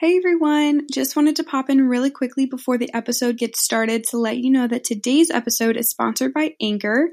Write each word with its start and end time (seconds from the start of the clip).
Hey 0.00 0.16
everyone, 0.16 0.86
just 0.90 1.14
wanted 1.14 1.36
to 1.36 1.44
pop 1.44 1.68
in 1.68 1.86
really 1.86 2.10
quickly 2.10 2.46
before 2.46 2.78
the 2.78 2.90
episode 2.94 3.36
gets 3.36 3.60
started 3.60 4.04
to 4.04 4.16
let 4.16 4.38
you 4.38 4.50
know 4.50 4.66
that 4.66 4.82
today's 4.82 5.30
episode 5.30 5.76
is 5.76 5.90
sponsored 5.90 6.32
by 6.32 6.54
Anchor. 6.58 7.10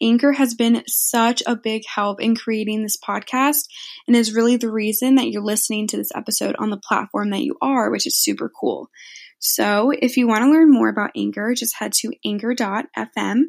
Anchor 0.00 0.30
has 0.30 0.54
been 0.54 0.84
such 0.86 1.42
a 1.44 1.56
big 1.56 1.82
help 1.92 2.20
in 2.20 2.36
creating 2.36 2.84
this 2.84 2.96
podcast 2.96 3.64
and 4.06 4.14
is 4.14 4.32
really 4.32 4.56
the 4.56 4.70
reason 4.70 5.16
that 5.16 5.28
you're 5.32 5.42
listening 5.42 5.88
to 5.88 5.96
this 5.96 6.12
episode 6.14 6.54
on 6.60 6.70
the 6.70 6.76
platform 6.76 7.30
that 7.30 7.42
you 7.42 7.56
are, 7.60 7.90
which 7.90 8.06
is 8.06 8.16
super 8.16 8.48
cool. 8.48 8.90
So, 9.40 9.90
if 9.90 10.16
you 10.16 10.28
want 10.28 10.44
to 10.44 10.52
learn 10.52 10.70
more 10.70 10.88
about 10.88 11.10
Anchor, 11.16 11.52
just 11.56 11.74
head 11.80 11.90
to 11.94 12.12
anchor.fm 12.24 13.40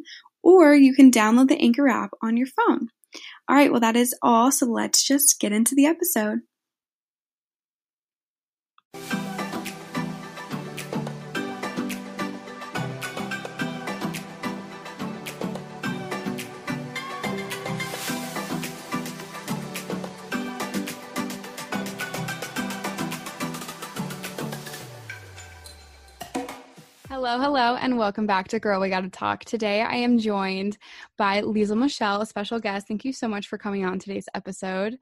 or 0.42 0.74
you 0.74 0.96
can 0.96 1.12
download 1.12 1.50
the 1.50 1.62
Anchor 1.62 1.88
app 1.88 2.14
on 2.24 2.36
your 2.36 2.48
phone. 2.48 2.88
All 3.48 3.56
right, 3.56 3.70
well, 3.70 3.82
that 3.82 3.96
is 3.96 4.16
all. 4.24 4.52
So, 4.52 4.66
let's 4.66 5.06
just 5.06 5.40
get 5.40 5.52
into 5.52 5.76
the 5.76 5.86
episode. 5.86 6.40
Hello, 27.24 27.40
hello, 27.40 27.76
and 27.76 28.00
welcome 28.00 28.26
back 28.26 28.48
to 28.48 28.60
Girl 28.60 28.82
We 28.82 28.90
Gotta 28.90 29.08
Talk. 29.08 29.46
Today 29.46 29.84
I 29.84 29.98
am 29.98 30.18
joined 30.18 30.80
by 31.20 31.44
Liesl 31.44 31.78
Michelle, 31.78 32.20
a 32.20 32.26
special 32.26 32.60
guest. 32.60 32.88
Thank 32.88 33.06
you 33.06 33.14
so 33.14 33.28
much 33.28 33.46
for 33.46 33.60
coming 33.60 33.86
on 33.86 34.00
today's 34.00 34.28
episode. 34.34 34.98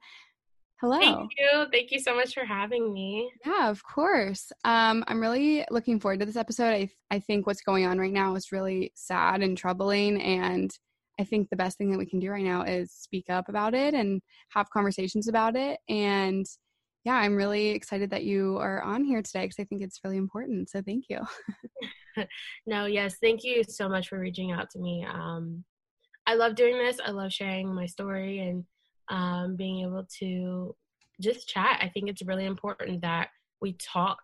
Hello. 0.82 1.00
Thank 1.00 1.30
you. 1.38 1.66
Thank 1.72 1.90
you 1.90 1.98
so 1.98 2.14
much 2.14 2.34
for 2.34 2.44
having 2.44 2.92
me. 2.92 3.32
Yeah, 3.46 3.70
of 3.70 3.82
course. 3.82 4.52
Um, 4.64 5.02
I'm 5.08 5.18
really 5.18 5.64
looking 5.70 5.98
forward 5.98 6.20
to 6.20 6.26
this 6.26 6.36
episode. 6.36 6.74
I, 6.74 6.90
I 7.10 7.20
think 7.20 7.46
what's 7.46 7.62
going 7.62 7.86
on 7.86 7.98
right 7.98 8.12
now 8.12 8.34
is 8.34 8.52
really 8.52 8.92
sad 8.94 9.40
and 9.40 9.56
troubling. 9.56 10.20
And 10.20 10.70
I 11.18 11.24
think 11.24 11.48
the 11.48 11.56
best 11.56 11.78
thing 11.78 11.90
that 11.90 11.98
we 11.98 12.04
can 12.04 12.20
do 12.20 12.30
right 12.30 12.44
now 12.44 12.64
is 12.64 12.92
speak 12.92 13.30
up 13.30 13.48
about 13.48 13.72
it 13.72 13.94
and 13.94 14.20
have 14.50 14.68
conversations 14.68 15.26
about 15.26 15.56
it. 15.56 15.80
And 15.88 16.44
yeah, 17.04 17.14
I'm 17.14 17.34
really 17.34 17.68
excited 17.68 18.10
that 18.10 18.24
you 18.24 18.58
are 18.58 18.82
on 18.82 19.04
here 19.04 19.22
today 19.22 19.42
because 19.42 19.58
I 19.58 19.64
think 19.64 19.82
it's 19.82 20.00
really 20.04 20.18
important. 20.18 20.68
So 20.68 20.82
thank 20.82 21.06
you. 21.08 21.20
no, 22.66 22.84
yes, 22.84 23.16
thank 23.22 23.42
you 23.42 23.64
so 23.64 23.88
much 23.88 24.08
for 24.08 24.18
reaching 24.18 24.52
out 24.52 24.68
to 24.70 24.78
me. 24.78 25.06
Um, 25.10 25.64
I 26.26 26.34
love 26.34 26.54
doing 26.54 26.76
this. 26.76 26.98
I 27.04 27.10
love 27.10 27.32
sharing 27.32 27.74
my 27.74 27.86
story 27.86 28.40
and 28.40 28.64
um, 29.08 29.56
being 29.56 29.84
able 29.84 30.06
to 30.18 30.76
just 31.20 31.48
chat. 31.48 31.78
I 31.80 31.88
think 31.88 32.08
it's 32.08 32.22
really 32.22 32.44
important 32.44 33.00
that 33.02 33.28
we 33.62 33.72
talk, 33.74 34.20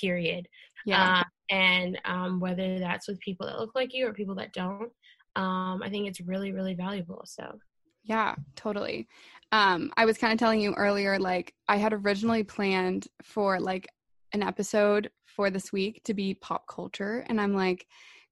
period. 0.00 0.46
Yeah. 0.86 1.20
Uh, 1.20 1.24
and 1.50 2.00
um, 2.04 2.38
whether 2.38 2.78
that's 2.78 3.08
with 3.08 3.20
people 3.20 3.46
that 3.46 3.58
look 3.58 3.74
like 3.74 3.92
you 3.92 4.06
or 4.06 4.14
people 4.14 4.36
that 4.36 4.52
don't, 4.52 4.90
um, 5.36 5.82
I 5.82 5.88
think 5.90 6.08
it's 6.08 6.20
really, 6.20 6.52
really 6.52 6.74
valuable. 6.74 7.22
So 7.24 7.58
yeah, 8.04 8.34
totally. 8.56 9.08
Um, 9.52 9.92
I 9.96 10.04
was 10.04 10.18
kind 10.18 10.32
of 10.32 10.38
telling 10.38 10.60
you 10.60 10.74
earlier, 10.74 11.18
like 11.18 11.54
I 11.68 11.76
had 11.76 11.92
originally 11.92 12.44
planned 12.44 13.08
for 13.22 13.60
like 13.60 13.88
an 14.32 14.42
episode 14.42 15.10
for 15.26 15.50
this 15.50 15.72
week 15.72 16.02
to 16.04 16.14
be 16.14 16.34
pop 16.34 16.66
culture, 16.68 17.24
and 17.28 17.40
I'm 17.40 17.54
like 17.54 17.86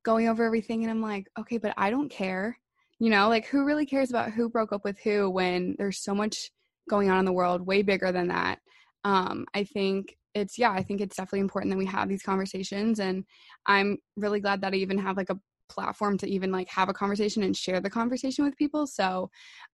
going 0.04 0.28
over 0.28 0.44
everything, 0.44 0.84
and 0.84 0.90
I'm 0.90 1.02
like, 1.02 1.28
okay, 1.38 1.58
but 1.58 1.74
I 1.76 1.90
don't 1.90 2.10
care. 2.10 2.58
You 3.00 3.10
know, 3.10 3.28
like 3.28 3.46
who 3.46 3.64
really 3.64 3.86
cares 3.86 4.10
about 4.10 4.32
who 4.32 4.48
broke 4.48 4.72
up 4.72 4.84
with 4.84 4.98
who 5.00 5.30
when 5.30 5.74
there's 5.78 5.98
so 5.98 6.14
much 6.14 6.50
going 6.88 7.10
on 7.10 7.18
in 7.18 7.24
the 7.24 7.32
world, 7.32 7.66
way 7.66 7.82
bigger 7.82 8.12
than 8.12 8.28
that. 8.28 8.60
Um, 9.04 9.44
I 9.54 9.64
think 9.64 10.16
it's 10.34 10.58
yeah, 10.58 10.70
I 10.70 10.82
think 10.82 11.00
it's 11.00 11.16
definitely 11.16 11.40
important 11.40 11.72
that 11.72 11.78
we 11.78 11.86
have 11.86 12.08
these 12.08 12.22
conversations, 12.22 13.00
and 13.00 13.24
I'm 13.66 13.98
really 14.16 14.40
glad 14.40 14.60
that 14.62 14.72
I 14.72 14.76
even 14.76 14.98
have 14.98 15.16
like 15.16 15.30
a 15.30 15.38
platform 15.68 16.18
to 16.18 16.28
even 16.28 16.50
like 16.50 16.68
have 16.68 16.88
a 16.88 16.94
conversation 16.94 17.42
and 17.42 17.56
share 17.56 17.80
the 17.80 17.90
conversation 17.90 18.44
with 18.44 18.56
people. 18.56 18.86
So 18.86 19.30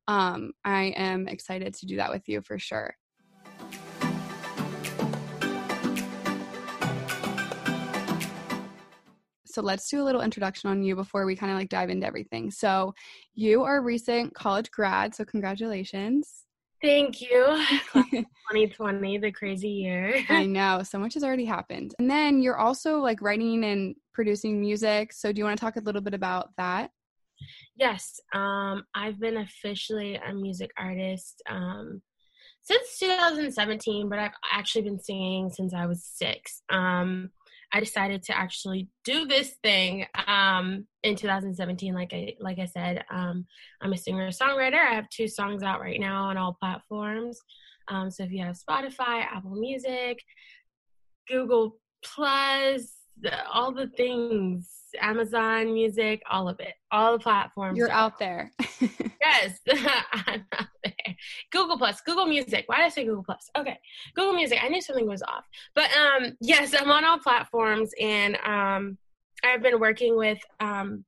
um, 0.09 0.53
I 0.65 0.95
am 0.97 1.29
excited 1.29 1.75
to 1.75 1.87
do 1.87 1.97
that 1.97 2.11
with 2.11 2.29
you 2.29 2.41
for 2.43 2.59
sure. 2.59 2.95
So 9.55 9.63
let's 9.63 9.89
do 9.89 10.03
a 10.03 10.05
little 10.05 10.21
introduction 10.21 10.69
on 10.69 10.83
you 10.83 10.97
before 10.97 11.27
we 11.27 11.37
kind 11.37 11.53
of 11.53 11.57
like 11.57 11.69
dive 11.69 11.89
into 11.89 12.05
everything. 12.05 12.51
So 12.51 12.93
you 13.35 13.63
are 13.63 13.77
a 13.77 13.81
recent 13.81 14.35
college 14.35 14.69
grad, 14.73 15.15
so 15.15 15.25
congratulations. 15.25 16.45
Thank 16.83 17.21
you. 17.21 17.65
2020, 17.95 19.19
the 19.19 19.31
crazy 19.31 19.69
year. 19.69 20.23
I 20.29 20.45
know. 20.45 20.83
So 20.83 20.99
much 20.99 21.15
has 21.15 21.23
already 21.23 21.45
happened. 21.45 21.95
And 21.99 22.11
then 22.11 22.43
you're 22.43 22.59
also 22.59 22.99
like 22.99 23.23
writing 23.23 23.65
and 23.65 23.95
producing 24.15 24.61
music. 24.61 25.13
So 25.13 25.33
do 25.33 25.39
you 25.39 25.45
want 25.45 25.59
to 25.59 25.65
talk 25.65 25.77
a 25.77 25.81
little 25.81 26.01
bit 26.01 26.15
about 26.15 26.51
that? 26.57 26.91
Yes. 27.77 28.21
Um, 28.33 28.85
I've 28.95 29.19
been 29.21 29.39
officially 29.39 30.17
a 30.17 30.33
music 30.33 30.71
artist 30.79 31.43
um, 31.51 32.01
since 32.63 32.99
2017, 32.99 34.09
but 34.09 34.19
I've 34.19 34.33
actually 34.53 34.83
been 34.83 35.01
singing 35.01 35.51
since 35.51 35.75
I 35.75 35.87
was 35.87 36.05
six. 36.05 36.63
Um, 36.71 37.31
I 37.73 37.81
decided 37.81 38.23
to 38.25 38.39
actually 38.39 38.89
do 39.05 39.27
this 39.27 39.57
thing 39.63 40.07
um, 40.29 40.87
in 41.03 41.17
2017. 41.17 41.93
Like 41.93 42.13
I 42.13 42.35
like 42.39 42.61
I 42.61 42.67
said, 42.67 43.05
um, 43.11 43.47
I'm 43.83 43.93
a 43.93 43.99
singer 43.99 44.29
songwriter. 44.29 44.79
I 44.79 44.95
have 44.95 45.09
two 45.09 45.27
songs 45.27 45.65
out 45.65 45.81
right 45.81 45.99
now 45.99 46.27
on 46.27 46.37
all 46.37 46.57
platforms. 46.61 47.41
Um, 47.89 48.11
so 48.11 48.23
if 48.23 48.31
you 48.31 48.45
have 48.45 48.57
Spotify, 48.57 49.25
Apple 49.25 49.57
Music, 49.57 50.21
Google 51.29 51.79
Plus, 52.05 52.94
all 53.53 53.73
the 53.73 53.89
things, 53.89 54.71
Amazon 55.01 55.73
Music, 55.73 56.23
all 56.31 56.49
of 56.49 56.61
it, 56.61 56.75
all 56.91 57.13
the 57.13 57.19
platforms. 57.19 57.77
You're 57.79 57.91
out 57.91 58.19
there. 58.19 58.53
yes, 58.81 59.59
I'm 60.13 60.45
out 60.59 60.67
there. 60.85 61.17
Google 61.51 61.79
Plus, 61.79 62.01
Google 62.01 62.27
Music. 62.27 62.65
Why 62.67 62.77
did 62.77 62.87
I 62.87 62.89
say 62.89 63.05
Google 63.05 63.25
Plus? 63.25 63.51
Okay, 63.57 63.79
Google 64.15 64.35
Music. 64.35 64.59
I 64.63 64.69
knew 64.69 64.81
something 64.81 65.07
was 65.07 65.23
off, 65.23 65.45
but 65.75 65.91
um, 65.97 66.37
yes, 66.41 66.75
I'm 66.79 66.91
on 66.91 67.05
all 67.05 67.19
platforms, 67.19 67.91
and 68.01 68.37
um, 68.45 68.99
I've 69.45 69.63
been 69.63 69.81
working 69.81 70.17
with 70.17 70.39
um, 70.61 71.05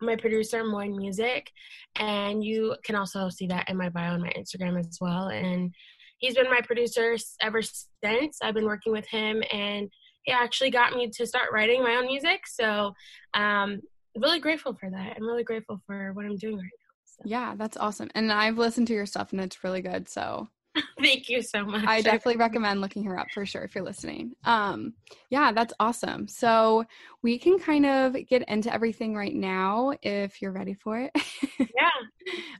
my 0.00 0.16
producer 0.16 0.64
Moin 0.64 0.96
Music, 0.96 1.50
and 1.96 2.44
you 2.44 2.76
can 2.84 2.96
also 2.96 3.28
see 3.28 3.46
that 3.46 3.68
in 3.68 3.76
my 3.76 3.88
bio 3.88 4.12
on 4.12 4.22
my 4.22 4.32
Instagram 4.36 4.78
as 4.78 4.98
well. 5.00 5.28
And 5.28 5.72
he's 6.18 6.34
been 6.34 6.50
my 6.50 6.60
producer 6.60 7.16
ever 7.40 7.62
since. 7.62 8.38
I've 8.42 8.54
been 8.54 8.66
working 8.66 8.92
with 8.92 9.06
him, 9.06 9.42
and 9.52 9.90
he 10.22 10.32
actually 10.32 10.70
got 10.70 10.94
me 10.94 11.10
to 11.10 11.26
start 11.26 11.52
writing 11.52 11.82
my 11.82 11.96
own 11.96 12.06
music. 12.06 12.46
So, 12.46 12.94
um, 13.34 13.80
really 14.16 14.40
grateful 14.40 14.74
for 14.74 14.90
that. 14.90 15.16
I'm 15.16 15.26
really 15.26 15.44
grateful 15.44 15.80
for 15.86 16.12
what 16.12 16.24
I'm 16.24 16.36
doing 16.36 16.56
right 16.56 16.64
now. 16.64 16.94
So. 17.04 17.22
Yeah, 17.24 17.54
that's 17.56 17.76
awesome. 17.76 18.10
And 18.14 18.32
I've 18.32 18.58
listened 18.58 18.86
to 18.88 18.94
your 18.94 19.06
stuff 19.06 19.32
and 19.32 19.40
it's 19.40 19.64
really 19.64 19.82
good. 19.82 20.08
So 20.08 20.48
Thank 21.02 21.28
you 21.28 21.42
so 21.42 21.64
much. 21.64 21.84
I 21.86 22.00
definitely 22.00 22.36
recommend 22.36 22.80
looking 22.80 23.04
her 23.04 23.18
up 23.18 23.28
for 23.32 23.44
sure 23.44 23.62
if 23.62 23.74
you're 23.74 23.84
listening. 23.84 24.32
Um, 24.44 24.94
yeah, 25.30 25.52
that's 25.52 25.74
awesome. 25.78 26.26
So 26.28 26.84
we 27.22 27.38
can 27.38 27.58
kind 27.58 27.84
of 27.84 28.16
get 28.26 28.48
into 28.48 28.72
everything 28.72 29.14
right 29.14 29.34
now 29.34 29.92
if 30.02 30.40
you're 30.40 30.52
ready 30.52 30.74
for 30.74 30.98
it. 30.98 31.12
yeah. 31.58 31.90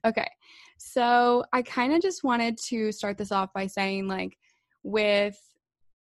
okay. 0.04 0.28
So 0.76 1.44
I 1.52 1.62
kind 1.62 1.94
of 1.94 2.02
just 2.02 2.24
wanted 2.24 2.58
to 2.66 2.92
start 2.92 3.16
this 3.16 3.32
off 3.32 3.52
by 3.54 3.66
saying, 3.66 4.08
like, 4.08 4.36
with 4.82 5.38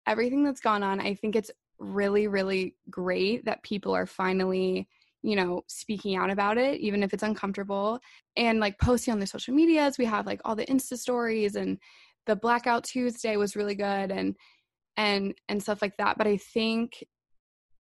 everything 0.08 0.42
that's 0.42 0.60
gone 0.60 0.82
on, 0.82 1.00
I 1.00 1.14
think 1.14 1.36
it's 1.36 1.50
really, 1.78 2.26
really 2.26 2.74
great 2.90 3.44
that 3.44 3.62
people 3.62 3.94
are 3.94 4.06
finally 4.06 4.88
you 5.22 5.34
know, 5.36 5.62
speaking 5.66 6.16
out 6.16 6.30
about 6.30 6.58
it, 6.58 6.80
even 6.80 7.02
if 7.02 7.12
it's 7.12 7.22
uncomfortable, 7.22 7.98
and 8.36 8.60
like 8.60 8.78
posting 8.78 9.12
on 9.12 9.18
their 9.18 9.26
social 9.26 9.54
medias. 9.54 9.98
We 9.98 10.04
have 10.04 10.26
like 10.26 10.40
all 10.44 10.54
the 10.54 10.66
Insta 10.66 10.96
stories 10.96 11.56
and 11.56 11.78
the 12.26 12.36
Blackout 12.36 12.84
Tuesday 12.84 13.36
was 13.36 13.56
really 13.56 13.74
good 13.74 14.12
and 14.12 14.36
and 14.96 15.34
and 15.48 15.62
stuff 15.62 15.82
like 15.82 15.96
that. 15.98 16.18
But 16.18 16.26
I 16.26 16.36
think 16.36 17.04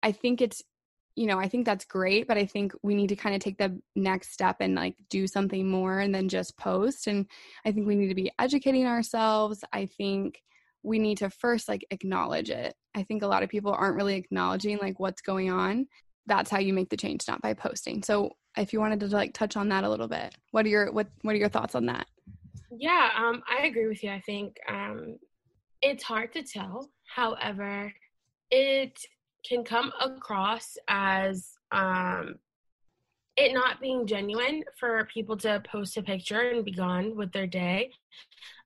I 0.02 0.12
think 0.12 0.40
it's 0.40 0.62
you 1.14 1.26
know, 1.26 1.38
I 1.38 1.49
think 1.49 1.64
that's 1.64 1.87
great, 1.87 2.28
but 2.28 2.37
I 2.37 2.44
think 2.44 2.73
we 2.82 2.94
need 2.94 3.08
to 3.08 3.17
kind 3.17 3.34
of 3.34 3.40
take 3.40 3.56
the 3.56 3.81
next 3.94 4.32
step 4.32 4.56
and 4.61 4.75
like 4.75 4.96
do 5.08 5.26
something 5.26 5.67
more 5.67 5.99
and 6.00 6.14
then 6.14 6.28
just 6.28 6.58
post. 6.58 7.06
And 7.06 7.26
I 7.64 7.73
think 7.73 7.87
we 7.87 7.96
need 7.96 8.08
to 8.08 8.14
be 8.14 8.31
educating 8.38 8.87
ourselves. 8.87 9.64
I 9.73 9.87
think 9.87 10.43
we 10.87 10.99
need 11.00 11.19
to 11.19 11.29
first 11.29 11.69
like 11.69 11.85
acknowledge 11.91 12.49
it. 12.49 12.75
I 12.94 13.03
think 13.03 13.23
a 13.23 13.27
lot 13.27 13.43
of 13.43 13.49
people 13.49 13.73
aren't 13.73 13.97
really 13.97 14.15
acknowledging 14.15 14.79
like 14.79 15.00
what's 15.00 15.21
going 15.21 15.50
on. 15.50 15.88
That's 16.27 16.50
how 16.50 16.59
you 16.59 16.73
make 16.73 16.91
the 16.91 16.97
change 16.97 17.25
not 17.29 17.43
by 17.43 17.55
posting. 17.55 18.03
So 18.03 18.31
if 18.56 18.73
you 18.73 18.81
wanted 18.81 19.00
to 19.00 19.09
like 19.09 19.35
touch 19.35 19.56
on 19.56 19.69
that 19.69 19.85
a 19.85 19.91
little 19.91 20.09
bit 20.09 20.35
what 20.50 20.65
are 20.65 20.69
your 20.69 20.93
what 20.93 21.09
what 21.23 21.35
are 21.35 21.38
your 21.38 21.49
thoughts 21.49 21.75
on 21.75 21.87
that? 21.87 22.06
Yeah 22.79 23.11
um 23.17 23.43
i 23.49 23.67
agree 23.67 23.87
with 23.87 24.03
you. 24.03 24.11
I 24.11 24.21
think 24.21 24.56
um 24.69 25.19
it's 25.83 26.05
hard 26.05 26.33
to 26.33 26.43
tell. 26.43 26.91
However 27.15 27.93
it 28.50 28.99
can 29.47 29.65
come 29.65 29.93
across 30.00 30.77
as 30.88 31.53
um 31.73 32.37
it 33.37 33.53
not 33.53 33.81
being 33.81 34.06
genuine 34.06 34.65
for 34.79 35.09
people 35.12 35.37
to 35.38 35.62
post 35.71 35.97
a 35.97 36.03
picture 36.03 36.50
and 36.50 36.65
be 36.65 36.73
gone 36.73 37.17
with 37.17 37.33
their 37.33 37.47
day 37.47 37.91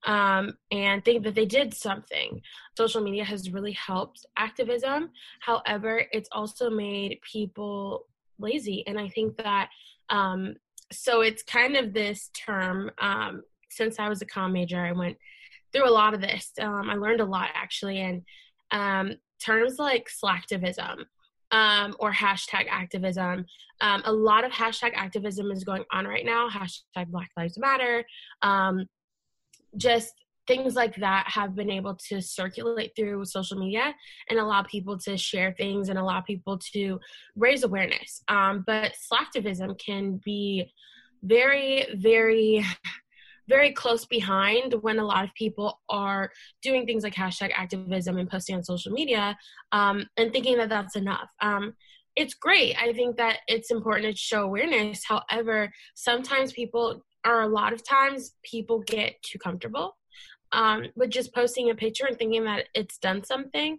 um, 0.07 0.57
and 0.71 1.05
think 1.05 1.25
that 1.25 1.35
they 1.35 1.47
did 1.47 1.75
something. 1.75 2.41
Social 2.77 3.03
media 3.03 3.25
has 3.25 3.51
really 3.51 3.73
helped 3.73 4.25
activism. 4.37 5.11
However, 5.41 6.05
it's 6.13 6.29
also 6.33 6.71
made 6.71 7.19
people 7.23 8.07
lazy. 8.39 8.87
And 8.87 8.99
I 8.99 9.09
think 9.09 9.37
that, 9.39 9.69
um, 10.09 10.55
so 10.93 11.21
it's 11.21 11.43
kind 11.43 11.77
of 11.77 11.93
this 11.93 12.31
term. 12.35 12.91
Um, 12.99 13.43
since 13.69 13.99
I 13.99 14.09
was 14.09 14.23
a 14.23 14.27
comm 14.27 14.53
major, 14.53 14.85
I 14.85 14.93
went 14.93 15.17
through 15.73 15.89
a 15.89 15.91
lot 15.91 16.15
of 16.15 16.21
this. 16.21 16.51
Um, 16.61 16.89
I 16.89 16.95
learned 16.95 17.21
a 17.21 17.25
lot 17.25 17.49
actually. 17.55 18.01
And 18.01 18.23
um, 18.71 19.17
terms 19.41 19.79
like 19.79 20.09
slacktivism, 20.09 21.05
um, 21.51 21.95
or 21.99 22.13
hashtag 22.13 22.67
activism. 22.69 23.47
Um, 23.81 24.03
a 24.05 24.13
lot 24.13 24.45
of 24.45 24.53
hashtag 24.53 24.93
activism 24.95 25.51
is 25.51 25.65
going 25.65 25.85
on 25.93 26.07
right 26.07 26.25
now. 26.25 26.49
Hashtag 26.49 27.09
Black 27.09 27.31
Lives 27.37 27.59
Matter. 27.59 28.05
Um, 28.43 28.87
just 29.77 30.13
things 30.47 30.75
like 30.75 30.97
that 30.97 31.27
have 31.29 31.55
been 31.55 31.71
able 31.71 31.95
to 31.95 32.21
circulate 32.21 32.93
through 32.97 33.25
social 33.25 33.59
media 33.59 33.95
and 34.29 34.39
allow 34.39 34.63
people 34.63 34.99
to 34.99 35.17
share 35.17 35.55
things 35.57 35.89
and 35.89 35.99
allow 35.99 36.21
people 36.21 36.59
to 36.73 36.99
raise 37.37 37.63
awareness. 37.63 38.23
Um, 38.29 38.65
but 38.67 38.95
slacktivism 39.13 39.79
can 39.79 40.21
be 40.25 40.73
very, 41.23 41.87
very 41.95 42.65
very 43.51 43.73
close 43.73 44.07
behind 44.07 44.73
when 44.81 44.99
a 44.99 45.05
lot 45.05 45.25
of 45.25 45.35
people 45.35 45.81
are 45.89 46.31
doing 46.63 46.87
things 46.87 47.03
like 47.03 47.15
hashtag 47.15 47.51
activism 47.55 48.17
and 48.17 48.31
posting 48.31 48.55
on 48.57 48.63
social 48.63 48.93
media 48.93 49.37
um, 49.73 50.07
and 50.17 50.33
thinking 50.33 50.57
that 50.57 50.71
that's 50.71 50.97
enough. 50.97 51.29
Um, 51.43 51.75
it's 52.17 52.35
great. 52.35 52.81
I 52.81 52.93
think 52.93 53.17
that 53.17 53.39
it's 53.49 53.71
important 53.71 54.11
to 54.11 54.17
show 54.17 54.43
awareness. 54.43 55.03
However, 55.05 55.73
sometimes 55.95 56.53
people, 56.53 57.05
or 57.27 57.43
a 57.43 57.49
lot 57.49 57.73
of 57.73 57.87
times, 57.87 58.35
people 58.43 58.81
get 58.81 59.21
too 59.23 59.39
comfortable 59.39 59.97
um, 60.53 60.87
with 60.97 61.11
just 61.11 61.35
posting 61.35 61.71
a 61.71 61.75
picture 61.75 62.07
and 62.07 62.17
thinking 62.17 62.45
that 62.45 62.67
it's 62.75 62.99
done 62.99 63.25
something. 63.25 63.79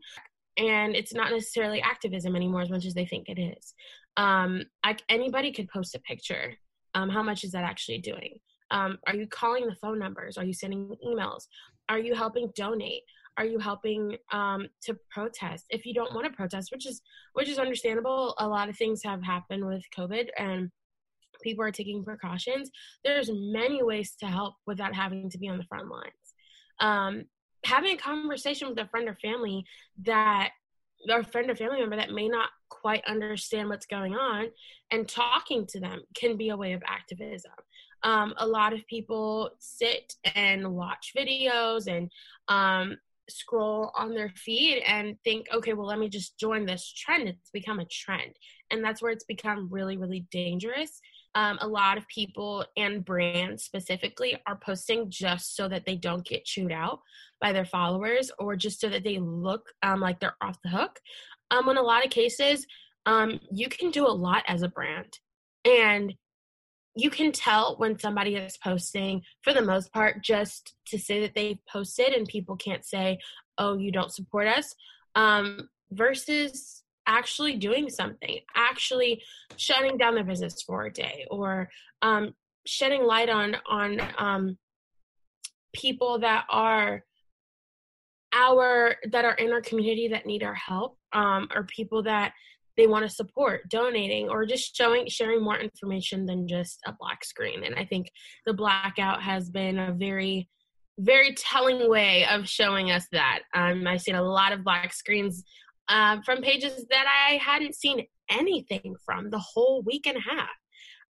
And 0.57 0.95
it's 0.95 1.13
not 1.13 1.31
necessarily 1.31 1.81
activism 1.81 2.35
anymore 2.35 2.61
as 2.61 2.69
much 2.69 2.85
as 2.85 2.93
they 2.93 3.05
think 3.05 3.29
it 3.29 3.39
is. 3.39 3.73
Um, 4.17 4.63
like 4.85 5.01
anybody 5.07 5.51
could 5.53 5.69
post 5.69 5.95
a 5.95 5.99
picture. 5.99 6.55
Um, 6.93 7.09
how 7.09 7.23
much 7.23 7.45
is 7.45 7.53
that 7.53 7.63
actually 7.63 7.99
doing? 7.99 8.39
Um, 8.71 8.97
are 9.05 9.15
you 9.15 9.27
calling 9.27 9.67
the 9.67 9.75
phone 9.75 9.99
numbers? 9.99 10.37
Are 10.37 10.45
you 10.45 10.53
sending 10.53 10.95
emails? 11.05 11.47
Are 11.89 11.99
you 11.99 12.15
helping 12.15 12.51
donate? 12.55 13.03
Are 13.37 13.45
you 13.45 13.59
helping 13.59 14.17
um, 14.31 14.67
to 14.83 14.97
protest? 15.09 15.65
If 15.69 15.85
you 15.85 15.93
don't 15.93 16.13
want 16.13 16.25
to 16.25 16.31
protest, 16.31 16.71
which 16.71 16.87
is 16.87 17.01
which 17.33 17.49
is 17.49 17.59
understandable, 17.59 18.35
a 18.39 18.47
lot 18.47 18.69
of 18.69 18.77
things 18.77 19.01
have 19.03 19.23
happened 19.23 19.65
with 19.65 19.83
COVID 19.97 20.27
and 20.37 20.69
people 21.41 21.63
are 21.63 21.71
taking 21.71 22.03
precautions. 22.03 22.69
There's 23.03 23.29
many 23.31 23.83
ways 23.83 24.15
to 24.19 24.25
help 24.27 24.55
without 24.67 24.93
having 24.93 25.29
to 25.29 25.37
be 25.37 25.47
on 25.47 25.57
the 25.57 25.63
front 25.65 25.89
lines. 25.89 26.13
Um, 26.79 27.25
having 27.63 27.93
a 27.93 27.97
conversation 27.97 28.69
with 28.69 28.77
a 28.79 28.87
friend 28.87 29.07
or 29.07 29.15
family 29.15 29.65
that 30.03 30.51
or 31.09 31.23
friend 31.23 31.49
or 31.49 31.55
family 31.55 31.79
member 31.79 31.95
that 31.95 32.11
may 32.11 32.27
not 32.27 32.49
quite 32.69 33.03
understand 33.07 33.69
what's 33.69 33.85
going 33.85 34.13
on 34.13 34.47
and 34.91 35.07
talking 35.07 35.65
to 35.67 35.79
them 35.79 36.01
can 36.15 36.37
be 36.37 36.49
a 36.49 36.57
way 36.57 36.73
of 36.73 36.83
activism 36.85 37.51
um, 38.03 38.33
a 38.37 38.47
lot 38.47 38.73
of 38.73 38.85
people 38.87 39.51
sit 39.59 40.13
and 40.35 40.73
watch 40.73 41.13
videos 41.17 41.87
and 41.87 42.09
um, 42.47 42.97
scroll 43.29 43.91
on 43.95 44.13
their 44.13 44.31
feed 44.35 44.81
and 44.85 45.15
think, 45.23 45.47
okay, 45.53 45.73
well, 45.73 45.87
let 45.87 45.99
me 45.99 46.09
just 46.09 46.37
join 46.37 46.65
this 46.65 46.91
trend. 46.91 47.27
It's 47.27 47.51
become 47.51 47.79
a 47.79 47.85
trend. 47.85 48.35
And 48.69 48.83
that's 48.83 49.01
where 49.01 49.11
it's 49.11 49.25
become 49.25 49.69
really, 49.71 49.97
really 49.97 50.25
dangerous. 50.31 50.99
Um, 51.33 51.57
a 51.61 51.67
lot 51.67 51.97
of 51.97 52.07
people 52.07 52.65
and 52.75 53.05
brands 53.05 53.63
specifically 53.63 54.37
are 54.47 54.59
posting 54.61 55.09
just 55.09 55.55
so 55.55 55.69
that 55.69 55.85
they 55.85 55.95
don't 55.95 56.25
get 56.25 56.43
chewed 56.43 56.73
out 56.73 56.99
by 57.39 57.53
their 57.53 57.65
followers 57.65 58.31
or 58.37 58.55
just 58.55 58.81
so 58.81 58.89
that 58.89 59.03
they 59.03 59.17
look 59.17 59.69
um, 59.81 60.01
like 60.01 60.19
they're 60.19 60.35
off 60.41 60.61
the 60.63 60.69
hook. 60.69 60.99
Um, 61.49 61.69
in 61.69 61.77
a 61.77 61.81
lot 61.81 62.05
of 62.05 62.11
cases, 62.11 62.65
um, 63.05 63.39
you 63.51 63.69
can 63.69 63.91
do 63.91 64.05
a 64.05 64.09
lot 64.09 64.43
as 64.47 64.61
a 64.61 64.67
brand. 64.67 65.19
And 65.63 66.13
you 66.95 67.09
can 67.09 67.31
tell 67.31 67.75
when 67.77 67.97
somebody 67.97 68.35
is 68.35 68.57
posting 68.57 69.21
for 69.41 69.53
the 69.53 69.61
most 69.61 69.93
part 69.93 70.21
just 70.23 70.75
to 70.85 70.99
say 70.99 71.21
that 71.21 71.33
they've 71.35 71.59
posted 71.67 72.13
and 72.13 72.27
people 72.27 72.55
can't 72.55 72.85
say 72.85 73.17
oh 73.57 73.77
you 73.77 73.91
don't 73.91 74.13
support 74.13 74.47
us 74.47 74.75
um, 75.15 75.69
versus 75.91 76.83
actually 77.07 77.55
doing 77.55 77.89
something 77.89 78.39
actually 78.55 79.21
shutting 79.55 79.97
down 79.97 80.15
their 80.15 80.23
business 80.23 80.61
for 80.61 80.85
a 80.85 80.91
day 80.91 81.25
or 81.31 81.69
um, 82.01 82.33
shedding 82.65 83.03
light 83.03 83.29
on 83.29 83.55
on 83.67 84.01
um, 84.17 84.57
people 85.73 86.19
that 86.19 86.45
are 86.49 87.03
our 88.33 88.95
that 89.11 89.25
are 89.25 89.33
in 89.33 89.51
our 89.51 89.61
community 89.61 90.07
that 90.07 90.25
need 90.25 90.43
our 90.43 90.53
help 90.53 90.97
um, 91.13 91.47
or 91.53 91.63
people 91.63 92.03
that 92.03 92.33
they 92.77 92.87
want 92.87 93.03
to 93.03 93.09
support 93.09 93.69
donating 93.69 94.29
or 94.29 94.45
just 94.45 94.75
showing 94.75 95.07
sharing 95.07 95.43
more 95.43 95.57
information 95.57 96.25
than 96.25 96.47
just 96.47 96.79
a 96.85 96.93
black 96.99 97.23
screen. 97.23 97.63
And 97.63 97.75
i 97.75 97.85
think 97.85 98.11
the 98.45 98.53
blackout 98.53 99.21
has 99.21 99.49
been 99.49 99.79
a 99.79 99.93
very 99.93 100.49
very 100.99 101.33
telling 101.35 101.89
way 101.89 102.25
of 102.27 102.47
showing 102.47 102.91
us 102.91 103.07
that. 103.11 103.39
Um, 103.53 103.87
i've 103.87 104.01
seen 104.01 104.15
a 104.15 104.23
lot 104.23 104.51
of 104.51 104.63
black 104.63 104.93
screens 104.93 105.43
uh, 105.87 106.17
from 106.25 106.41
pages 106.41 106.85
that 106.89 107.05
i 107.29 107.35
hadn't 107.35 107.75
seen 107.75 108.05
anything 108.29 108.95
from 109.05 109.29
the 109.29 109.39
whole 109.39 109.81
week 109.83 110.07
and 110.07 110.17
a 110.17 110.21
half. 110.21 110.49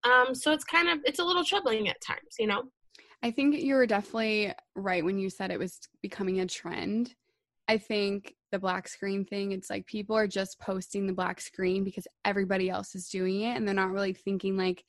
Um, 0.04 0.34
so 0.34 0.52
it's 0.52 0.64
kind 0.64 0.90
of 0.90 1.00
it's 1.06 1.20
a 1.20 1.24
little 1.24 1.44
troubling 1.44 1.88
at 1.88 2.02
times 2.02 2.36
you 2.40 2.48
know? 2.48 2.64
I 3.24 3.30
think 3.32 3.60
you 3.60 3.76
were 3.76 3.86
definitely 3.86 4.54
right 4.76 5.06
when 5.06 5.20
you 5.20 5.30
said 5.30 5.52
it 5.52 5.60
was 5.60 5.80
becoming 6.02 6.40
a 6.40 6.48
trend. 6.48 7.14
I 7.68 7.78
think 7.78 8.34
the 8.52 8.60
black 8.60 8.88
screen 8.88 9.26
thing. 9.26 9.52
It's 9.52 9.70
like 9.70 9.86
people 9.86 10.16
are 10.16 10.28
just 10.28 10.60
posting 10.60 11.08
the 11.08 11.14
black 11.14 11.42
screen 11.42 11.84
because 11.84 12.08
everybody 12.26 12.70
else 12.70 12.96
is 12.96 13.10
doing 13.10 13.42
it 13.42 13.56
and 13.56 13.68
they're 13.68 13.74
not 13.74 13.92
really 13.92 14.14
thinking 14.14 14.58
like 14.58 14.84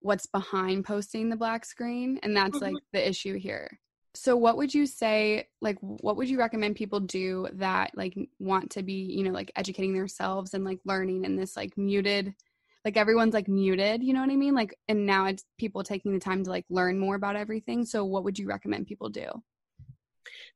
what's 0.00 0.26
behind 0.26 0.84
posting 0.84 1.28
the 1.28 1.36
black 1.36 1.64
screen 1.64 2.18
and 2.22 2.36
that's 2.36 2.56
mm-hmm. 2.56 2.74
like 2.74 2.82
the 2.92 3.08
issue 3.08 3.38
here. 3.38 3.78
So 4.14 4.36
what 4.36 4.58
would 4.58 4.74
you 4.74 4.84
say 4.84 5.48
like 5.62 5.78
what 5.80 6.16
would 6.16 6.28
you 6.28 6.38
recommend 6.38 6.76
people 6.76 7.00
do 7.00 7.48
that 7.54 7.92
like 7.94 8.14
want 8.38 8.72
to 8.72 8.82
be, 8.82 9.04
you 9.10 9.24
know, 9.24 9.30
like 9.30 9.52
educating 9.56 9.94
themselves 9.94 10.52
and 10.52 10.64
like 10.64 10.80
learning 10.84 11.24
in 11.24 11.36
this 11.36 11.56
like 11.56 11.78
muted 11.78 12.34
like 12.84 12.96
everyone's 12.96 13.32
like 13.32 13.46
muted, 13.46 14.02
you 14.02 14.12
know 14.12 14.20
what 14.20 14.30
I 14.30 14.36
mean? 14.36 14.54
Like 14.54 14.76
and 14.88 15.06
now 15.06 15.26
it's 15.26 15.44
people 15.56 15.82
taking 15.82 16.12
the 16.12 16.18
time 16.18 16.44
to 16.44 16.50
like 16.50 16.66
learn 16.68 16.98
more 16.98 17.14
about 17.14 17.36
everything. 17.36 17.86
So 17.86 18.04
what 18.04 18.24
would 18.24 18.38
you 18.38 18.48
recommend 18.48 18.86
people 18.86 19.08
do? 19.08 19.30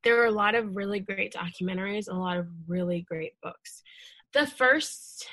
There 0.05 0.21
are 0.21 0.27
a 0.27 0.33
lot 0.33 0.55
of 0.55 0.77
really 0.77 1.01
great 1.01 1.35
documentaries, 1.35 2.09
a 2.09 2.15
lot 2.15 2.37
of 2.37 2.47
really 2.67 3.03
great 3.03 3.33
books. 3.43 3.83
The 4.33 4.47
first 4.47 5.27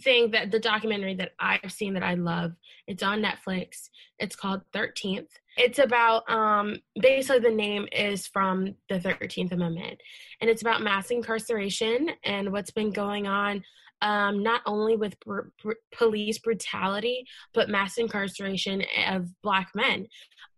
thing 0.00 0.30
that 0.30 0.50
the 0.50 0.58
documentary 0.58 1.14
that 1.16 1.32
I've 1.38 1.70
seen 1.70 1.94
that 1.94 2.02
I 2.02 2.14
love, 2.14 2.52
it's 2.86 3.02
on 3.02 3.22
Netflix. 3.22 3.90
It's 4.18 4.36
called 4.36 4.62
13th. 4.74 5.28
It's 5.56 5.78
about 5.78 6.28
um, 6.30 6.76
basically 6.98 7.40
the 7.40 7.54
name 7.54 7.86
is 7.92 8.26
from 8.26 8.74
the 8.88 8.98
13th 8.98 9.52
Amendment, 9.52 10.00
and 10.40 10.48
it's 10.48 10.62
about 10.62 10.82
mass 10.82 11.10
incarceration 11.10 12.10
and 12.24 12.52
what's 12.52 12.70
been 12.70 12.90
going 12.90 13.26
on 13.26 13.62
um, 14.02 14.42
not 14.42 14.60
only 14.66 14.96
with 14.96 15.18
br- 15.20 15.48
br- 15.62 15.72
police 15.94 16.38
brutality, 16.38 17.24
but 17.54 17.70
mass 17.70 17.96
incarceration 17.96 18.82
of 19.08 19.28
Black 19.42 19.70
men. 19.74 20.08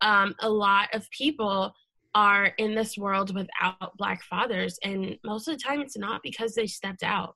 Um, 0.00 0.35
a 0.40 0.49
lot 0.49 0.88
of 0.95 1.09
people 1.11 1.75
are 2.14 2.47
in 2.59 2.75
this 2.75 2.97
world 2.97 3.35
without 3.35 3.97
Black 3.97 4.23
fathers, 4.23 4.78
and 4.83 5.18
most 5.25 5.49
of 5.49 5.56
the 5.56 5.62
time 5.62 5.80
it's 5.80 5.97
not 5.97 6.23
because 6.23 6.54
they 6.54 6.66
stepped 6.66 7.02
out. 7.02 7.35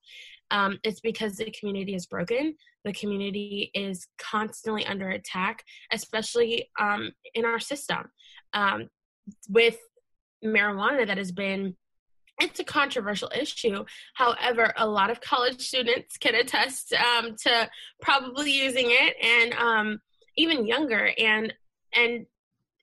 Um, 0.51 0.79
it's 0.83 1.01
because 1.01 1.37
the 1.37 1.51
community 1.51 1.95
is 1.95 2.07
broken. 2.07 2.55
The 2.85 2.93
community 2.93 3.71
is 3.75 4.07
constantly 4.19 4.87
under 4.87 5.11
attack, 5.11 5.65
especially 5.93 6.71
um, 6.81 7.13
in 7.35 7.45
our 7.45 7.59
system. 7.59 8.11
Um, 8.55 8.89
with 9.49 9.77
marijuana 10.43 11.07
that 11.07 11.19
has 11.19 11.33
been 11.33 11.77
it's 12.41 12.61
a 12.61 12.65
controversial 12.65 13.31
issue. 13.35 13.85
However, 14.15 14.73
a 14.77 14.87
lot 14.87 15.11
of 15.11 15.21
college 15.21 15.61
students 15.61 16.17
can 16.19 16.35
attest 16.35 16.93
um, 16.93 17.35
to 17.43 17.69
probably 18.01 18.53
using 18.53 18.87
it, 18.89 19.17
and 19.21 19.53
um, 19.55 20.01
even 20.37 20.67
younger. 20.67 21.11
And 21.19 21.53
and 21.95 22.27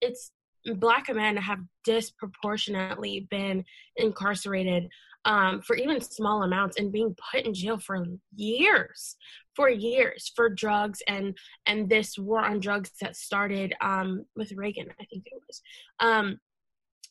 it's 0.01 0.31
black 0.73 1.13
men 1.13 1.37
have 1.37 1.59
disproportionately 1.83 3.27
been 3.29 3.63
incarcerated 3.97 4.89
um, 5.25 5.61
for 5.61 5.75
even 5.75 6.01
small 6.01 6.43
amounts 6.43 6.77
and 6.77 6.91
being 6.91 7.15
put 7.31 7.45
in 7.45 7.53
jail 7.53 7.79
for 7.79 8.05
years, 8.35 9.15
for 9.55 9.69
years 9.69 10.31
for 10.35 10.49
drugs 10.49 11.01
and 11.07 11.37
and 11.65 11.89
this 11.89 12.17
war 12.17 12.45
on 12.45 12.59
drugs 12.59 12.91
that 13.01 13.15
started 13.15 13.73
um, 13.81 14.25
with 14.35 14.51
Reagan, 14.51 14.87
I 14.99 15.05
think 15.05 15.23
it 15.25 15.41
was. 15.47 15.61
Um, 15.99 16.39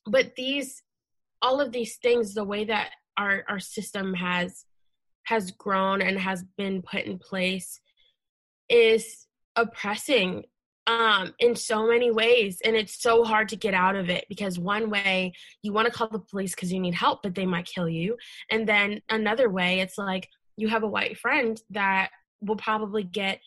but 0.07 0.35
these 0.37 0.83
all 1.43 1.61
of 1.61 1.73
these 1.73 1.97
things 1.97 2.35
the 2.35 2.45
way 2.45 2.65
that 2.65 2.91
our 3.17 3.45
our 3.49 3.61
system 3.61 4.15
has 4.15 4.65
has 5.25 5.51
grown 5.53 6.03
and 6.03 6.19
has 6.19 6.45
been 6.57 6.83
put 6.83 7.05
in 7.05 7.19
place 7.19 7.81
is 8.69 9.27
oppressing 9.57 10.45
um 10.87 11.33
in 11.39 11.57
so 11.57 11.87
many 11.87 12.11
ways 12.11 12.61
and 12.65 12.77
it's 12.77 13.01
so 13.01 13.25
hard 13.25 13.49
to 13.49 13.57
get 13.57 13.73
out 13.73 13.97
of 13.97 14.11
it 14.11 14.27
because 14.29 14.59
one 14.59 14.91
way 14.91 15.33
you 15.63 15.73
want 15.73 15.87
to 15.87 15.93
call 15.93 16.09
the 16.09 16.19
police 16.19 16.55
because 16.55 16.73
you 16.73 16.81
need 16.81 16.95
help 16.95 17.23
but 17.23 17.35
they 17.35 17.47
might 17.47 17.65
kill 17.65 17.89
you 17.89 18.17
and 18.51 18.69
then 18.69 19.01
another 19.09 19.49
way 19.49 19.81
it's 19.81 19.97
like 19.97 20.29
you 20.57 20.69
have 20.69 20.83
a 20.83 20.89
white 20.89 21.19
friend 21.19 21.61
that 21.71 22.11
will 22.43 22.57
probably 22.57 23.03
get 23.03 23.41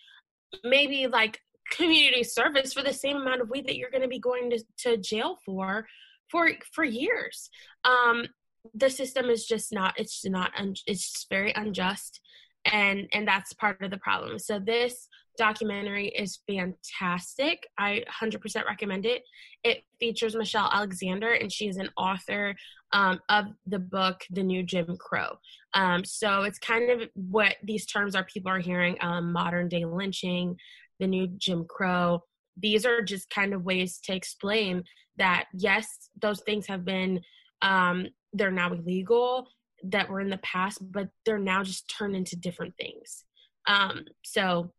maybe 0.63 1.07
like 1.07 1.39
community 1.71 2.23
service 2.23 2.73
for 2.73 2.81
the 2.81 2.93
same 2.93 3.17
amount 3.17 3.41
of 3.41 3.49
weed 3.49 3.67
that 3.67 3.77
you're 3.77 3.91
going 3.91 4.01
to 4.01 4.07
be 4.07 4.19
going 4.19 4.49
to, 4.49 4.63
to 4.77 4.97
jail 4.97 5.37
for 5.45 5.85
for 6.29 6.49
for 6.73 6.83
years. 6.83 7.49
Um, 7.83 8.25
the 8.73 8.89
system 8.89 9.29
is 9.29 9.45
just 9.45 9.71
not. 9.71 9.93
It's 9.97 10.25
not. 10.25 10.51
Un, 10.57 10.75
it's 10.85 11.25
very 11.29 11.53
unjust, 11.53 12.19
and 12.65 13.07
and 13.13 13.27
that's 13.27 13.53
part 13.53 13.81
of 13.81 13.91
the 13.91 13.97
problem. 13.97 14.39
So 14.39 14.59
this 14.59 15.07
documentary 15.37 16.07
is 16.09 16.39
fantastic. 16.47 17.67
I 17.77 18.03
100% 18.21 18.65
recommend 18.65 19.05
it. 19.05 19.23
It 19.63 19.83
features 19.99 20.35
Michelle 20.35 20.69
Alexander, 20.71 21.33
and 21.33 21.51
she 21.51 21.67
is 21.67 21.77
an 21.77 21.89
author 21.97 22.55
um, 22.93 23.19
of 23.29 23.45
the 23.65 23.79
book 23.79 24.21
The 24.31 24.43
New 24.43 24.63
Jim 24.63 24.97
Crow. 24.97 25.37
Um, 25.73 26.03
so 26.03 26.43
it's 26.43 26.59
kind 26.59 26.89
of 26.89 27.09
what 27.13 27.55
these 27.63 27.85
terms 27.85 28.15
are 28.15 28.23
people 28.23 28.51
are 28.51 28.59
hearing 28.59 28.97
um, 29.01 29.31
modern 29.31 29.69
day 29.69 29.85
lynching, 29.85 30.57
the 30.99 31.07
new 31.07 31.27
Jim 31.37 31.65
Crow. 31.65 32.23
These 32.57 32.85
are 32.85 33.01
just 33.01 33.29
kind 33.29 33.53
of 33.53 33.63
ways 33.63 33.99
to 34.05 34.15
explain 34.15 34.83
that 35.17 35.45
yes 35.53 36.09
those 36.21 36.41
things 36.41 36.67
have 36.67 36.85
been 36.85 37.21
um 37.61 38.07
they're 38.33 38.51
now 38.51 38.71
illegal 38.71 39.47
that 39.83 40.09
were 40.09 40.21
in 40.21 40.29
the 40.29 40.37
past 40.37 40.79
but 40.91 41.09
they're 41.25 41.39
now 41.39 41.63
just 41.63 41.91
turned 41.95 42.15
into 42.15 42.35
different 42.35 42.73
things 42.77 43.25
um 43.67 44.05
so 44.23 44.71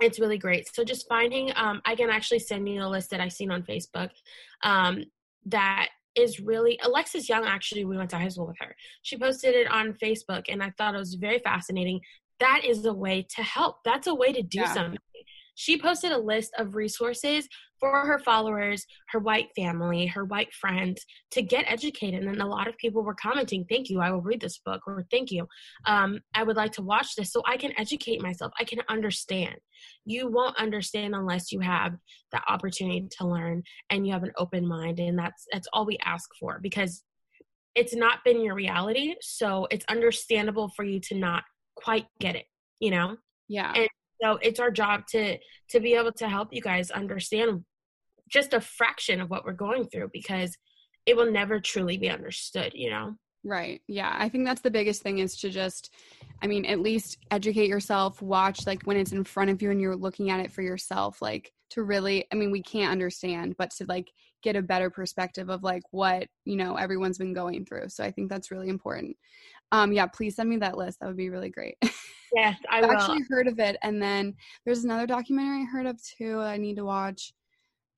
it's 0.00 0.18
really 0.18 0.38
great. 0.38 0.74
So 0.74 0.84
just 0.84 1.08
finding 1.08 1.52
um 1.56 1.80
i 1.84 1.94
can 1.94 2.10
actually 2.10 2.38
send 2.38 2.68
you 2.68 2.82
a 2.82 2.88
list 2.88 3.10
that 3.10 3.20
i've 3.20 3.32
seen 3.32 3.50
on 3.50 3.62
facebook 3.62 4.10
um 4.62 5.04
that 5.46 5.88
is 6.16 6.40
really 6.40 6.78
alexis 6.82 7.28
young 7.28 7.44
actually 7.44 7.84
we 7.84 7.96
went 7.96 8.10
to 8.10 8.18
high 8.18 8.28
school 8.28 8.46
with 8.46 8.56
her. 8.60 8.74
She 9.02 9.16
posted 9.16 9.54
it 9.54 9.70
on 9.70 9.94
facebook 9.94 10.44
and 10.48 10.62
i 10.62 10.72
thought 10.76 10.94
it 10.94 10.98
was 10.98 11.14
very 11.14 11.38
fascinating. 11.38 12.00
That 12.40 12.62
is 12.64 12.86
a 12.86 12.92
way 12.92 13.26
to 13.36 13.42
help. 13.42 13.76
That's 13.84 14.06
a 14.06 14.14
way 14.14 14.32
to 14.32 14.42
do 14.42 14.60
yeah. 14.60 14.72
something 14.72 14.98
she 15.54 15.80
posted 15.80 16.12
a 16.12 16.18
list 16.18 16.52
of 16.58 16.74
resources 16.74 17.48
for 17.78 18.06
her 18.06 18.18
followers, 18.18 18.84
her 19.08 19.18
white 19.18 19.48
family, 19.56 20.06
her 20.06 20.24
white 20.24 20.52
friends 20.52 21.04
to 21.30 21.42
get 21.42 21.64
educated. 21.66 22.22
And 22.24 22.40
a 22.40 22.46
lot 22.46 22.68
of 22.68 22.76
people 22.76 23.02
were 23.02 23.14
commenting, 23.14 23.64
Thank 23.68 23.88
you, 23.88 24.00
I 24.00 24.10
will 24.10 24.20
read 24.20 24.40
this 24.40 24.58
book, 24.58 24.82
or 24.86 25.06
Thank 25.10 25.30
you, 25.30 25.46
um, 25.86 26.20
I 26.34 26.42
would 26.42 26.56
like 26.56 26.72
to 26.72 26.82
watch 26.82 27.14
this 27.16 27.32
so 27.32 27.42
I 27.46 27.56
can 27.56 27.72
educate 27.78 28.22
myself. 28.22 28.52
I 28.60 28.64
can 28.64 28.80
understand. 28.88 29.56
You 30.04 30.28
won't 30.28 30.58
understand 30.58 31.14
unless 31.14 31.50
you 31.50 31.60
have 31.60 31.96
the 32.32 32.40
opportunity 32.48 33.08
to 33.18 33.26
learn 33.26 33.62
and 33.88 34.06
you 34.06 34.12
have 34.12 34.24
an 34.24 34.32
open 34.36 34.66
mind. 34.66 35.00
And 35.00 35.18
that's 35.18 35.46
that's 35.52 35.68
all 35.72 35.86
we 35.86 35.98
ask 36.04 36.28
for 36.38 36.60
because 36.62 37.02
it's 37.74 37.94
not 37.94 38.24
been 38.24 38.42
your 38.42 38.54
reality. 38.54 39.14
So 39.20 39.66
it's 39.70 39.84
understandable 39.88 40.70
for 40.76 40.84
you 40.84 41.00
to 41.00 41.14
not 41.14 41.44
quite 41.76 42.06
get 42.18 42.36
it, 42.36 42.46
you 42.80 42.90
know? 42.90 43.16
Yeah. 43.48 43.72
And 43.74 43.88
so 44.22 44.38
it's 44.42 44.60
our 44.60 44.70
job 44.70 45.06
to 45.08 45.38
to 45.70 45.80
be 45.80 45.94
able 45.94 46.12
to 46.12 46.28
help 46.28 46.48
you 46.52 46.60
guys 46.60 46.90
understand 46.90 47.64
just 48.28 48.54
a 48.54 48.60
fraction 48.60 49.20
of 49.20 49.28
what 49.28 49.44
we're 49.44 49.52
going 49.52 49.86
through 49.86 50.08
because 50.12 50.56
it 51.06 51.16
will 51.16 51.30
never 51.30 51.60
truly 51.60 51.96
be 51.96 52.08
understood, 52.08 52.72
you 52.74 52.90
know? 52.90 53.16
Right. 53.42 53.80
Yeah. 53.88 54.14
I 54.16 54.28
think 54.28 54.44
that's 54.46 54.60
the 54.60 54.70
biggest 54.70 55.02
thing 55.02 55.18
is 55.18 55.36
to 55.38 55.50
just, 55.50 55.94
I 56.42 56.46
mean, 56.46 56.66
at 56.66 56.80
least 56.80 57.18
educate 57.30 57.68
yourself, 57.68 58.20
watch 58.20 58.66
like 58.66 58.82
when 58.82 58.98
it's 58.98 59.12
in 59.12 59.24
front 59.24 59.50
of 59.50 59.62
you 59.62 59.70
and 59.70 59.80
you're 59.80 59.96
looking 59.96 60.30
at 60.30 60.40
it 60.40 60.52
for 60.52 60.62
yourself, 60.62 61.22
like 61.22 61.52
to 61.70 61.82
really, 61.82 62.26
I 62.30 62.36
mean, 62.36 62.50
we 62.50 62.62
can't 62.62 62.92
understand, 62.92 63.56
but 63.56 63.70
to 63.78 63.86
like 63.86 64.10
get 64.42 64.56
a 64.56 64.62
better 64.62 64.90
perspective 64.90 65.48
of 65.48 65.62
like 65.62 65.82
what, 65.90 66.28
you 66.44 66.56
know, 66.56 66.76
everyone's 66.76 67.18
been 67.18 67.32
going 67.32 67.64
through. 67.64 67.88
So 67.88 68.04
I 68.04 68.10
think 68.10 68.28
that's 68.28 68.50
really 68.50 68.68
important. 68.68 69.16
Um, 69.72 69.92
yeah, 69.92 70.06
please 70.06 70.36
send 70.36 70.48
me 70.48 70.56
that 70.58 70.76
list. 70.76 71.00
That 71.00 71.06
would 71.06 71.16
be 71.16 71.30
really 71.30 71.50
great. 71.50 71.76
Yes, 72.32 72.60
I 72.70 72.76
have 72.76 72.90
actually 72.90 73.24
heard 73.28 73.48
of 73.48 73.58
it. 73.58 73.76
And 73.82 74.00
then 74.00 74.36
there's 74.64 74.84
another 74.84 75.04
documentary 75.04 75.62
I 75.62 75.64
heard 75.64 75.86
of 75.86 76.00
too 76.00 76.38
I 76.38 76.58
need 76.58 76.76
to 76.76 76.84
watch 76.84 77.32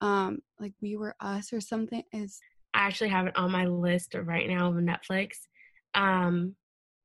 um 0.02 0.42
like 0.58 0.72
we 0.82 0.96
were 0.96 1.14
us 1.20 1.52
or 1.52 1.60
something 1.60 2.02
is 2.12 2.40
i 2.74 2.80
actually 2.80 3.08
have 3.08 3.26
it 3.26 3.36
on 3.36 3.50
my 3.50 3.64
list 3.64 4.14
right 4.24 4.48
now 4.48 4.68
of 4.68 4.74
netflix 4.74 5.46
um 5.94 6.54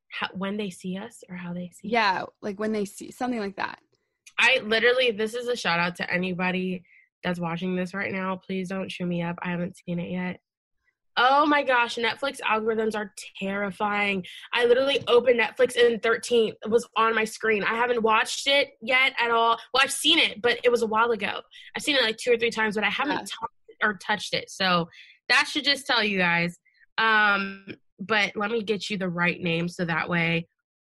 how, 0.09 0.27
when 0.33 0.57
they 0.57 0.69
see 0.69 0.97
us 0.97 1.23
or 1.29 1.35
how 1.35 1.53
they 1.53 1.69
see 1.73 1.89
yeah 1.89 2.23
like 2.41 2.59
when 2.59 2.71
they 2.71 2.83
see 2.83 3.11
something 3.11 3.39
like 3.39 3.55
that 3.55 3.79
i 4.39 4.59
literally 4.65 5.11
this 5.11 5.35
is 5.35 5.47
a 5.47 5.55
shout 5.55 5.79
out 5.79 5.95
to 5.95 6.11
anybody 6.11 6.83
that's 7.23 7.39
watching 7.39 7.75
this 7.75 7.93
right 7.93 8.11
now 8.11 8.35
please 8.35 8.67
don't 8.67 8.89
chew 8.89 9.05
me 9.05 9.21
up 9.21 9.37
i 9.43 9.51
haven't 9.51 9.77
seen 9.77 9.99
it 9.99 10.11
yet 10.11 10.39
Oh 11.17 11.45
my 11.47 11.63
gosh, 11.63 11.95
Netflix 11.95 12.39
algorithms 12.41 12.95
are 12.95 13.11
terrifying. 13.39 14.23
I 14.53 14.65
literally 14.65 15.03
opened 15.07 15.39
Netflix 15.39 15.75
and 15.75 16.01
13 16.01 16.53
was 16.69 16.87
on 16.95 17.15
my 17.15 17.23
screen. 17.23 17.63
I 17.63 17.73
haven't 17.73 18.03
watched 18.03 18.47
it 18.47 18.69
yet 18.81 19.13
at 19.19 19.31
all. 19.31 19.57
Well, 19.73 19.83
I've 19.83 19.91
seen 19.91 20.19
it, 20.19 20.41
but 20.41 20.59
it 20.63 20.71
was 20.71 20.83
a 20.83 20.87
while 20.87 21.11
ago. 21.11 21.41
I've 21.75 21.81
seen 21.81 21.95
it 21.95 22.03
like 22.03 22.17
two 22.17 22.33
or 22.33 22.37
three 22.37 22.51
times, 22.51 22.75
but 22.75 22.83
I 22.83 22.89
haven't 22.89 23.17
yeah. 23.17 23.23
t- 23.23 23.77
or 23.83 23.95
touched 23.95 24.35
it. 24.35 24.51
So 24.51 24.89
that 25.29 25.47
should 25.47 25.63
just 25.63 25.87
tell 25.87 26.03
you 26.03 26.19
guys. 26.19 26.57
Um, 26.99 27.65
but 27.99 28.33
let 28.35 28.51
me 28.51 28.61
get 28.61 28.89
you 28.89 28.97
the 28.97 29.09
right 29.09 29.41
name 29.41 29.67
so 29.67 29.85
that 29.85 30.07
way 30.07 30.47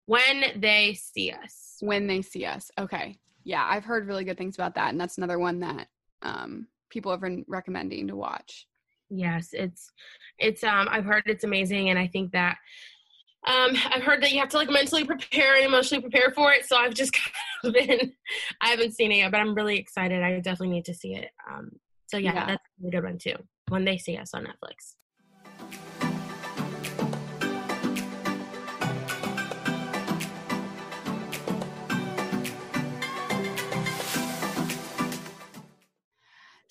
when 0.09 0.45
they 0.57 0.95
see 0.95 1.31
us. 1.31 1.77
When 1.81 2.07
they 2.07 2.23
see 2.23 2.47
us. 2.47 2.71
Okay. 2.79 3.19
Yeah, 3.45 3.67
I've 3.69 3.85
heard 3.85 4.07
really 4.07 4.25
good 4.25 4.39
things 4.39 4.57
about 4.57 4.75
that. 4.75 4.89
And 4.89 5.01
that's 5.01 5.19
another 5.19 5.39
one 5.39 5.61
that 5.61 5.89
um, 6.23 6.67
people 6.89 7.13
have 7.13 7.21
been 7.21 7.45
recommending 7.47 8.09
to 8.09 8.17
watch. 8.17 8.67
Yes, 9.11 9.51
it's 9.53 9.91
it's 10.39 10.63
um 10.63 10.89
I've 10.91 11.05
heard 11.05 11.25
it's 11.27 11.45
amazing 11.45 11.91
and 11.91 11.99
I 11.99 12.07
think 12.07 12.33
that 12.33 12.57
um 13.47 13.77
I've 13.91 14.03
heard 14.03 14.23
that 14.23 14.33
you 14.33 14.41
have 14.41 14.51
to 14.51 14.57
like 14.57 14.71
mentally 14.71 15.05
prepare 15.05 15.57
and 15.57 15.65
emotionally 15.65 16.03
prepare 16.03 16.33
for 16.35 16.53
it. 16.53 16.67
So 16.67 16.77
I've 16.77 16.95
just 16.95 17.13
kind 17.63 17.65
of 17.65 17.73
been 17.73 18.13
I 18.61 18.69
haven't 18.69 18.95
seen 18.95 19.13
it 19.13 19.17
yet, 19.17 19.31
but 19.31 19.41
I'm 19.41 19.55
really 19.55 19.79
excited. 19.79 20.23
I 20.23 20.41
definitely 20.41 20.75
need 20.75 20.85
to 20.87 20.95
see 20.95 21.15
it. 21.15 21.31
Um 21.51 21.71
so 22.07 22.17
yeah, 22.17 22.35
yeah. 22.35 22.47
that's 22.47 22.65
a 22.87 22.91
good 22.91 23.05
one 23.05 23.19
too. 23.19 23.37
When 23.69 23.85
they 23.85 23.99
see 23.99 24.17
us 24.17 24.33
on 24.35 24.45
Netflix. 24.45 24.95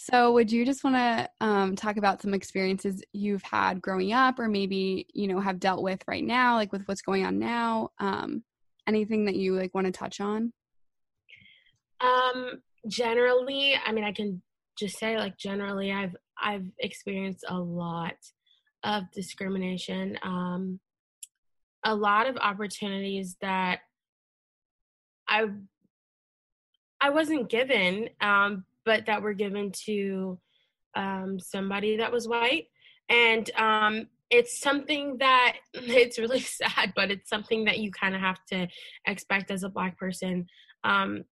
So, 0.09 0.31
would 0.31 0.49
you 0.49 0.65
just 0.65 0.85
want 0.85 0.95
to 0.95 1.29
um, 1.41 1.75
talk 1.75 1.97
about 1.97 2.21
some 2.21 2.33
experiences 2.33 3.03
you've 3.11 3.43
had 3.43 3.81
growing 3.81 4.13
up, 4.13 4.39
or 4.39 4.47
maybe 4.47 5.05
you 5.13 5.27
know 5.27 5.41
have 5.41 5.59
dealt 5.59 5.83
with 5.83 6.01
right 6.07 6.23
now, 6.23 6.55
like 6.55 6.71
with 6.71 6.83
what's 6.85 7.01
going 7.01 7.25
on 7.25 7.39
now? 7.39 7.89
Um, 7.99 8.43
anything 8.87 9.25
that 9.25 9.35
you 9.35 9.53
like 9.53 9.75
want 9.75 9.85
to 9.85 9.91
touch 9.91 10.21
on? 10.21 10.53
Um, 11.99 12.61
generally, 12.87 13.75
I 13.85 13.91
mean, 13.91 14.05
I 14.05 14.13
can 14.13 14.41
just 14.79 14.97
say 14.97 15.17
like 15.17 15.37
generally 15.37 15.91
I've 15.91 16.15
I've 16.41 16.67
experienced 16.79 17.43
a 17.49 17.59
lot 17.59 18.15
of 18.83 19.11
discrimination. 19.11 20.17
Um, 20.23 20.79
a 21.83 21.93
lot 21.93 22.27
of 22.27 22.37
opportunities 22.37 23.35
that 23.41 23.79
I 25.27 25.47
I 27.01 27.09
wasn't 27.09 27.49
given, 27.49 28.09
um, 28.21 28.63
but 28.87 29.05
that 29.05 29.21
were 29.21 29.33
given 29.33 29.69
to 29.85 30.39
um, 30.95 31.37
somebody 31.39 31.97
that 31.97 32.11
was 32.11 32.27
white, 32.27 32.67
and 33.09 33.51
um, 33.57 34.07
it's 34.31 34.59
something 34.59 35.17
that 35.19 35.57
it's 35.73 36.17
really 36.17 36.39
sad, 36.61 36.93
but 36.95 37.11
it's 37.11 37.29
something 37.29 37.65
that 37.65 37.79
you 37.79 37.91
kind 37.91 38.15
of 38.15 38.21
have 38.21 38.39
to 38.51 38.67
expect 39.05 39.51
as 39.51 39.63
a 39.63 39.69
black 39.69 39.99
person, 39.99 40.47
um, 40.85 41.25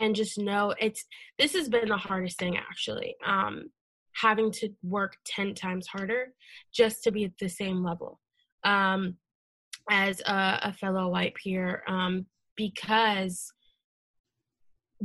and 0.00 0.16
just 0.16 0.38
know 0.38 0.74
it's. 0.80 1.04
This 1.38 1.52
has 1.52 1.68
been 1.68 1.90
the 1.90 1.96
hardest 1.98 2.38
thing 2.38 2.56
actually, 2.56 3.14
um, 3.24 3.64
having 4.14 4.50
to 4.52 4.70
work 4.82 5.16
ten 5.26 5.54
times 5.54 5.86
harder 5.86 6.32
just 6.74 7.04
to 7.04 7.12
be 7.12 7.26
at 7.26 7.32
the 7.38 7.48
same 7.48 7.84
level 7.84 8.20
um, 8.64 9.16
as 9.90 10.20
a, 10.22 10.60
a, 10.62 10.72
fellow 10.72 11.10
white 11.10 11.34
peer, 11.34 11.82
um, 11.86 12.24
because 12.56 13.52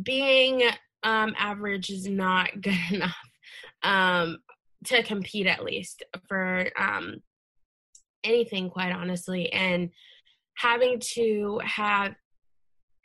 being 0.01 0.63
um, 1.03 1.35
average 1.37 1.89
is 1.89 2.07
not 2.07 2.49
good 2.61 2.77
enough 2.91 3.15
um, 3.83 4.37
to 4.85 5.03
compete, 5.03 5.47
at 5.47 5.63
least 5.63 6.03
for 6.27 6.69
um, 6.77 7.17
anything, 8.23 8.69
quite 8.69 8.91
honestly. 8.91 9.51
And 9.53 9.89
having 10.55 10.99
to 11.13 11.59
have 11.63 12.15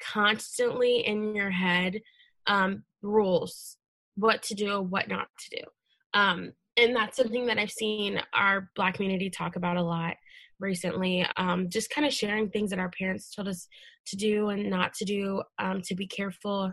constantly 0.00 1.06
in 1.06 1.34
your 1.34 1.50
head 1.50 2.00
um, 2.46 2.84
rules, 3.02 3.76
what 4.16 4.42
to 4.44 4.54
do, 4.54 4.80
what 4.82 5.08
not 5.08 5.28
to 5.38 5.58
do. 5.58 5.62
Um, 6.14 6.52
and 6.76 6.94
that's 6.94 7.16
something 7.16 7.46
that 7.46 7.58
I've 7.58 7.70
seen 7.70 8.20
our 8.34 8.70
Black 8.76 8.94
community 8.94 9.30
talk 9.30 9.56
about 9.56 9.76
a 9.76 9.82
lot 9.82 10.16
recently. 10.60 11.26
Um, 11.36 11.68
just 11.68 11.90
kind 11.90 12.06
of 12.06 12.12
sharing 12.12 12.50
things 12.50 12.70
that 12.70 12.78
our 12.78 12.90
parents 12.90 13.34
told 13.34 13.48
us 13.48 13.68
to 14.06 14.16
do 14.16 14.48
and 14.48 14.68
not 14.70 14.94
to 14.94 15.04
do, 15.04 15.42
um, 15.58 15.80
to 15.82 15.94
be 15.94 16.06
careful 16.06 16.72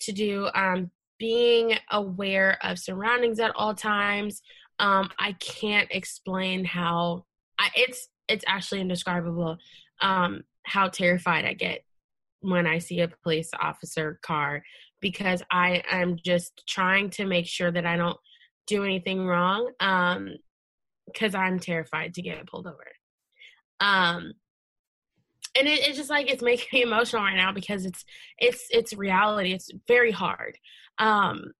to 0.00 0.12
do, 0.12 0.48
um, 0.54 0.90
being 1.18 1.74
aware 1.90 2.58
of 2.62 2.78
surroundings 2.78 3.38
at 3.40 3.52
all 3.54 3.74
times. 3.74 4.42
Um, 4.78 5.10
I 5.18 5.32
can't 5.32 5.88
explain 5.90 6.64
how 6.64 7.24
I, 7.58 7.68
it's 7.76 8.08
it's 8.28 8.44
actually 8.46 8.80
indescribable 8.80 9.58
um, 10.00 10.42
how 10.64 10.88
terrified 10.88 11.44
I 11.44 11.52
get 11.52 11.84
when 12.40 12.66
I 12.66 12.78
see 12.78 13.00
a 13.00 13.08
police 13.22 13.50
officer 13.60 14.18
car 14.22 14.62
because 15.00 15.42
I 15.50 15.82
am 15.90 16.16
just 16.24 16.62
trying 16.66 17.10
to 17.10 17.26
make 17.26 17.46
sure 17.46 17.70
that 17.70 17.86
I 17.86 17.96
don't 17.96 18.18
do 18.66 18.84
anything 18.84 19.26
wrong 19.26 19.70
because 19.78 21.34
um, 21.34 21.40
I'm 21.40 21.58
terrified 21.58 22.14
to 22.14 22.22
get 22.22 22.46
pulled 22.46 22.66
over. 22.66 22.86
Um, 23.80 24.32
and 25.58 25.66
it, 25.68 25.80
it's 25.86 25.96
just 25.96 26.10
like 26.10 26.30
it's 26.30 26.42
making 26.42 26.68
me 26.72 26.82
emotional 26.82 27.22
right 27.22 27.36
now 27.36 27.52
because 27.52 27.84
it's 27.84 28.04
it's 28.38 28.66
it's 28.70 28.92
reality. 28.94 29.52
It's 29.52 29.70
very 29.88 30.12
hard. 30.12 30.56
Um, 30.98 31.52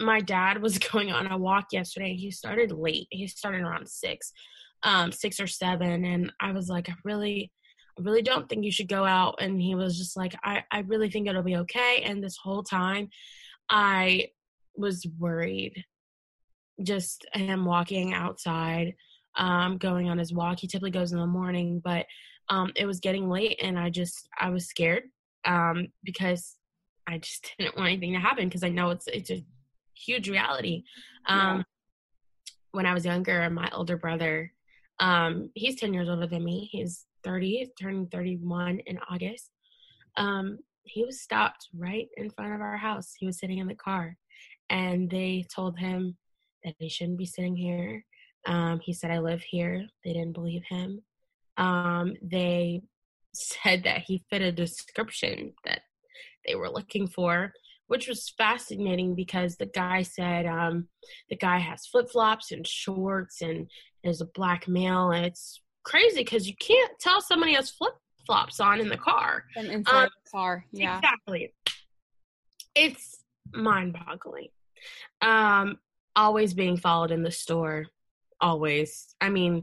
my 0.00 0.20
dad 0.20 0.62
was 0.62 0.78
going 0.92 1.12
on 1.12 1.30
a 1.30 1.38
walk 1.38 1.66
yesterday. 1.72 2.14
He 2.14 2.30
started 2.30 2.72
late. 2.72 3.08
He 3.10 3.26
started 3.26 3.62
around 3.62 3.88
six, 3.88 4.32
um, 4.82 5.12
six 5.12 5.40
or 5.40 5.46
seven, 5.46 6.04
and 6.04 6.32
I 6.40 6.52
was 6.52 6.68
like, 6.68 6.88
I 6.88 6.94
really, 7.04 7.50
I 7.98 8.02
really 8.02 8.22
don't 8.22 8.48
think 8.48 8.64
you 8.64 8.72
should 8.72 8.88
go 8.88 9.04
out. 9.04 9.36
And 9.40 9.60
he 9.60 9.74
was 9.74 9.98
just 9.98 10.16
like, 10.16 10.34
I, 10.44 10.64
I 10.70 10.80
really 10.80 11.10
think 11.10 11.28
it'll 11.28 11.42
be 11.42 11.56
okay. 11.56 12.02
And 12.04 12.22
this 12.22 12.36
whole 12.42 12.62
time, 12.62 13.08
I 13.68 14.28
was 14.76 15.06
worried 15.18 15.84
just 16.82 17.26
him 17.34 17.64
walking 17.64 18.14
outside, 18.14 18.94
um, 19.36 19.78
going 19.78 20.08
on 20.08 20.18
his 20.18 20.32
walk. 20.32 20.58
He 20.60 20.66
typically 20.66 20.90
goes 20.90 21.12
in 21.12 21.18
the 21.18 21.26
morning, 21.26 21.80
but 21.84 22.06
um, 22.52 22.70
it 22.76 22.84
was 22.84 23.00
getting 23.00 23.30
late 23.30 23.58
and 23.62 23.78
I 23.78 23.88
just 23.88 24.28
I 24.38 24.50
was 24.50 24.66
scared 24.66 25.04
um, 25.46 25.88
because 26.04 26.58
I 27.06 27.16
just 27.18 27.54
didn't 27.58 27.76
want 27.76 27.88
anything 27.88 28.12
to 28.12 28.18
happen 28.18 28.46
because 28.46 28.62
I 28.62 28.68
know 28.68 28.90
it's 28.90 29.06
it's 29.08 29.30
a 29.30 29.42
huge 29.94 30.28
reality. 30.28 30.84
Um, 31.26 31.58
yeah. 31.58 31.62
When 32.72 32.86
I 32.86 32.94
was 32.94 33.06
younger, 33.06 33.48
my 33.50 33.70
older 33.72 33.96
brother, 33.96 34.52
um, 35.00 35.50
he's 35.54 35.76
ten 35.76 35.94
years 35.94 36.08
older 36.10 36.26
than 36.26 36.44
me. 36.44 36.68
He's 36.70 37.06
thirty, 37.24 37.70
turning 37.80 38.06
thirty-one 38.06 38.80
in 38.80 38.98
August. 39.10 39.50
Um, 40.18 40.58
he 40.84 41.04
was 41.04 41.22
stopped 41.22 41.68
right 41.74 42.08
in 42.18 42.28
front 42.30 42.54
of 42.54 42.60
our 42.60 42.76
house. 42.76 43.14
He 43.18 43.24
was 43.24 43.38
sitting 43.38 43.58
in 43.58 43.66
the 43.66 43.74
car, 43.74 44.16
and 44.68 45.10
they 45.10 45.46
told 45.54 45.78
him 45.78 46.16
that 46.64 46.74
he 46.78 46.90
shouldn't 46.90 47.18
be 47.18 47.26
sitting 47.26 47.56
here. 47.56 48.04
Um, 48.46 48.80
he 48.80 48.92
said, 48.92 49.10
I 49.10 49.20
live 49.20 49.42
here. 49.42 49.86
They 50.04 50.12
didn't 50.12 50.32
believe 50.32 50.62
him. 50.68 51.02
Um, 51.56 52.14
they 52.22 52.82
said 53.34 53.84
that 53.84 54.02
he 54.02 54.24
fit 54.30 54.42
a 54.42 54.52
description 54.52 55.52
that 55.64 55.82
they 56.46 56.54
were 56.54 56.70
looking 56.70 57.06
for, 57.06 57.52
which 57.86 58.08
was 58.08 58.32
fascinating 58.36 59.14
because 59.14 59.56
the 59.56 59.66
guy 59.66 60.02
said 60.02 60.46
um, 60.46 60.88
the 61.30 61.36
guy 61.36 61.58
has 61.58 61.86
flip 61.86 62.10
flops 62.10 62.52
and 62.52 62.66
shorts 62.66 63.42
and 63.42 63.68
is 64.02 64.20
a 64.20 64.26
black 64.34 64.66
male. 64.68 65.10
And 65.10 65.26
it's 65.26 65.60
crazy 65.84 66.20
because 66.20 66.48
you 66.48 66.54
can't 66.56 66.92
tell 67.00 67.20
somebody 67.20 67.54
has 67.54 67.70
flip 67.70 67.94
flops 68.26 68.60
on 68.60 68.80
in 68.80 68.88
the 68.88 68.96
car. 68.96 69.44
And 69.56 69.68
inside 69.68 70.04
um, 70.04 70.10
the 70.24 70.30
car, 70.30 70.64
yeah. 70.72 70.98
Exactly. 70.98 71.54
It's 72.74 73.22
mind 73.52 73.92
boggling. 73.94 74.48
Um, 75.20 75.78
always 76.16 76.54
being 76.54 76.76
followed 76.76 77.10
in 77.10 77.22
the 77.22 77.30
store 77.30 77.86
always 78.40 79.14
i 79.20 79.28
mean 79.28 79.62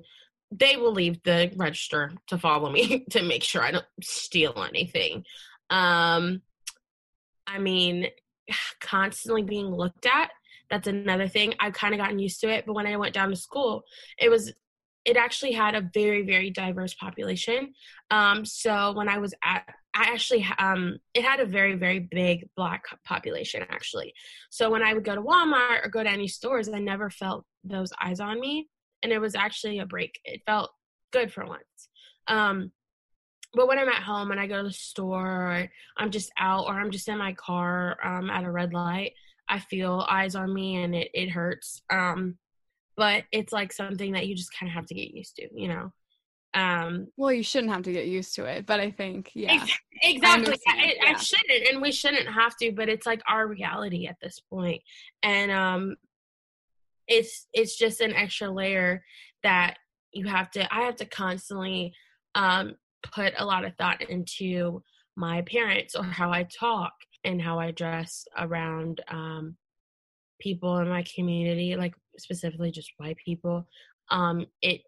they 0.51 0.77
will 0.77 0.91
leave 0.91 1.21
the 1.23 1.51
register 1.55 2.11
to 2.27 2.37
follow 2.37 2.71
me 2.71 3.05
to 3.09 3.21
make 3.21 3.43
sure 3.43 3.61
i 3.61 3.71
don't 3.71 3.85
steal 4.01 4.65
anything. 4.67 5.23
Um 5.69 6.41
i 7.47 7.59
mean 7.59 8.07
constantly 8.79 9.43
being 9.43 9.67
looked 9.67 10.05
at 10.05 10.31
that's 10.69 10.87
another 10.87 11.27
thing. 11.27 11.55
I've 11.59 11.73
kind 11.73 11.95
of 11.95 11.99
gotten 11.99 12.19
used 12.19 12.41
to 12.41 12.49
it 12.49 12.65
but 12.65 12.73
when 12.73 12.87
i 12.87 12.97
went 12.97 13.13
down 13.13 13.29
to 13.29 13.35
school 13.35 13.83
it 14.17 14.29
was 14.29 14.53
it 15.05 15.15
actually 15.17 15.53
had 15.53 15.75
a 15.75 15.89
very 15.93 16.23
very 16.23 16.49
diverse 16.49 16.93
population. 16.93 17.73
Um 18.11 18.45
so 18.45 18.93
when 18.93 19.09
i 19.09 19.17
was 19.17 19.33
at 19.43 19.63
I 19.93 20.03
actually 20.13 20.47
um 20.59 20.99
it 21.13 21.23
had 21.23 21.39
a 21.39 21.45
very 21.45 21.75
very 21.75 21.99
big 21.99 22.49
black 22.55 22.83
population 23.05 23.65
actually. 23.69 24.13
So 24.49 24.69
when 24.69 24.83
I 24.83 24.93
would 24.93 25.03
go 25.03 25.15
to 25.15 25.21
Walmart 25.21 25.85
or 25.85 25.89
go 25.89 26.03
to 26.03 26.09
any 26.09 26.27
stores, 26.27 26.69
I 26.69 26.79
never 26.79 27.09
felt 27.09 27.45
those 27.63 27.91
eyes 28.01 28.19
on 28.19 28.39
me, 28.39 28.69
and 29.03 29.11
it 29.11 29.19
was 29.19 29.35
actually 29.35 29.79
a 29.79 29.85
break. 29.85 30.19
It 30.23 30.41
felt 30.45 30.71
good 31.11 31.31
for 31.31 31.45
once. 31.45 31.89
Um, 32.27 32.71
but 33.53 33.67
when 33.67 33.79
I'm 33.79 33.89
at 33.89 34.03
home 34.03 34.31
and 34.31 34.39
I 34.39 34.47
go 34.47 34.57
to 34.57 34.67
the 34.67 34.73
store, 34.73 35.27
or 35.27 35.69
I'm 35.97 36.11
just 36.11 36.31
out, 36.37 36.65
or 36.67 36.73
I'm 36.73 36.91
just 36.91 37.07
in 37.07 37.17
my 37.17 37.33
car 37.33 37.97
um, 38.03 38.29
at 38.29 38.43
a 38.43 38.51
red 38.51 38.73
light, 38.73 39.13
I 39.47 39.59
feel 39.59 40.05
eyes 40.07 40.35
on 40.35 40.53
me, 40.53 40.83
and 40.83 40.93
it 40.93 41.09
it 41.13 41.29
hurts. 41.29 41.81
Um, 41.89 42.37
but 42.95 43.23
it's 43.31 43.53
like 43.53 43.71
something 43.71 44.11
that 44.11 44.27
you 44.27 44.35
just 44.35 44.53
kind 44.57 44.69
of 44.69 44.75
have 44.75 44.85
to 44.87 44.93
get 44.93 45.13
used 45.13 45.37
to, 45.37 45.47
you 45.55 45.67
know 45.67 45.91
um 46.55 47.07
well 47.15 47.31
you 47.31 47.43
shouldn't 47.43 47.71
have 47.71 47.83
to 47.83 47.91
get 47.91 48.07
used 48.07 48.33
to 48.33 48.43
it 48.43 48.65
but 48.65 48.79
i 48.79 48.89
think 48.89 49.29
yeah 49.35 49.63
exactly 50.01 50.57
I, 50.67 50.95
yeah. 50.95 51.13
I, 51.15 51.17
shouldn't 51.17 51.67
and 51.71 51.81
we 51.81 51.91
shouldn't 51.91 52.27
have 52.27 52.57
to 52.57 52.71
but 52.71 52.89
it's 52.89 53.05
like 53.05 53.21
our 53.27 53.47
reality 53.47 54.07
at 54.07 54.15
this 54.19 54.41
point 54.49 54.81
and 55.21 55.51
um 55.51 55.95
it's 57.09 57.47
it's 57.53 57.77
just 57.77 57.99
an 57.99 58.13
extra 58.13 58.49
layer 58.49 59.03
that 59.43 59.75
you 60.13 60.25
have 60.25 60.49
to 60.51 60.73
i 60.73 60.81
have 60.81 60.95
to 60.95 61.05
constantly 61.05 61.93
um 62.35 62.75
put 63.13 63.33
a 63.37 63.45
lot 63.45 63.65
of 63.65 63.75
thought 63.75 64.01
into 64.01 64.81
my 65.17 65.37
appearance 65.37 65.95
or 65.95 66.03
how 66.03 66.31
i 66.31 66.43
talk 66.43 66.93
and 67.25 67.41
how 67.41 67.59
i 67.59 67.71
dress 67.71 68.25
around 68.37 69.01
um 69.09 69.57
people 70.39 70.77
in 70.77 70.87
my 70.87 71.03
community 71.03 71.75
like 71.75 71.93
specifically 72.17 72.71
just 72.71 72.93
white 72.97 73.17
people 73.25 73.67
um 74.09 74.45
it 74.61 74.81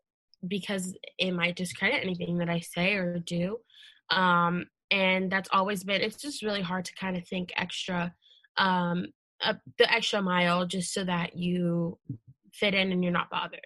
because 0.48 0.96
it 1.18 1.32
might 1.32 1.56
discredit 1.56 2.04
anything 2.04 2.38
that 2.38 2.50
I 2.50 2.60
say 2.60 2.96
or 2.96 3.20
do. 3.20 3.58
Um, 4.10 4.66
and 4.90 5.32
that's 5.32 5.50
always 5.52 5.84
been, 5.84 6.02
it's 6.02 6.22
just 6.22 6.42
really 6.42 6.62
hard 6.62 6.86
to 6.86 6.96
kind 6.96 7.16
of 7.16 7.28
think 7.28 7.52
extra, 7.56 8.14
um, 8.58 9.08
uh, 9.44 9.54
the 9.78 9.92
extra 9.92 10.22
mile 10.22 10.66
just 10.66 10.94
so 10.94 11.04
that 11.04 11.38
you 11.38 11.98
fit 12.54 12.74
in 12.74 12.92
and 12.92 13.04
you're 13.04 13.14
not 13.14 13.30
bothered. 13.30 13.60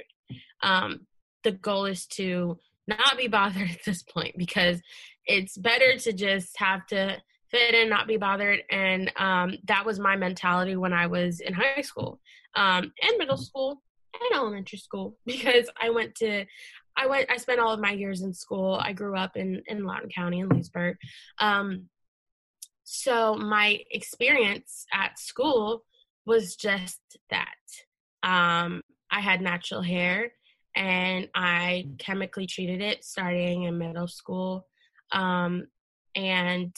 Um, 0.62 1.08
the 1.44 1.52
goal 1.52 1.86
is 1.86 2.06
to 2.08 2.60
not 2.88 3.18
be 3.18 3.28
bothered 3.30 3.70
at 3.70 3.84
this 3.86 4.04
point 4.04 4.36
because 4.38 4.82
it's 5.26 5.58
better 5.58 5.98
to 5.98 6.14
just 6.14 6.58
have 6.58 6.86
to 6.88 7.18
fit 7.50 7.74
in, 7.74 7.90
not 7.90 8.08
be 8.08 8.18
bothered. 8.18 8.62
And 8.70 9.12
um, 9.18 9.58
that 9.66 9.86
was 9.86 10.00
my 10.00 10.16
mentality 10.16 10.76
when 10.76 10.94
I 10.94 11.08
was 11.08 11.40
in 11.40 11.54
high 11.54 11.82
school 11.82 12.20
um, 12.56 12.92
and 13.02 13.18
middle 13.18 13.38
school 13.38 13.82
and 14.14 14.38
elementary 14.38 14.80
school 14.80 15.18
because 15.26 15.70
I 15.82 15.90
went 15.90 16.16
to 16.16 16.46
I 16.98 17.08
went 17.08 17.30
I 17.30 17.38
spent 17.38 17.60
all 17.60 17.74
of 17.74 17.82
my 17.82 17.92
years 17.92 18.22
in 18.22 18.34
school. 18.34 18.80
I 18.82 18.94
grew 18.94 19.18
up 19.18 19.36
in 19.36 19.62
in 19.68 19.84
Loudoun 19.84 20.10
County 20.16 20.40
in 20.40 20.48
Leesburg. 20.48 20.96
Um, 21.40 21.90
so 22.86 23.36
my 23.36 23.80
experience 23.92 24.86
at 24.94 25.18
school 25.20 25.84
was 26.26 26.56
just 26.56 27.00
that. 27.32 27.56
Um, 28.24 28.82
I 29.12 29.20
had 29.20 29.42
natural 29.42 29.82
hair 29.82 30.32
and 30.76 31.28
I 31.34 31.88
chemically 31.98 32.46
treated 32.46 32.82
it 32.82 33.04
starting 33.04 33.64
in 33.64 33.78
middle 33.80 34.08
school. 34.08 34.68
Um, 35.12 35.66
and 36.16 36.76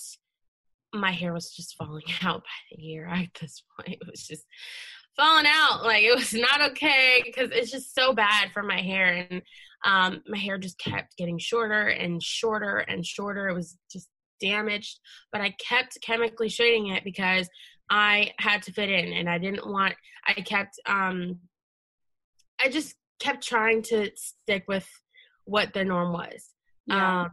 my 0.94 1.12
hair 1.12 1.34
was 1.34 1.52
just 1.52 1.76
falling 1.76 2.04
out 2.24 2.42
by 2.42 2.76
the 2.76 2.82
year 2.82 3.06
at 3.08 3.28
this 3.40 3.62
point. 3.78 3.98
It 4.02 4.08
was 4.10 4.26
just 4.26 4.46
falling 5.18 5.46
out. 5.46 5.84
Like 5.84 6.04
it 6.04 6.16
was 6.16 6.34
not 6.34 6.72
okay 6.72 7.22
because 7.26 7.50
it's 7.52 7.72
just 7.72 7.94
so 7.94 8.14
bad 8.14 8.52
for 8.54 8.64
my 8.64 8.80
hair. 8.80 9.28
And 9.30 9.42
um, 9.84 10.22
my 10.26 10.38
hair 10.38 10.58
just 10.58 10.80
kept 10.80 11.18
getting 11.18 11.38
shorter 11.38 11.88
and 11.88 12.24
shorter 12.24 12.78
and 12.78 13.06
shorter. 13.06 13.50
It 13.50 13.56
was 13.56 13.78
just 13.92 14.08
damaged, 14.40 15.00
but 15.32 15.42
I 15.42 15.56
kept 15.60 15.98
chemically 16.02 16.50
straightening 16.50 16.94
it 16.94 17.04
because 17.04 17.50
I 17.90 18.32
had 18.40 18.62
to 18.64 18.74
fit 18.74 18.90
in 18.90 19.14
and 19.14 19.30
I 19.30 19.38
didn't 19.38 19.66
want, 19.66 19.96
I 20.28 20.34
kept, 20.34 20.80
um, 20.88 21.40
I 22.60 22.70
just 22.70 22.96
kept 23.20 23.48
trying 23.48 23.82
to 23.84 24.12
stick 24.16 24.66
with 24.68 24.88
what 25.46 25.74
the 25.74 25.86
norm 25.86 26.14
was. 26.14 26.54
Yeah. 26.86 27.22
Um, 27.22 27.32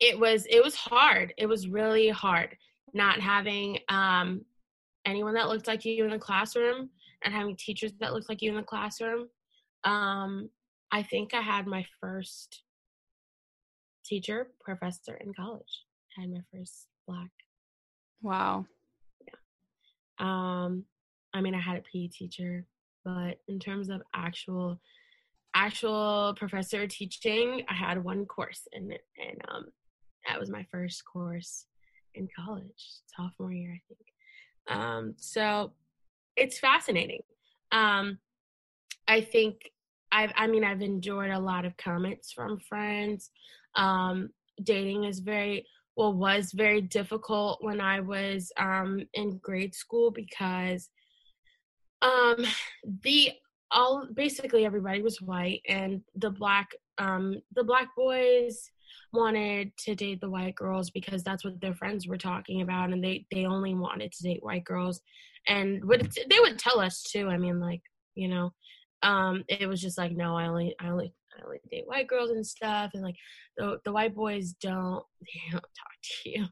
it 0.00 0.18
was, 0.18 0.46
it 0.50 0.62
was 0.62 0.74
hard. 0.74 1.32
It 1.38 1.46
was 1.46 1.68
really 1.68 2.08
hard 2.08 2.56
not 2.92 3.20
having, 3.20 3.78
um, 3.88 4.44
anyone 5.04 5.34
that 5.34 5.48
looked 5.48 5.66
like 5.66 5.84
you 5.84 6.04
in 6.04 6.10
the 6.10 6.18
classroom 6.18 6.90
and 7.24 7.34
having 7.34 7.56
teachers 7.56 7.92
that 8.00 8.12
looked 8.12 8.28
like 8.28 8.42
you 8.42 8.50
in 8.50 8.56
the 8.56 8.62
classroom. 8.62 9.28
Um, 9.84 10.50
I 10.92 11.02
think 11.02 11.34
I 11.34 11.40
had 11.40 11.66
my 11.66 11.84
first 12.00 12.62
teacher, 14.04 14.48
professor 14.60 15.14
in 15.14 15.32
college. 15.34 15.84
I 16.16 16.22
had 16.22 16.30
my 16.30 16.40
first 16.52 16.88
black. 17.06 17.30
Wow. 18.22 18.66
Yeah. 19.26 19.34
Um, 20.18 20.84
I 21.34 21.40
mean, 21.40 21.54
I 21.54 21.60
had 21.60 21.78
a 21.78 21.82
PE 21.82 22.08
teacher, 22.08 22.66
but 23.04 23.38
in 23.48 23.58
terms 23.58 23.88
of 23.88 24.02
actual 24.14 24.80
actual 25.54 26.34
professor 26.36 26.86
teaching, 26.86 27.62
I 27.68 27.74
had 27.74 28.02
one 28.02 28.24
course 28.24 28.66
and 28.72 28.90
and 28.90 29.40
um 29.50 29.66
that 30.26 30.38
was 30.38 30.50
my 30.50 30.64
first 30.70 31.02
course 31.04 31.66
in 32.14 32.28
college, 32.36 32.86
sophomore 33.16 33.52
year, 33.52 33.72
I 33.74 33.82
think. 33.88 34.80
Um, 34.80 35.14
so 35.16 35.72
it's 36.36 36.58
fascinating. 36.58 37.22
Um, 37.72 38.18
I 39.08 39.20
think 39.20 39.70
I've, 40.12 40.32
I 40.36 40.46
mean, 40.46 40.64
I've 40.64 40.82
enjoyed 40.82 41.30
a 41.30 41.38
lot 41.38 41.64
of 41.64 41.76
comments 41.76 42.32
from 42.32 42.60
friends. 42.60 43.30
Um, 43.76 44.30
dating 44.62 45.04
is 45.04 45.20
very, 45.20 45.66
well, 45.96 46.12
was 46.12 46.52
very 46.52 46.80
difficult 46.80 47.58
when 47.62 47.80
I 47.80 48.00
was 48.00 48.52
um, 48.58 49.00
in 49.14 49.38
grade 49.38 49.74
school 49.74 50.10
because 50.10 50.88
um, 52.00 52.44
the 53.02 53.32
all 53.70 54.06
basically 54.12 54.66
everybody 54.66 55.00
was 55.00 55.22
white 55.22 55.62
and 55.66 56.02
the 56.16 56.30
black 56.30 56.68
um, 56.98 57.40
the 57.54 57.64
black 57.64 57.88
boys 57.96 58.70
wanted 59.14 59.74
to 59.78 59.94
date 59.94 60.20
the 60.20 60.28
white 60.28 60.54
girls 60.54 60.90
because 60.90 61.22
that's 61.22 61.42
what 61.42 61.58
their 61.60 61.74
friends 61.74 62.06
were 62.06 62.18
talking 62.18 62.60
about 62.60 62.92
and 62.92 63.02
they 63.02 63.24
they 63.30 63.46
only 63.46 63.74
wanted 63.74 64.12
to 64.12 64.22
date 64.22 64.42
white 64.42 64.64
girls 64.64 65.00
and 65.48 65.82
would 65.84 66.12
they 66.28 66.38
would 66.40 66.58
tell 66.58 66.80
us 66.80 67.02
too 67.02 67.28
i 67.28 67.38
mean 67.38 67.60
like 67.60 67.80
you 68.14 68.28
know 68.28 68.52
um, 69.02 69.44
it 69.48 69.68
was 69.68 69.80
just 69.80 69.98
like, 69.98 70.12
no, 70.12 70.36
I 70.36 70.46
only, 70.46 70.74
I 70.80 70.88
only, 70.88 71.12
I 71.36 71.44
only 71.44 71.60
date 71.70 71.86
white 71.86 72.08
girls 72.08 72.30
and 72.30 72.46
stuff, 72.46 72.90
and 72.94 73.02
like 73.02 73.16
the 73.56 73.78
the 73.84 73.92
white 73.92 74.14
boys 74.14 74.54
don't, 74.60 75.04
they 75.20 75.40
don't 75.52 75.60
talk 75.60 75.96
to 76.22 76.30
you, 76.30 76.46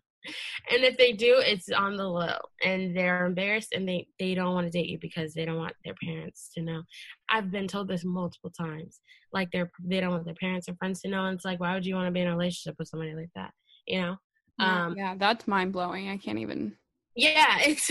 and 0.71 0.85
if 0.85 0.97
they 0.97 1.12
do, 1.12 1.37
it's 1.38 1.71
on 1.71 1.97
the 1.97 2.07
low, 2.07 2.38
and 2.64 2.97
they're 2.97 3.27
embarrassed, 3.27 3.73
and 3.73 3.88
they 3.88 4.07
they 4.19 4.35
don't 4.35 4.55
want 4.55 4.66
to 4.66 4.71
date 4.71 4.88
you 4.88 4.99
because 5.01 5.35
they 5.35 5.45
don't 5.45 5.59
want 5.59 5.75
their 5.85 5.95
parents 6.03 6.51
to 6.55 6.62
know. 6.62 6.83
I've 7.31 7.51
been 7.51 7.69
told 7.69 7.88
this 7.88 8.05
multiple 8.05 8.51
times, 8.51 9.01
like 9.33 9.51
they're 9.53 9.71
they 9.83 10.01
don't 10.01 10.11
want 10.11 10.25
their 10.25 10.35
parents 10.35 10.69
or 10.69 10.75
friends 10.77 11.01
to 11.03 11.09
know, 11.09 11.25
and 11.27 11.37
it's 11.37 11.45
like, 11.45 11.61
why 11.61 11.75
would 11.75 11.87
you 11.87 11.95
want 11.95 12.07
to 12.07 12.12
be 12.12 12.21
in 12.21 12.29
a 12.29 12.33
relationship 12.33 12.77
with 12.79 12.88
somebody 12.88 13.14
like 13.14 13.31
that, 13.35 13.53
you 13.87 14.01
know? 14.01 14.16
Um, 14.59 14.95
yeah, 14.97 15.14
that's 15.19 15.49
mind 15.49 15.73
blowing. 15.73 16.09
I 16.11 16.19
can't 16.19 16.38
even. 16.38 16.77
Yeah, 17.16 17.59
it's 17.61 17.90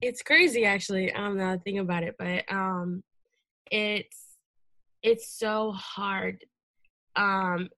it's 0.00 0.22
crazy 0.22 0.64
actually. 0.64 1.12
I 1.12 1.18
don't 1.18 1.38
know 1.38 1.58
think 1.64 1.78
about 1.78 2.02
it, 2.02 2.16
but 2.18 2.44
um, 2.52 3.02
it's 3.70 4.33
it's 5.04 5.38
so 5.38 5.70
hard 5.72 6.44
um 7.14 7.68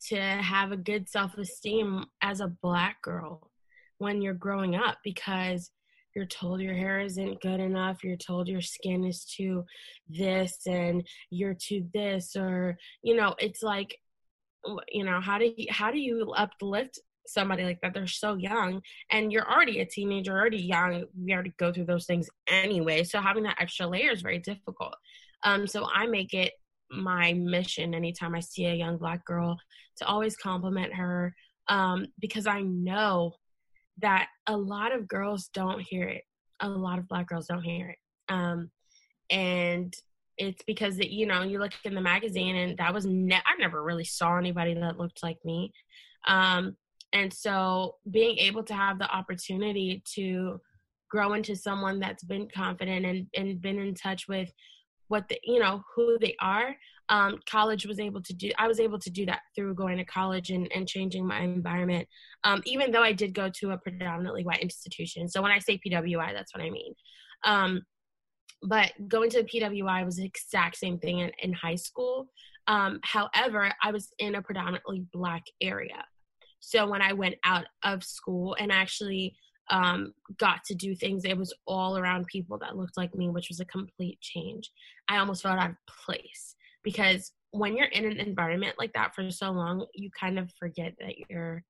to 0.00 0.20
have 0.20 0.70
a 0.70 0.76
good 0.76 1.08
self-esteem 1.08 2.04
as 2.22 2.40
a 2.40 2.54
black 2.62 3.02
girl 3.02 3.50
when 3.96 4.22
you're 4.22 4.34
growing 4.34 4.76
up 4.76 4.98
because 5.02 5.72
you're 6.14 6.26
told 6.26 6.60
your 6.60 6.74
hair 6.74 7.00
isn't 7.00 7.40
good 7.40 7.58
enough 7.58 8.04
you're 8.04 8.16
told 8.16 8.46
your 8.46 8.60
skin 8.60 9.04
is 9.04 9.24
too 9.24 9.64
this 10.08 10.58
and 10.66 11.04
you're 11.30 11.56
too 11.60 11.84
this 11.92 12.36
or 12.36 12.76
you 13.02 13.16
know 13.16 13.34
it's 13.40 13.62
like 13.62 13.96
you 14.92 15.04
know 15.04 15.20
how 15.20 15.38
do 15.38 15.50
you 15.56 15.66
how 15.70 15.90
do 15.90 15.98
you 15.98 16.32
uplift 16.36 17.00
somebody 17.26 17.62
like 17.64 17.78
that? 17.82 17.92
They're 17.94 18.06
so 18.06 18.36
young 18.36 18.80
and 19.10 19.30
you're 19.30 19.50
already 19.50 19.80
a 19.80 19.86
teenager 19.86 20.32
already 20.32 20.62
young 20.62 21.04
we 21.14 21.32
already 21.32 21.52
go 21.58 21.72
through 21.72 21.84
those 21.84 22.06
things 22.06 22.28
anyway. 22.48 23.04
So 23.04 23.20
having 23.20 23.42
that 23.44 23.60
extra 23.60 23.86
layer 23.86 24.10
is 24.10 24.22
very 24.22 24.38
difficult 24.38 24.94
um, 25.44 25.66
so 25.66 25.86
I 25.92 26.06
make 26.06 26.34
it 26.34 26.52
my 26.90 27.32
mission 27.34 27.94
anytime 27.94 28.34
I 28.34 28.40
see 28.40 28.66
a 28.66 28.74
young 28.74 28.96
black 28.96 29.24
girl 29.24 29.58
to 29.98 30.06
always 30.06 30.36
compliment 30.36 30.94
her 30.94 31.34
um, 31.68 32.06
because 32.18 32.46
I 32.46 32.62
know 32.62 33.34
that 34.00 34.28
a 34.46 34.56
lot 34.56 34.94
of 34.94 35.08
girls 35.08 35.50
don't 35.52 35.80
hear 35.80 36.04
it. 36.04 36.22
A 36.60 36.68
lot 36.68 36.98
of 36.98 37.08
black 37.08 37.28
girls 37.28 37.46
don't 37.46 37.62
hear 37.62 37.90
it. 37.90 37.98
Um, 38.28 38.70
and 39.30 39.94
it's 40.38 40.62
because 40.66 40.96
that 40.96 41.10
you 41.10 41.26
know 41.26 41.42
you 41.42 41.58
look 41.58 41.72
in 41.84 41.94
the 41.94 42.00
magazine 42.00 42.56
and 42.56 42.78
that 42.78 42.94
was 42.94 43.04
ne- 43.04 43.34
I 43.34 43.56
never 43.58 43.82
really 43.82 44.04
saw 44.04 44.36
anybody 44.38 44.74
that 44.74 44.98
looked 44.98 45.22
like 45.22 45.38
me. 45.44 45.72
Um, 46.26 46.76
and 47.12 47.32
so 47.32 47.96
being 48.10 48.38
able 48.38 48.62
to 48.64 48.74
have 48.74 48.98
the 48.98 49.10
opportunity 49.10 50.02
to 50.14 50.60
grow 51.10 51.32
into 51.32 51.56
someone 51.56 51.98
that's 51.98 52.24
been 52.24 52.48
confident 52.54 53.06
and, 53.06 53.26
and 53.34 53.60
been 53.60 53.78
in 53.78 53.94
touch 53.94 54.28
with 54.28 54.50
what 55.08 55.28
the 55.28 55.38
you 55.42 55.58
know 55.58 55.82
who 55.94 56.18
they 56.18 56.36
are 56.40 56.76
um, 57.10 57.38
college 57.48 57.86
was 57.86 57.98
able 57.98 58.22
to 58.22 58.34
do 58.34 58.50
i 58.58 58.68
was 58.68 58.80
able 58.80 58.98
to 58.98 59.10
do 59.10 59.26
that 59.26 59.40
through 59.54 59.74
going 59.74 59.96
to 59.96 60.04
college 60.04 60.50
and, 60.50 60.70
and 60.74 60.86
changing 60.86 61.26
my 61.26 61.40
environment 61.40 62.06
um, 62.44 62.62
even 62.64 62.90
though 62.90 63.02
i 63.02 63.12
did 63.12 63.34
go 63.34 63.48
to 63.48 63.70
a 63.72 63.78
predominantly 63.78 64.44
white 64.44 64.60
institution. 64.60 65.28
So 65.28 65.42
when 65.42 65.52
i 65.52 65.58
say 65.58 65.78
pwi 65.84 66.32
that's 66.32 66.54
what 66.54 66.62
i 66.62 66.70
mean. 66.70 66.94
Um, 67.44 67.82
but 68.62 68.92
going 69.06 69.30
to 69.30 69.42
the 69.42 69.48
pwi 69.48 70.04
was 70.04 70.16
the 70.16 70.24
exact 70.24 70.76
same 70.76 70.98
thing 70.98 71.20
in, 71.20 71.30
in 71.42 71.52
high 71.52 71.76
school. 71.76 72.28
Um, 72.66 73.00
however 73.02 73.72
i 73.82 73.90
was 73.90 74.12
in 74.18 74.34
a 74.34 74.42
predominantly 74.42 75.04
black 75.12 75.44
area. 75.60 76.04
So 76.60 76.86
when 76.86 77.02
i 77.02 77.12
went 77.12 77.36
out 77.44 77.66
of 77.84 78.04
school 78.04 78.56
and 78.58 78.70
actually 78.70 79.34
um, 79.70 80.14
got 80.38 80.64
to 80.64 80.74
do 80.74 80.94
things. 80.94 81.24
It 81.24 81.36
was 81.36 81.52
all 81.66 81.98
around 81.98 82.26
people 82.26 82.58
that 82.58 82.76
looked 82.76 82.96
like 82.96 83.14
me, 83.14 83.28
which 83.28 83.48
was 83.48 83.60
a 83.60 83.64
complete 83.64 84.20
change. 84.20 84.70
I 85.08 85.18
almost 85.18 85.42
felt 85.42 85.58
out 85.58 85.70
of 85.70 85.76
place 86.04 86.54
because 86.82 87.32
when 87.50 87.76
you're 87.76 87.86
in 87.86 88.04
an 88.04 88.18
environment 88.18 88.76
like 88.78 88.92
that 88.94 89.14
for 89.14 89.30
so 89.30 89.50
long, 89.50 89.86
you 89.94 90.10
kind 90.18 90.38
of 90.38 90.50
forget 90.58 90.94
that 91.00 91.14
you're. 91.28 91.64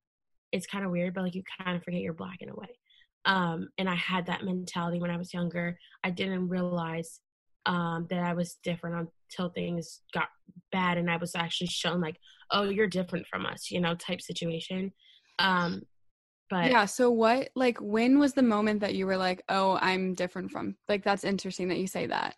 It's 0.51 0.67
kind 0.67 0.85
of 0.85 0.91
weird, 0.91 1.13
but 1.13 1.25
like 1.25 1.35
you 1.35 1.43
kind 1.63 1.77
of 1.77 1.85
forget 1.85 2.01
you're 2.01 2.15
black 2.15 2.41
in 2.41 2.49
a 2.49 2.55
way. 2.55 2.79
Um, 3.27 3.69
and 3.77 3.89
I 3.89 3.95
had 3.97 4.27
that 4.27 4.45
mentality 4.45 4.99
when 4.99 5.11
I 5.11 5.19
was 5.19 5.35
younger. 5.35 5.79
I 6.03 6.11
didn't 6.11 6.49
realize 6.49 7.21
um, 7.67 8.07
that 8.09 8.21
I 8.21 8.33
was 8.33 8.57
different 8.63 9.11
until 9.31 9.51
things 9.51 10.01
got 10.15 10.29
bad, 10.73 10.97
and 10.97 11.11
I 11.11 11.19
was 11.19 11.35
actually 11.35 11.67
shown 11.67 12.01
like, 12.01 12.17
"Oh, 12.51 12.65
you're 12.65 12.87
different 12.87 13.27
from 13.27 13.45
us," 13.45 13.71
you 13.71 13.81
know, 13.81 13.95
type 13.95 14.23
situation. 14.23 14.93
Um, 15.39 15.83
but 16.51 16.71
yeah, 16.71 16.87
so 16.87 17.11
what 17.11 17.51
like 17.55 17.79
when 17.79 18.19
was 18.19 18.33
the 18.33 18.43
moment 18.43 18.81
that 18.81 18.95
you 18.95 19.07
were 19.07 19.17
like, 19.17 19.43
"Oh, 19.49 19.79
I'm 19.81 20.15
different 20.15 20.51
from." 20.51 20.77
Like 20.89 21.05
that's 21.05 21.25
interesting 21.25 21.69
that 21.69 21.79
you 21.79 21.87
say 21.87 22.07
that. 22.07 22.37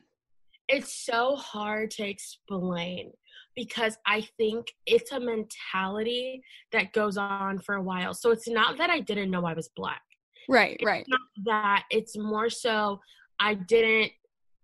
It's 0.69 1.05
so 1.05 1.37
hard 1.37 1.91
to 1.93 2.09
explain 2.09 3.13
because 3.57 3.97
I 4.07 4.23
think 4.37 4.67
it's 4.87 5.13
a 5.13 5.21
mentality 5.21 6.43
that 6.73 6.93
goes 6.93 7.17
on 7.17 7.59
for 7.59 7.75
a 7.77 7.83
while. 7.83 8.15
So 8.15 8.31
it's 8.31 8.49
not 8.49 8.79
that 8.79 8.91
I 8.91 9.01
didn't 9.01 9.31
know 9.31 9.45
I 9.45 9.55
was 9.55 9.69
black. 9.77 10.03
Right, 10.49 10.77
it's 10.81 10.85
right. 10.85 11.05
Not 11.09 11.21
that 11.45 11.85
it's 11.91 12.17
more 12.17 12.51
so 12.51 13.01
I 13.39 13.55
didn't 13.55 14.13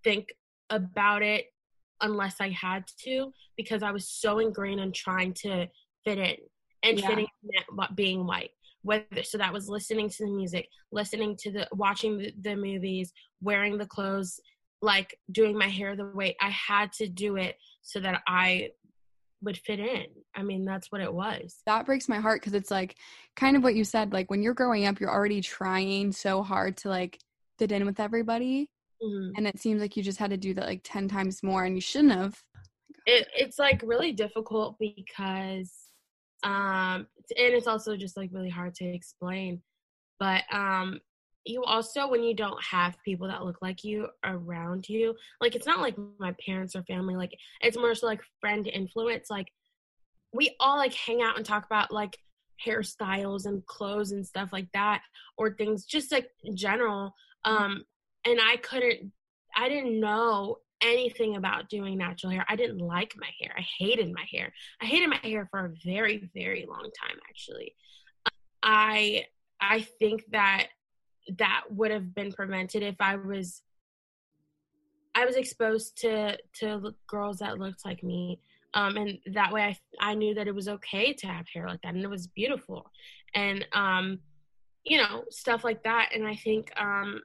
think 0.02 0.28
about 0.70 1.22
it 1.22 1.46
unless 2.00 2.40
I 2.40 2.50
had 2.50 2.84
to 3.04 3.32
because 3.56 3.82
I 3.82 3.90
was 3.90 4.08
so 4.08 4.38
ingrained 4.38 4.80
in 4.80 4.92
trying 4.92 5.32
to 5.34 5.66
fit 6.04 6.18
in 6.18 6.36
and 6.82 7.00
yeah. 7.00 7.08
fitting 7.08 7.26
being 7.94 8.26
white 8.26 8.50
whether 8.86 9.22
so 9.22 9.38
that 9.38 9.52
was 9.52 9.68
listening 9.68 10.08
to 10.08 10.24
the 10.24 10.30
music 10.30 10.68
listening 10.92 11.36
to 11.36 11.50
the 11.50 11.68
watching 11.72 12.18
the, 12.18 12.32
the 12.40 12.56
movies 12.56 13.12
wearing 13.40 13.76
the 13.76 13.86
clothes 13.86 14.40
like 14.82 15.18
doing 15.32 15.56
my 15.56 15.68
hair 15.68 15.96
the 15.96 16.06
way 16.14 16.36
i 16.40 16.50
had 16.50 16.92
to 16.92 17.08
do 17.08 17.36
it 17.36 17.56
so 17.82 18.00
that 18.00 18.22
i 18.26 18.68
would 19.42 19.58
fit 19.58 19.80
in 19.80 20.06
i 20.34 20.42
mean 20.42 20.64
that's 20.64 20.90
what 20.90 21.00
it 21.00 21.12
was 21.12 21.60
that 21.66 21.86
breaks 21.86 22.08
my 22.08 22.18
heart 22.18 22.40
because 22.40 22.54
it's 22.54 22.70
like 22.70 22.96
kind 23.36 23.56
of 23.56 23.62
what 23.62 23.74
you 23.74 23.84
said 23.84 24.12
like 24.12 24.30
when 24.30 24.42
you're 24.42 24.54
growing 24.54 24.86
up 24.86 24.98
you're 24.98 25.12
already 25.12 25.40
trying 25.40 26.10
so 26.10 26.42
hard 26.42 26.76
to 26.76 26.88
like 26.88 27.18
fit 27.58 27.72
in 27.72 27.86
with 27.86 28.00
everybody. 28.00 28.70
Mhm. 29.02 29.32
And 29.36 29.46
it 29.46 29.58
seems 29.58 29.80
like 29.80 29.96
you 29.96 30.02
just 30.02 30.18
had 30.18 30.30
to 30.30 30.36
do 30.36 30.54
that 30.54 30.66
like 30.66 30.80
10 30.84 31.08
times 31.08 31.42
more 31.42 31.64
and 31.64 31.74
you 31.74 31.80
shouldn't 31.80 32.12
have. 32.12 32.42
it, 33.06 33.28
it's 33.34 33.58
like 33.58 33.82
really 33.84 34.12
difficult 34.12 34.76
because 34.78 35.85
um 36.42 37.06
and 37.36 37.54
it's 37.54 37.66
also 37.66 37.96
just 37.96 38.16
like 38.16 38.30
really 38.32 38.50
hard 38.50 38.74
to 38.76 38.84
explain. 38.84 39.62
But 40.18 40.42
um 40.52 41.00
you 41.44 41.62
also 41.62 42.08
when 42.08 42.22
you 42.22 42.34
don't 42.34 42.62
have 42.62 42.96
people 43.04 43.28
that 43.28 43.44
look 43.44 43.58
like 43.62 43.84
you 43.84 44.08
around 44.24 44.88
you 44.88 45.14
like 45.40 45.54
it's 45.54 45.66
not 45.66 45.78
like 45.78 45.94
my 46.18 46.34
parents 46.44 46.74
or 46.74 46.82
family 46.82 47.14
like 47.14 47.30
it's 47.60 47.76
more 47.76 47.94
so 47.94 48.04
like 48.04 48.20
friend 48.40 48.66
influence 48.66 49.30
like 49.30 49.46
we 50.32 50.56
all 50.58 50.76
like 50.76 50.92
hang 50.92 51.22
out 51.22 51.36
and 51.36 51.46
talk 51.46 51.64
about 51.64 51.92
like 51.92 52.18
hairstyles 52.64 53.46
and 53.46 53.64
clothes 53.66 54.10
and 54.10 54.26
stuff 54.26 54.48
like 54.52 54.66
that 54.72 55.02
or 55.38 55.52
things 55.52 55.84
just 55.84 56.10
like 56.10 56.28
in 56.42 56.56
general. 56.56 57.14
Um 57.44 57.84
and 58.26 58.40
i 58.42 58.56
couldn't 58.56 59.12
i 59.56 59.68
didn't 59.68 59.98
know 59.98 60.58
anything 60.86 61.36
about 61.36 61.68
doing 61.68 61.98
natural 61.98 62.32
hair. 62.32 62.44
I 62.48 62.56
didn't 62.56 62.78
like 62.78 63.14
my 63.18 63.30
hair. 63.40 63.54
I 63.56 63.64
hated 63.78 64.12
my 64.12 64.24
hair. 64.30 64.52
I 64.80 64.86
hated 64.86 65.08
my 65.08 65.20
hair 65.22 65.48
for 65.50 65.66
a 65.66 65.72
very 65.84 66.30
very 66.34 66.66
long 66.68 66.90
time 67.00 67.18
actually. 67.28 67.74
I 68.62 69.26
i 69.60 69.80
think 69.98 70.24
that 70.30 70.68
that 71.38 71.62
would 71.70 71.90
have 71.90 72.14
been 72.14 72.30
prevented 72.30 72.82
if 72.82 72.96
i 73.00 73.16
was 73.16 73.62
i 75.14 75.24
was 75.24 75.36
exposed 75.36 75.96
to 75.96 76.36
to 76.52 76.94
girls 77.06 77.38
that 77.38 77.58
looked 77.58 77.84
like 77.84 78.02
me. 78.02 78.40
Um, 78.74 78.98
and 78.98 79.18
that 79.32 79.52
way 79.52 79.62
I, 79.62 80.10
I 80.10 80.14
knew 80.14 80.34
that 80.34 80.48
it 80.48 80.54
was 80.54 80.68
okay 80.68 81.14
to 81.14 81.26
have 81.26 81.46
hair 81.48 81.66
like 81.66 81.80
that 81.82 81.94
and 81.94 82.04
it 82.04 82.10
was 82.10 82.26
beautiful. 82.26 82.90
And 83.34 83.66
um, 83.72 84.18
you 84.84 84.98
know 84.98 85.24
stuff 85.30 85.64
like 85.64 85.82
that. 85.84 86.10
And 86.14 86.26
i 86.26 86.36
think 86.36 86.70
um, 86.78 87.20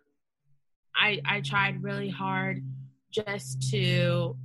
i 0.96 1.20
i 1.26 1.42
tried 1.42 1.84
really 1.84 2.10
hard 2.10 2.64
just 3.12 3.70
to 3.72 4.36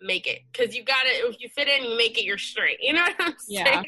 make 0.00 0.26
it 0.26 0.40
because 0.52 0.74
you 0.74 0.84
got 0.84 1.06
it. 1.06 1.24
if 1.28 1.36
you 1.40 1.48
fit 1.48 1.68
in 1.68 1.84
you 1.84 1.96
make 1.96 2.18
it 2.18 2.24
you're 2.24 2.38
straight 2.38 2.78
you 2.80 2.92
know 2.92 3.02
what 3.02 3.14
i'm 3.18 3.34
Yeah. 3.48 3.64
saying 3.64 3.84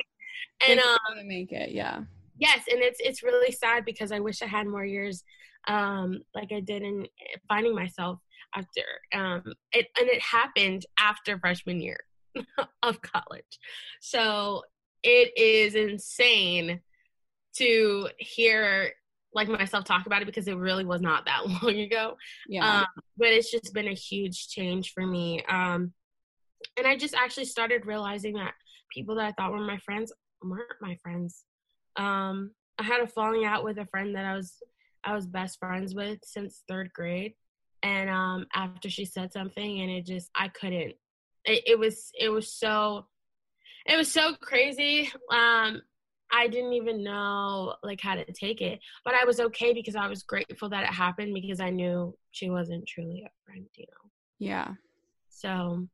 and 0.69 0.81
um 0.81 1.27
make 1.27 1.53
it, 1.53 1.71
yeah. 1.73 2.01
yes 2.39 2.61
and 2.71 2.81
it's 2.83 2.99
it's 3.01 3.23
really 3.23 3.53
sad 3.53 3.85
because 3.85 4.11
i 4.13 4.19
wish 4.21 4.43
i 4.43 4.47
had 4.47 4.67
more 4.67 4.85
years 4.85 5.23
um 5.69 6.21
like 6.35 6.51
i 6.53 6.61
did 6.61 6.83
in 6.83 7.07
finding 7.49 7.75
myself 7.75 8.19
after 8.55 8.83
um 9.15 9.43
it 9.73 9.87
and 9.99 10.09
it 10.09 10.21
happened 10.23 10.87
after 10.99 11.39
freshman 11.39 11.81
year 11.81 11.99
of 12.83 13.01
college 13.03 13.59
so 14.01 14.63
it 15.03 15.37
is 15.37 15.75
insane 15.75 16.81
to 17.55 18.09
hear 18.19 18.93
like 19.33 19.49
myself 19.49 19.85
talk 19.85 20.07
about 20.07 20.23
it 20.23 20.27
because 20.27 20.49
it 20.49 20.57
really 20.57 20.85
was 20.85 21.01
not 21.01 21.27
that 21.27 21.47
long 21.63 21.79
ago. 21.79 22.17
Yeah. 22.49 22.81
um, 22.81 22.87
but 23.17 23.29
it's 23.29 23.51
just 23.51 23.75
been 23.75 23.89
a 23.89 23.95
huge 23.95 24.49
change 24.49 24.93
for 24.93 25.07
me. 25.07 25.45
Um, 25.49 25.93
and 26.77 26.87
i 26.89 26.97
just 26.97 27.15
actually 27.15 27.45
started 27.45 27.87
realizing 27.87 28.35
that 28.35 28.53
people 28.93 29.15
that 29.15 29.27
i 29.27 29.33
thought 29.33 29.53
were 29.53 29.61
my 29.61 29.79
friends 29.79 30.13
weren't 30.43 30.81
my 30.81 30.97
friends. 31.03 31.45
Um, 31.97 32.53
i 32.79 32.83
had 32.83 33.01
a 33.01 33.07
falling 33.07 33.45
out 33.45 33.65
with 33.65 33.79
a 33.79 33.87
friend 33.87 34.15
that 34.15 34.25
i 34.25 34.35
was 34.35 34.55
i 35.05 35.15
was 35.15 35.27
best 35.27 35.59
friends 35.59 35.95
with 35.95 36.19
since 36.25 36.63
third 36.69 36.91
grade. 36.93 37.35
And 37.83 38.11
um, 38.11 38.47
after 38.53 38.91
she 38.91 39.05
said 39.05 39.33
something 39.33 39.81
and 39.81 39.91
it 39.91 40.05
just 40.05 40.31
i 40.35 40.49
couldn't 40.49 40.95
it, 41.45 41.63
it 41.67 41.79
was 41.79 42.11
it 42.19 42.29
was 42.29 42.53
so 42.53 43.07
it 43.87 43.97
was 43.97 44.11
so 44.11 44.35
crazy. 44.35 45.11
Um 45.31 45.81
I 46.31 46.49
didn't 46.49 46.75
even 46.75 47.03
know 47.03 47.75
like 47.83 48.01
how 48.01 48.15
to 48.15 48.25
take 48.33 48.61
it, 48.61 48.81
but 49.05 49.15
I 49.21 49.25
was 49.25 49.41
okay 49.41 49.73
because 49.73 49.97
I 49.97 50.09
was 50.09 50.23
grateful 50.23 50.69
that 50.71 50.85
it 50.85 50.93
happened 50.93 51.35
because 51.35 51.61
I 51.61 51.71
knew 51.71 52.17
she 52.33 52.51
wasn't 52.51 52.87
truly 52.87 53.25
a 53.27 53.31
friend, 53.45 53.67
you 53.77 53.87
know. 53.91 54.11
yeah. 54.39 54.75
So 55.29 55.89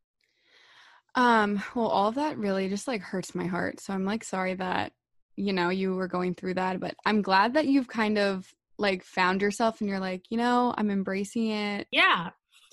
Um, 1.14 1.62
well, 1.74 1.86
all 1.88 2.08
of 2.08 2.16
that 2.16 2.38
really 2.38 2.68
just 2.68 2.88
like 2.88 3.00
hurts 3.02 3.34
my 3.34 3.46
heart. 3.46 3.80
So 3.80 3.92
I'm 3.92 4.04
like 4.04 4.24
sorry 4.24 4.54
that, 4.54 4.92
you 5.36 5.52
know, 5.52 5.68
you 5.68 5.94
were 5.94 6.08
going 6.08 6.34
through 6.34 6.54
that, 6.54 6.80
but 6.80 6.94
I'm 7.04 7.22
glad 7.22 7.54
that 7.54 7.66
you've 7.66 7.88
kind 7.88 8.18
of 8.18 8.52
like 8.78 9.04
found 9.04 9.40
yourself 9.42 9.80
and 9.80 9.88
you're 9.88 10.00
like, 10.00 10.30
you 10.30 10.36
know, 10.38 10.74
I'm 10.76 10.90
embracing 10.90 11.48
it. 11.50 11.86
yeah, 11.92 12.30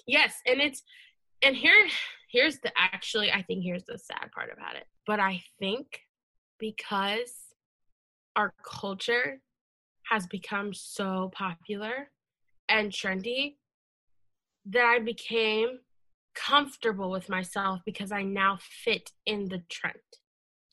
yes, 0.08 0.34
and 0.48 0.60
it's 0.60 0.84
and 1.44 1.56
here 1.56 1.88
here's 2.32 2.60
the 2.60 2.72
actually 2.78 3.32
I 3.32 3.44
think 3.44 3.64
here's 3.64 3.84
the 3.86 3.98
sad 4.00 4.32
part 4.34 4.50
about 4.56 4.76
it, 4.76 4.86
but 5.06 5.20
I 5.20 5.44
think 5.60 6.02
because 6.60 7.32
our 8.36 8.54
culture 8.66 9.40
has 10.10 10.28
become 10.28 10.74
so 10.74 11.32
popular 11.34 12.10
and 12.70 12.92
trendy 12.92 13.56
that 14.66 14.86
I 14.86 15.00
became 15.00 15.80
comfortable 16.36 17.12
with 17.12 17.30
myself 17.30 17.82
because 17.86 18.12
I 18.12 18.24
now 18.24 18.58
fit 18.62 19.12
in 19.26 19.50
the 19.50 19.64
trend. 19.70 19.98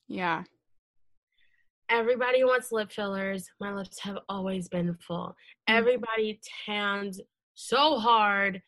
Yeah. 0.09 0.45
Everybody 1.91 2.45
wants 2.45 2.71
lip 2.71 2.93
fillers. 2.93 3.49
My 3.61 3.73
lips 3.73 3.99
have 4.01 4.19
always 4.29 4.69
been 4.69 4.95
full. 4.95 5.29
Mhm. 5.29 5.35
Everybody 5.69 6.41
tans 6.67 7.21
so 7.55 7.99
hard. 7.99 8.63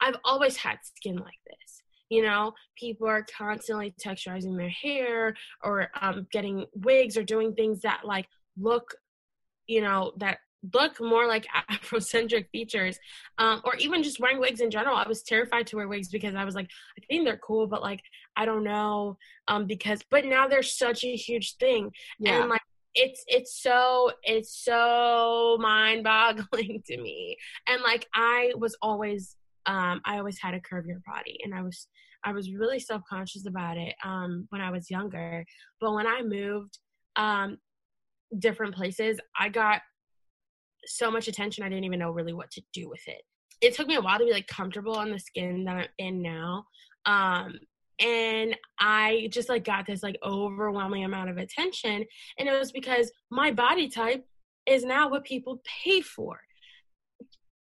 I've 0.00 0.16
always 0.24 0.56
had 0.56 0.84
skin 0.84 1.16
like 1.16 1.40
this. 1.46 1.82
You 2.10 2.22
know, 2.22 2.54
people 2.76 3.08
are 3.08 3.24
constantly 3.36 3.92
texturizing 3.92 4.56
their 4.56 4.68
hair 4.68 5.34
or 5.62 5.90
um, 6.00 6.26
getting 6.30 6.66
wigs 6.74 7.16
or 7.16 7.24
doing 7.24 7.54
things 7.54 7.80
that 7.80 8.04
like 8.04 8.28
look, 8.58 8.94
you 9.66 9.80
know, 9.80 10.12
that 10.18 10.38
look 10.74 11.00
more 11.00 11.26
like 11.26 11.46
Afrocentric 11.70 12.46
features, 12.50 12.98
um, 13.38 13.60
or 13.64 13.76
even 13.76 14.02
just 14.02 14.20
wearing 14.20 14.40
wigs 14.40 14.60
in 14.60 14.70
general. 14.70 14.96
I 14.96 15.06
was 15.08 15.22
terrified 15.22 15.66
to 15.68 15.76
wear 15.76 15.88
wigs 15.88 16.08
because 16.08 16.34
I 16.34 16.44
was 16.44 16.54
like, 16.54 16.68
I 16.98 17.04
think 17.06 17.24
they're 17.24 17.36
cool, 17.38 17.66
but 17.66 17.82
like 17.82 18.00
I 18.36 18.44
don't 18.44 18.64
know, 18.64 19.16
um, 19.48 19.66
because 19.66 20.02
but 20.10 20.24
now 20.24 20.48
they're 20.48 20.62
such 20.62 21.04
a 21.04 21.14
huge 21.16 21.56
thing 21.56 21.90
Yeah. 22.18 22.40
and 22.40 22.50
like 22.50 22.62
it's 22.94 23.22
it's 23.28 23.62
so 23.62 24.10
it's 24.22 24.56
so 24.64 25.58
mind 25.60 26.02
boggling 26.02 26.82
to 26.86 26.96
me 26.96 27.36
and 27.68 27.82
like 27.82 28.06
i 28.14 28.50
was 28.56 28.74
always 28.80 29.36
um 29.66 30.00
i 30.06 30.16
always 30.16 30.38
had 30.40 30.54
a 30.54 30.60
curvier 30.60 31.02
body 31.04 31.38
and 31.44 31.54
i 31.54 31.60
was 31.62 31.88
i 32.24 32.32
was 32.32 32.50
really 32.52 32.78
self-conscious 32.80 33.46
about 33.46 33.76
it 33.76 33.94
um 34.02 34.46
when 34.48 34.62
i 34.62 34.70
was 34.70 34.90
younger 34.90 35.44
but 35.78 35.92
when 35.92 36.06
i 36.06 36.22
moved 36.22 36.78
um 37.16 37.58
different 38.38 38.74
places 38.74 39.18
i 39.38 39.48
got 39.48 39.80
so 40.84 41.10
much 41.10 41.28
attention 41.28 41.64
i 41.64 41.68
didn't 41.68 41.84
even 41.84 41.98
know 41.98 42.10
really 42.10 42.32
what 42.32 42.50
to 42.50 42.62
do 42.72 42.88
with 42.88 43.06
it 43.06 43.22
it 43.60 43.74
took 43.74 43.86
me 43.86 43.94
a 43.94 44.00
while 44.00 44.18
to 44.18 44.24
be 44.24 44.32
like 44.32 44.46
comfortable 44.46 44.94
on 44.94 45.10
the 45.10 45.18
skin 45.18 45.64
that 45.64 45.76
i'm 45.76 45.86
in 45.98 46.22
now 46.22 46.64
um 47.06 47.58
and 48.00 48.56
i 48.78 49.28
just 49.30 49.48
like 49.48 49.64
got 49.64 49.86
this 49.86 50.02
like 50.02 50.16
overwhelming 50.24 51.04
amount 51.04 51.30
of 51.30 51.38
attention 51.38 52.04
and 52.38 52.48
it 52.48 52.52
was 52.58 52.72
because 52.72 53.10
my 53.30 53.50
body 53.50 53.88
type 53.88 54.24
is 54.66 54.84
now 54.84 55.08
what 55.08 55.24
people 55.24 55.62
pay 55.84 56.00
for 56.00 56.40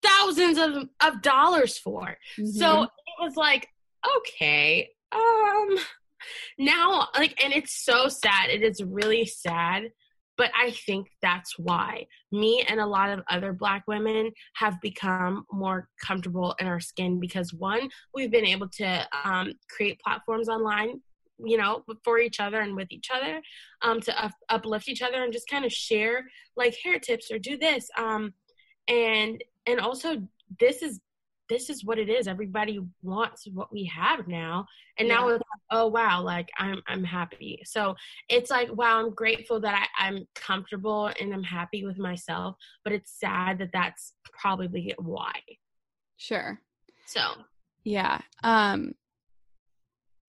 thousands 0.01 0.57
of, 0.57 0.89
of 1.01 1.21
dollars 1.21 1.77
for 1.77 2.17
so 2.37 2.65
Mhm. 2.65 2.83
it 2.85 3.21
was 3.21 3.35
like 3.35 3.67
okay 4.17 4.89
um 5.11 5.77
now 6.57 7.07
like 7.15 7.41
and 7.43 7.53
it's 7.53 7.83
so 7.85 8.07
sad 8.07 8.49
it 8.49 8.63
is 8.63 8.81
really 8.83 9.25
sad 9.25 9.91
but 10.37 10.51
i 10.59 10.71
think 10.71 11.07
that's 11.21 11.57
why. 11.57 12.05
Me 12.31 12.63
and 12.67 12.79
a 12.79 12.85
lot 12.85 13.09
of 13.09 13.21
other 13.29 13.53
black 13.53 13.83
women 13.87 14.31
have 14.55 14.79
become 14.81 15.45
more 15.51 15.87
comfortable 16.01 16.55
in 16.59 16.67
our 16.67 16.79
skin 16.79 17.19
because 17.19 17.53
one 17.53 17.89
we've 18.13 18.31
been 18.31 18.45
able 18.45 18.67
to 18.67 19.07
um, 19.23 19.53
create 19.69 19.99
platforms 19.99 20.49
online 20.49 21.01
you 21.39 21.57
know 21.57 21.83
for 22.03 22.19
each 22.19 22.39
other 22.39 22.61
and 22.61 22.75
with 22.75 22.91
each 22.91 23.09
other 23.13 23.41
um, 23.81 23.99
to 24.01 24.23
up- 24.23 24.31
uplift 24.49 24.87
each 24.87 25.01
other 25.01 25.23
and 25.23 25.33
just 25.33 25.47
kind 25.47 25.65
of 25.65 25.71
share 25.71 26.25
like 26.55 26.75
hair 26.83 26.99
tips 26.99 27.31
or 27.31 27.39
do 27.39 27.57
this 27.57 27.89
um, 27.97 28.33
and 28.87 29.43
and 29.65 29.79
also 29.79 30.21
this 30.59 30.81
is 30.81 30.99
this 31.49 31.69
is 31.69 31.83
what 31.83 31.99
it 31.99 32.09
is 32.09 32.27
everybody 32.27 32.79
wants 33.01 33.47
what 33.53 33.71
we 33.71 33.83
have 33.85 34.27
now 34.27 34.65
and 34.97 35.07
now 35.07 35.27
it's 35.27 35.33
like, 35.33 35.61
oh 35.71 35.87
wow 35.87 36.21
like 36.21 36.49
i'm 36.57 36.81
i'm 36.87 37.03
happy 37.03 37.59
so 37.65 37.95
it's 38.29 38.49
like 38.49 38.73
wow 38.75 38.99
i'm 38.99 39.13
grateful 39.13 39.59
that 39.59 39.87
I, 39.97 40.07
i'm 40.07 40.25
comfortable 40.35 41.11
and 41.19 41.33
i'm 41.33 41.43
happy 41.43 41.85
with 41.85 41.97
myself 41.97 42.55
but 42.83 42.93
it's 42.93 43.19
sad 43.19 43.59
that 43.59 43.69
that's 43.73 44.13
probably 44.39 44.93
why 44.97 45.33
Sure. 46.17 46.59
so 47.05 47.19
Yeah. 47.83 48.21
Um 48.43 48.95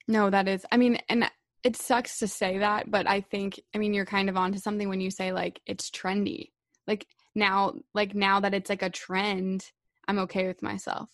no, 0.08 0.28
that 0.28 0.48
is 0.48 0.66
I 0.70 0.76
mean, 0.76 0.98
and 1.08 1.30
it 1.62 1.76
sucks 1.76 2.18
to 2.18 2.28
say 2.28 2.58
that, 2.58 2.90
but 2.90 3.08
I 3.08 3.20
think 3.20 3.60
I 3.74 3.78
mean 3.78 3.94
you're 3.94 4.04
kind 4.04 4.28
of 4.28 4.36
onto 4.36 4.58
something 4.58 4.88
when 4.88 5.00
you 5.00 5.10
say 5.10 5.32
like 5.32 5.60
it's 5.66 5.90
trendy. 5.90 6.50
Like 6.86 7.06
now 7.34 7.74
like 7.94 8.14
now 8.14 8.40
that 8.40 8.54
it's 8.54 8.68
like 8.68 8.82
a 8.82 8.90
trend, 8.90 9.70
I'm 10.06 10.18
okay 10.20 10.46
with 10.46 10.62
myself. 10.62 11.08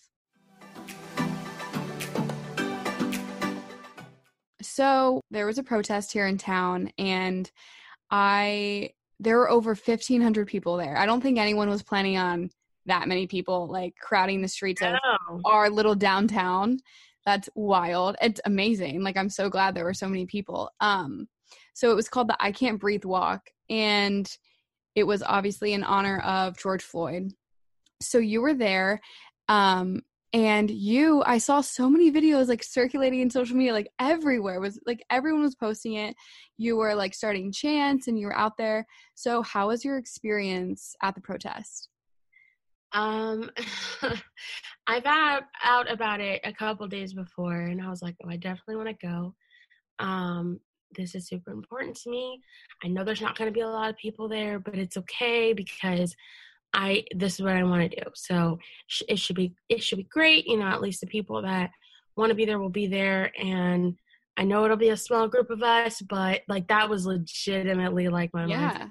So 4.62 5.22
there 5.30 5.46
was 5.46 5.58
a 5.58 5.62
protest 5.62 6.12
here 6.12 6.26
in 6.26 6.38
town 6.38 6.90
and 6.98 7.50
I 8.10 8.90
there 9.18 9.36
were 9.36 9.50
over 9.50 9.70
1500 9.70 10.46
people 10.46 10.76
there. 10.76 10.96
I 10.96 11.06
don't 11.06 11.20
think 11.20 11.38
anyone 11.38 11.68
was 11.68 11.82
planning 11.82 12.16
on 12.16 12.50
that 12.86 13.08
many 13.08 13.26
people 13.26 13.68
like 13.68 13.94
crowding 14.00 14.40
the 14.42 14.48
streets 14.48 14.82
of 14.82 14.94
Oh. 15.30 15.40
our 15.44 15.70
little 15.70 15.94
downtown. 15.94 16.78
That's 17.26 17.48
wild. 17.54 18.16
It's 18.22 18.40
amazing. 18.44 19.02
Like 19.02 19.16
I'm 19.16 19.28
so 19.30 19.48
glad 19.50 19.74
there 19.74 19.84
were 19.84 19.94
so 19.94 20.08
many 20.08 20.26
people. 20.26 20.70
Um 20.80 21.28
so 21.74 21.90
it 21.90 21.94
was 21.96 22.08
called 22.08 22.28
the 22.28 22.36
I 22.40 22.52
Can't 22.52 22.80
Breathe 22.80 23.04
Walk 23.04 23.42
and 23.68 24.30
it 24.94 25.04
was 25.04 25.22
obviously 25.22 25.72
in 25.72 25.84
honor 25.84 26.18
of 26.20 26.58
George 26.58 26.82
Floyd. 26.82 27.32
So 28.00 28.18
you 28.18 28.40
were 28.40 28.54
there 28.54 29.00
um 29.48 30.00
and 30.32 30.70
you 30.70 31.22
I 31.26 31.38
saw 31.38 31.60
so 31.60 31.90
many 31.90 32.12
videos 32.12 32.48
like 32.48 32.62
circulating 32.62 33.20
in 33.20 33.30
social 33.30 33.56
media 33.56 33.72
like 33.72 33.90
everywhere 33.98 34.60
was 34.60 34.78
like 34.86 35.04
everyone 35.10 35.42
was 35.42 35.56
posting 35.56 35.94
it. 35.94 36.14
You 36.56 36.76
were 36.76 36.94
like 36.94 37.14
starting 37.14 37.52
chants 37.52 38.06
and 38.06 38.18
you 38.18 38.26
were 38.26 38.36
out 38.36 38.56
there. 38.56 38.86
So 39.14 39.42
how 39.42 39.68
was 39.68 39.84
your 39.84 39.98
experience 39.98 40.94
at 41.02 41.14
the 41.14 41.20
protest? 41.20 41.88
Um, 42.92 43.50
I 44.86 45.00
found 45.00 45.44
out 45.62 45.90
about 45.90 46.20
it 46.20 46.40
a 46.44 46.52
couple 46.52 46.86
days 46.88 47.12
before, 47.12 47.60
and 47.60 47.80
I 47.80 47.88
was 47.88 48.02
like, 48.02 48.16
"Oh, 48.24 48.28
I 48.28 48.36
definitely 48.36 48.76
want 48.76 48.88
to 48.88 49.06
go. 49.06 49.34
Um, 50.00 50.60
this 50.96 51.14
is 51.14 51.28
super 51.28 51.52
important 51.52 51.96
to 51.98 52.10
me. 52.10 52.40
I 52.82 52.88
know 52.88 53.04
there's 53.04 53.20
not 53.20 53.38
going 53.38 53.48
to 53.48 53.54
be 53.54 53.60
a 53.60 53.68
lot 53.68 53.90
of 53.90 53.96
people 53.96 54.28
there, 54.28 54.58
but 54.58 54.76
it's 54.76 54.96
okay 54.96 55.52
because 55.52 56.16
I 56.72 57.04
this 57.14 57.34
is 57.34 57.42
what 57.42 57.56
I 57.56 57.62
want 57.64 57.90
to 57.90 57.96
do. 57.96 58.10
So 58.14 58.58
sh- 58.86 59.02
it 59.08 59.18
should 59.18 59.36
be 59.36 59.54
it 59.68 59.82
should 59.82 59.98
be 59.98 60.08
great. 60.10 60.46
You 60.46 60.58
know, 60.58 60.66
at 60.66 60.80
least 60.80 61.00
the 61.00 61.06
people 61.06 61.42
that 61.42 61.70
want 62.16 62.30
to 62.30 62.34
be 62.34 62.44
there 62.44 62.58
will 62.58 62.68
be 62.70 62.86
there, 62.86 63.32
and 63.38 63.96
I 64.36 64.44
know 64.44 64.64
it'll 64.64 64.76
be 64.76 64.90
a 64.90 64.96
small 64.96 65.28
group 65.28 65.50
of 65.50 65.62
us, 65.62 66.00
but 66.02 66.42
like 66.48 66.68
that 66.68 66.88
was 66.88 67.06
legitimately 67.06 68.08
like 68.08 68.30
my 68.32 68.46
Yeah. 68.46 68.86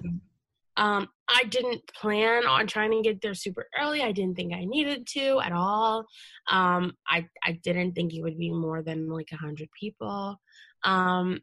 Um, 0.76 1.08
I 1.28 1.44
didn't 1.44 1.82
plan 1.94 2.46
on 2.46 2.66
trying 2.66 2.90
to 2.92 3.02
get 3.02 3.20
there 3.20 3.34
super 3.34 3.66
early. 3.78 4.02
I 4.02 4.12
didn't 4.12 4.36
think 4.36 4.54
I 4.54 4.64
needed 4.64 5.06
to 5.08 5.40
at 5.40 5.52
all. 5.52 6.06
Um, 6.50 6.94
I 7.06 7.26
I 7.44 7.60
didn't 7.62 7.92
think 7.92 8.14
it 8.14 8.22
would 8.22 8.38
be 8.38 8.50
more 8.50 8.82
than 8.82 9.08
like 9.08 9.28
a 9.32 9.36
hundred 9.36 9.68
people. 9.78 10.40
Um, 10.84 11.40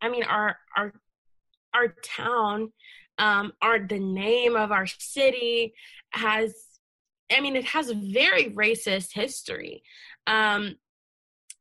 I 0.00 0.08
mean, 0.08 0.24
our 0.24 0.56
our 0.76 0.92
our 1.74 1.94
town, 2.04 2.72
um, 3.18 3.52
our 3.62 3.78
the 3.78 3.98
name 3.98 4.56
of 4.56 4.72
our 4.72 4.86
city 4.86 5.74
has. 6.10 6.54
I 7.32 7.40
mean, 7.40 7.56
it 7.56 7.64
has 7.64 7.88
a 7.88 7.94
very 7.94 8.50
racist 8.50 9.12
history. 9.12 9.82
Um, 10.26 10.76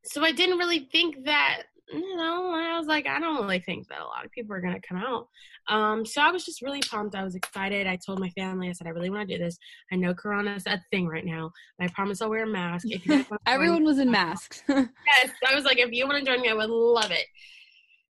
so 0.04 0.24
I 0.24 0.32
didn't 0.32 0.58
really 0.58 0.90
think 0.92 1.26
that. 1.26 1.64
You 1.92 2.16
know, 2.16 2.52
I 2.54 2.78
was 2.78 2.88
like, 2.88 3.08
I 3.08 3.20
don't 3.20 3.42
really 3.42 3.60
think 3.60 3.88
that 3.90 4.02
a 4.02 4.06
lot 4.06 4.26
of 4.26 4.32
people 4.32 4.56
are 4.56 4.62
gonna 4.62 4.80
come 4.88 4.98
out. 4.98 5.28
Um, 5.70 6.06
so 6.06 6.22
I 6.22 6.32
was 6.32 6.44
just 6.44 6.62
really 6.62 6.82
pumped. 6.82 7.16
I 7.16 7.24
was 7.24 7.36
excited. 7.36 7.88
I 7.88 7.98
told 7.98 8.20
my 8.20 8.30
family, 8.32 8.70
I 8.70 8.74
said, 8.74 8.88
I 8.88 8.92
really 8.92 9.10
want 9.10 9.28
to 9.28 9.38
do 9.38 9.44
this. 9.44 9.58
I 9.92 9.96
know 9.96 10.14
Corona 10.14 10.56
is 10.56 10.66
a 10.68 10.82
thing 10.92 11.08
right 11.08 11.26
now, 11.26 11.52
I 11.80 11.88
promise 11.90 12.22
I'll 12.22 12.30
wear 12.30 12.44
a 12.44 12.48
mask. 12.48 12.86
If 12.90 13.06
you 13.06 13.18
guys 13.18 13.26
join 13.30 13.38
Everyone 13.46 13.84
was 13.84 14.00
in 14.00 14.12
masks. 14.12 14.64
Yes, 14.70 15.32
I 15.48 15.56
was 15.56 15.64
like, 15.64 15.78
if 15.78 15.92
you 15.92 16.06
want 16.06 16.24
to 16.24 16.32
join 16.32 16.42
me, 16.42 16.50
I 16.50 16.54
would 16.54 16.70
love 16.70 17.12
it. 17.12 17.26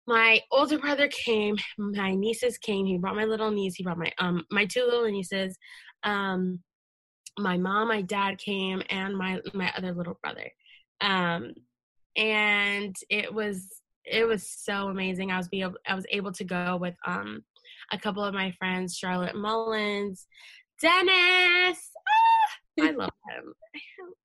My 0.07 0.41
older 0.51 0.79
brother 0.79 1.09
came. 1.09 1.57
My 1.77 2.15
nieces 2.15 2.57
came. 2.57 2.85
He 2.85 2.97
brought 2.97 3.15
my 3.15 3.25
little 3.25 3.51
niece. 3.51 3.75
He 3.75 3.83
brought 3.83 3.97
my 3.97 4.11
um 4.19 4.45
my 4.49 4.65
two 4.65 4.85
little 4.85 5.09
nieces. 5.09 5.57
Um, 6.03 6.59
my 7.37 7.57
mom, 7.57 7.89
my 7.89 8.01
dad 8.01 8.37
came, 8.37 8.81
and 8.89 9.17
my 9.17 9.41
my 9.53 9.71
other 9.77 9.93
little 9.93 10.17
brother. 10.23 10.49
Um, 11.01 11.53
and 12.15 12.95
it 13.09 13.33
was 13.33 13.81
it 14.05 14.25
was 14.25 14.49
so 14.49 14.87
amazing. 14.87 15.31
I 15.31 15.37
was 15.37 15.49
be 15.49 15.61
able, 15.61 15.75
I 15.85 15.93
was 15.93 16.05
able 16.09 16.31
to 16.33 16.43
go 16.43 16.77
with 16.77 16.95
um 17.05 17.43
a 17.91 17.97
couple 17.97 18.23
of 18.23 18.33
my 18.33 18.51
friends, 18.51 18.95
Charlotte 18.95 19.35
Mullins, 19.35 20.25
Dennis. 20.81 21.91
Ah, 22.79 22.85
I 22.85 22.91
love 22.91 23.11
him. 23.29 23.53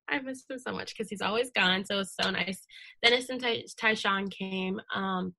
I 0.09 0.21
miss 0.21 0.45
him 0.49 0.59
so 0.59 0.73
much 0.73 0.95
because 0.95 1.09
he's 1.09 1.23
always 1.23 1.51
gone. 1.51 1.85
So 1.85 1.97
it 1.97 1.99
was 1.99 2.15
so 2.21 2.31
nice. 2.31 2.67
Dennis 3.03 3.31
and 3.31 3.41
Ty- 3.41 3.65
Tyshawn 3.81 4.31
came, 4.31 4.81
um, 4.95 5.35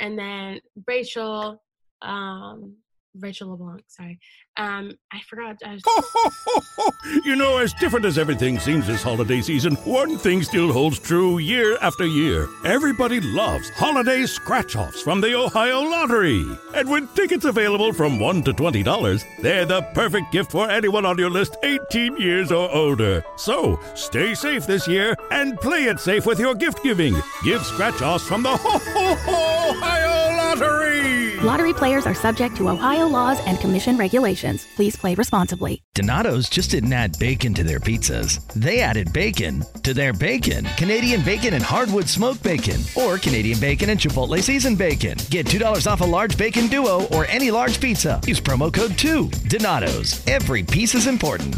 and 0.00 0.18
then 0.18 0.60
Rachel, 0.86 1.62
um, 2.02 2.76
Rachel 3.20 3.50
LeBlanc. 3.50 3.82
Sorry, 3.88 4.18
um, 4.56 4.92
I 5.12 5.20
forgot. 5.28 5.56
I 5.64 5.74
was, 5.74 6.92
you 7.24 7.36
know, 7.36 7.58
as 7.58 7.72
different 7.74 8.06
as 8.06 8.18
everything 8.18 8.58
seems 8.58 8.86
this 8.86 9.02
holiday 9.02 9.40
season, 9.40 9.74
one 9.76 10.18
thing 10.18 10.42
still 10.42 10.72
holds 10.72 10.98
true 10.98 11.38
year 11.38 11.76
after 11.80 12.06
year. 12.06 12.48
Everybody 12.64 13.20
loves 13.20 13.70
holiday 13.70 14.26
scratch 14.26 14.76
offs 14.76 15.02
from 15.02 15.20
the 15.20 15.34
Ohio 15.34 15.80
Lottery. 15.80 16.44
And 16.74 16.90
with 16.90 17.14
tickets 17.14 17.44
available 17.44 17.92
from 17.92 18.18
$1 18.18 18.44
to 18.44 18.52
$20, 18.52 19.24
they're 19.42 19.64
the 19.64 19.82
perfect 19.94 20.32
gift 20.32 20.52
for 20.52 20.70
anyone 20.70 21.06
on 21.06 21.18
your 21.18 21.30
list 21.30 21.56
18 21.62 22.16
years 22.18 22.52
or 22.52 22.70
older. 22.70 23.24
So 23.36 23.80
stay 23.94 24.34
safe 24.34 24.66
this 24.66 24.86
year 24.88 25.16
and 25.30 25.58
play 25.60 25.84
it 25.84 26.00
safe 26.00 26.26
with 26.26 26.38
your 26.38 26.54
gift 26.54 26.82
giving. 26.82 27.14
Give 27.44 27.64
scratch 27.64 28.02
offs 28.02 28.26
from 28.26 28.42
the 28.42 28.56
Ho 28.56 28.78
Ho 28.78 29.14
Ho 29.14 29.70
Ohio 29.70 30.36
Lottery! 30.36 31.25
Lottery 31.46 31.72
players 31.72 32.06
are 32.08 32.14
subject 32.14 32.56
to 32.56 32.68
Ohio 32.68 33.06
laws 33.06 33.38
and 33.46 33.56
commission 33.60 33.96
regulations. 33.96 34.66
Please 34.74 34.96
play 34.96 35.14
responsibly. 35.14 35.80
Donato's 35.94 36.48
just 36.50 36.72
didn't 36.72 36.92
add 36.92 37.16
bacon 37.20 37.54
to 37.54 37.62
their 37.62 37.78
pizzas. 37.78 38.40
They 38.54 38.80
added 38.80 39.12
bacon 39.12 39.62
to 39.84 39.94
their 39.94 40.12
bacon. 40.12 40.64
Canadian 40.76 41.22
bacon 41.22 41.54
and 41.54 41.62
hardwood 41.62 42.08
smoked 42.08 42.42
bacon, 42.42 42.80
or 42.96 43.16
Canadian 43.18 43.60
bacon 43.60 43.90
and 43.90 44.00
Chipotle 44.00 44.42
seasoned 44.42 44.76
bacon. 44.76 45.18
Get 45.30 45.46
$2 45.46 45.86
off 45.86 46.00
a 46.00 46.04
large 46.04 46.36
bacon 46.36 46.66
duo 46.66 47.06
or 47.12 47.26
any 47.26 47.52
large 47.52 47.80
pizza. 47.80 48.20
Use 48.26 48.40
promo 48.40 48.74
code 48.74 48.98
2. 48.98 49.28
Donato's. 49.46 50.26
Every 50.26 50.64
piece 50.64 50.96
is 50.96 51.06
important. 51.06 51.54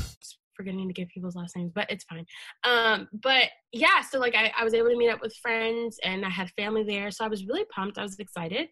forgetting 0.55 0.87
to 0.87 0.93
give 0.93 1.09
people's 1.09 1.35
last 1.35 1.57
names, 1.57 1.73
but 1.75 1.91
it's 1.91 2.05
fine. 2.05 2.27
Um, 2.63 3.09
but 3.23 3.45
yeah, 3.73 4.03
so 4.03 4.19
like 4.19 4.35
I, 4.35 4.53
I 4.55 4.65
was 4.65 4.75
able 4.75 4.91
to 4.91 4.99
meet 4.99 5.09
up 5.09 5.23
with 5.23 5.35
friends 5.37 5.99
and 6.05 6.27
I 6.27 6.29
had 6.29 6.51
family 6.59 6.83
there, 6.83 7.11
so 7.11 7.25
I 7.25 7.29
was 7.29 7.47
really 7.47 7.65
pumped. 7.75 7.97
I 7.97 8.03
was 8.03 8.19
excited. 8.19 8.69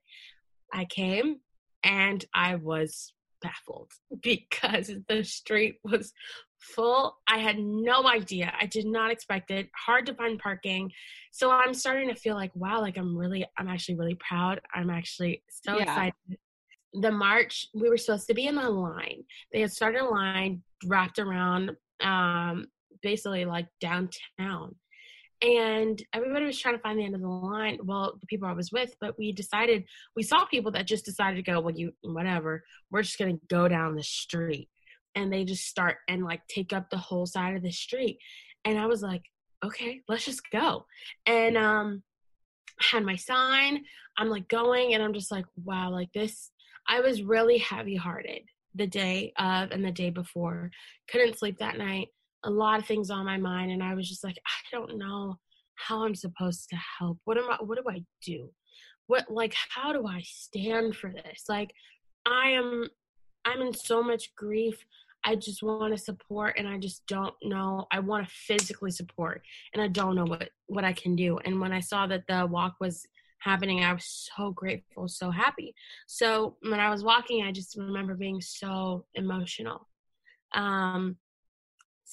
I 0.72 0.85
came 0.85 1.37
and 1.83 2.24
I 2.35 2.57
was 2.57 3.12
baffled 3.42 3.92
because 4.22 4.90
the 5.09 5.24
street 5.24 5.76
was 5.85 6.12
full. 6.59 7.16
I 7.29 7.38
had 7.38 7.59
no 7.59 8.07
idea. 8.07 8.52
I 8.61 8.66
did 8.66 8.87
not 8.87 9.11
expect 9.11 9.50
it. 9.50 9.68
Hard 9.76 10.07
to 10.07 10.14
find 10.14 10.38
parking. 10.38 10.90
So 11.33 11.50
I'm 11.50 11.74
starting 11.74 12.09
to 12.09 12.14
feel 12.14 12.35
like, 12.35 12.50
wow, 12.55 12.81
like 12.81 12.96
I'm 12.96 13.16
really, 13.16 13.46
I'm 13.59 13.68
actually 13.68 13.96
really 13.96 14.16
proud. 14.16 14.61
I'm 14.74 14.90
actually 14.90 15.42
so 15.48 15.76
Yeah. 15.76 15.83
excited. 15.83 16.38
The 16.94 17.12
march, 17.12 17.66
we 17.74 17.90
were 17.90 17.98
supposed 17.98 18.26
to 18.29 18.35
be 18.35 18.46
in 18.46 18.57
a 18.57 18.70
line. 18.70 19.22
They 19.52 19.61
had 19.61 19.72
started 19.72 20.00
a 20.00 20.07
line 20.09 20.62
wrapped 20.87 21.18
around 21.18 21.76
um 22.02 22.66
basically 23.02 23.44
like 23.44 23.66
downtown 23.81 24.74
and 25.42 26.03
everybody 26.14 26.46
was 26.46 26.59
trying 26.59 26.75
to 26.75 26.81
find 26.81 26.99
the 26.99 27.05
end 27.05 27.14
of 27.14 27.20
the 27.20 27.29
line 27.29 27.79
well 27.85 28.16
the 28.20 28.27
people 28.27 28.49
i 28.49 28.53
was 28.53 28.72
with 28.72 28.94
but 29.01 29.18
we 29.18 29.33
decided 29.33 29.85
we 30.14 30.22
saw 30.22 30.44
people 30.46 30.72
that 30.72 30.87
just 30.87 31.05
decided 31.05 31.37
to 31.37 31.51
go 31.51 31.61
well 31.61 31.75
you 31.75 31.92
whatever 32.03 32.62
we're 32.90 33.03
just 33.03 33.18
going 33.18 33.37
to 33.37 33.46
go 33.49 33.68
down 33.68 33.94
the 33.94 34.03
street. 34.03 34.68
And 35.14 35.33
they 35.33 35.44
just 35.44 35.64
start 35.64 35.96
and 36.09 36.22
like 36.22 36.42
take 36.46 36.75
up 36.75 36.90
the 36.90 36.99
whole 36.99 37.25
side 37.25 37.57
of 37.57 37.62
the 37.62 37.72
street. 37.72 38.18
And 38.64 38.79
i 38.79 38.87
was 38.87 39.03
like 39.03 39.22
okay 39.64 40.03
let's 40.09 40.25
just 40.25 40.42
go. 40.51 40.87
And 41.27 41.57
um 41.57 42.03
I 42.79 42.96
had 42.96 43.05
my 43.05 43.16
sign 43.16 43.85
i'm 44.18 44.29
like 44.29 44.49
going 44.49 44.92
and 44.92 45.03
i'm 45.03 45.14
just 45.14 45.31
like 45.31 45.46
wow 45.64 45.90
like 45.90 46.12
this 46.12 46.51
i 46.87 47.01
was 47.01 47.22
really 47.22 47.57
heavy 47.57 47.96
hearted 47.96 48.42
the 48.77 48.87
day 48.87 49.33
of 49.38 49.70
and 49.70 49.85
the 49.85 49.90
day 49.90 50.11
before. 50.11 50.70
Couldn't 51.09 51.38
sleep 51.38 51.59
that 51.59 51.79
night 51.79 52.09
a 52.44 52.51
lot 52.51 52.79
of 52.79 52.87
things 52.87 53.11
on 53.11 53.25
my 53.25 53.37
mind 53.37 53.70
and 53.70 53.83
i 53.83 53.94
was 53.94 54.09
just 54.09 54.22
like 54.22 54.38
i 54.46 54.77
don't 54.77 54.99
know 54.99 55.37
how 55.77 56.05
i'm 56.05 56.14
supposed 56.14 56.68
to 56.70 56.77
help. 56.99 57.18
What 57.25 57.38
am 57.38 57.51
i 57.51 57.57
what 57.61 57.79
do 57.79 57.85
i 57.88 58.03
do? 58.22 58.51
What 59.07 59.31
like 59.31 59.55
how 59.55 59.92
do 59.92 60.07
i 60.07 60.22
stand 60.25 60.96
for 60.96 61.12
this? 61.12 61.44
Like 61.49 61.72
i 62.27 62.51
am 62.51 62.88
i'm 63.44 63.62
in 63.62 63.72
so 63.72 64.03
much 64.03 64.35
grief. 64.35 64.85
I 65.25 65.35
just 65.35 65.62
want 65.62 65.94
to 65.94 66.03
support 66.03 66.57
and 66.59 66.66
i 66.68 66.79
just 66.79 67.07
don't 67.07 67.35
know. 67.42 67.87
I 67.92 68.01
want 68.01 68.27
to 68.27 68.35
physically 68.35 68.90
support 68.90 69.42
and 69.75 69.83
i 69.83 69.88
don't 69.88 70.16
know 70.16 70.25
what 70.25 70.51
what 70.66 70.85
i 70.85 70.92
can 70.92 71.14
do. 71.14 71.38
And 71.44 71.61
when 71.61 71.72
i 71.72 71.81
saw 71.81 72.07
that 72.09 72.27
the 72.27 72.46
walk 72.46 72.77
was 72.81 73.07
happening 73.40 73.85
i 73.85 73.92
was 73.92 74.29
so 74.35 74.51
grateful 74.51 75.07
so 75.07 75.31
happy. 75.31 75.75
So 76.07 76.57
when 76.62 76.81
i 76.81 76.90
was 76.90 77.05
walking 77.05 77.44
i 77.44 77.53
just 77.53 77.77
remember 77.77 78.14
being 78.14 78.40
so 78.40 79.05
emotional. 79.14 79.88
Um 80.55 81.16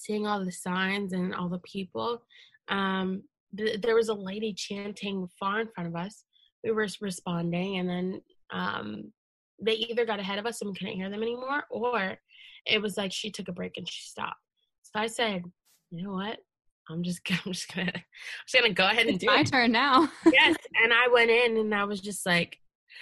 seeing 0.04 0.28
all 0.28 0.44
the 0.44 0.52
signs 0.52 1.14
and 1.14 1.34
all 1.34 1.50
the 1.50 1.60
people. 1.60 2.22
Um, 2.70 3.24
th- 3.58 3.82
there 3.82 3.96
was 3.96 4.10
a 4.10 4.14
lady 4.14 4.54
chanting 4.54 5.28
far 5.40 5.62
in 5.62 5.68
front 5.74 5.90
of 5.90 5.96
us. 5.96 6.24
We 6.64 6.72
were 6.72 6.88
responding, 7.02 7.78
and 7.78 7.90
then 7.90 8.22
um, 8.52 9.12
they 9.62 9.74
either 9.74 10.06
got 10.06 10.20
ahead 10.20 10.40
of 10.40 10.46
us 10.46 10.62
and 10.62 10.70
we 10.70 10.76
couldn't 10.76 10.96
hear 10.96 11.10
them 11.10 11.24
anymore, 11.24 11.64
or 11.70 12.18
it 12.66 12.82
was 12.82 12.98
like 12.98 13.12
she 13.12 13.30
took 13.32 13.48
a 13.48 13.54
break 13.54 13.74
and 13.78 13.90
she 13.90 14.02
stopped. 14.04 14.40
So 14.84 15.00
I 15.00 15.08
said, 15.08 15.44
"You 15.92 16.04
know 16.04 16.14
what? 16.14 16.40
I'm 16.90 17.04
just, 17.04 17.22
I'm 17.30 17.52
just 17.52 17.74
gonna, 17.74 17.92
I'm 17.94 18.04
just 18.48 18.62
gonna 18.62 18.74
go 18.74 18.86
ahead 18.86 19.08
and 19.08 19.16
it's 19.16 19.24
do 19.24 19.28
my 19.28 19.42
it." 19.42 19.48
turn 19.48 19.72
now. 19.72 20.10
yes, 20.32 20.56
and 20.84 20.94
I 20.94 21.08
went 21.12 21.30
in 21.30 21.58
and 21.58 21.74
I 21.76 21.84
was 21.84 22.02
just 22.02 22.26
like, 22.26 22.58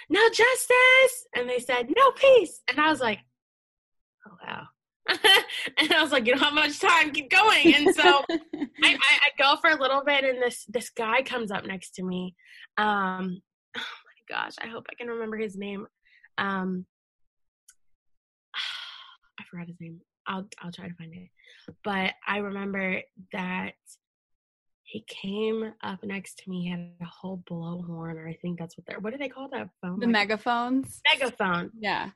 "No 0.08 0.20
justice," 0.28 1.26
and 1.36 1.48
they 1.48 1.58
said, 1.58 1.88
"No 1.96 2.10
peace," 2.12 2.62
and 2.68 2.80
I 2.80 2.90
was 2.90 3.00
like, 3.00 3.20
"Oh 4.26 4.36
wow." 4.44 4.66
and 5.78 5.92
I 5.92 6.02
was 6.02 6.12
like, 6.12 6.26
you 6.26 6.34
don't 6.34 6.42
have 6.42 6.54
much 6.54 6.78
time, 6.78 7.10
keep 7.10 7.30
going. 7.30 7.74
And 7.74 7.94
so 7.94 8.22
I, 8.30 8.38
I, 8.84 8.98
I, 8.98 9.30
go 9.38 9.56
for 9.60 9.70
a 9.70 9.80
little 9.80 10.02
bit, 10.04 10.24
and 10.24 10.40
this 10.40 10.64
this 10.68 10.90
guy 10.90 11.22
comes 11.22 11.50
up 11.50 11.66
next 11.66 11.96
to 11.96 12.04
me. 12.04 12.34
Um, 12.78 13.42
oh 13.76 13.80
my 13.80 14.36
gosh, 14.36 14.54
I 14.62 14.68
hope 14.68 14.86
I 14.90 14.94
can 14.94 15.08
remember 15.08 15.36
his 15.36 15.56
name. 15.56 15.86
Um, 16.38 16.86
I 19.40 19.44
forgot 19.50 19.66
his 19.66 19.80
name. 19.80 20.00
I'll 20.26 20.46
I'll 20.60 20.72
try 20.72 20.88
to 20.88 20.94
find 20.94 21.12
it. 21.14 21.28
But 21.82 22.14
I 22.26 22.38
remember 22.38 23.00
that 23.32 23.72
he 24.84 25.04
came 25.08 25.72
up 25.82 26.04
next 26.04 26.38
to 26.38 26.50
me. 26.50 26.64
He 26.64 26.70
had 26.70 26.92
a 27.00 27.04
whole 27.04 27.42
blowhorn, 27.50 28.16
or 28.16 28.28
I 28.28 28.34
think 28.40 28.58
that's 28.58 28.76
what 28.76 28.86
they're. 28.86 29.00
What 29.00 29.12
do 29.12 29.18
they 29.18 29.28
call 29.28 29.48
that 29.50 29.68
phone? 29.80 29.98
The 29.98 30.06
megaphones. 30.06 31.00
Megaphone. 31.12 31.70
Yeah. 31.78 32.10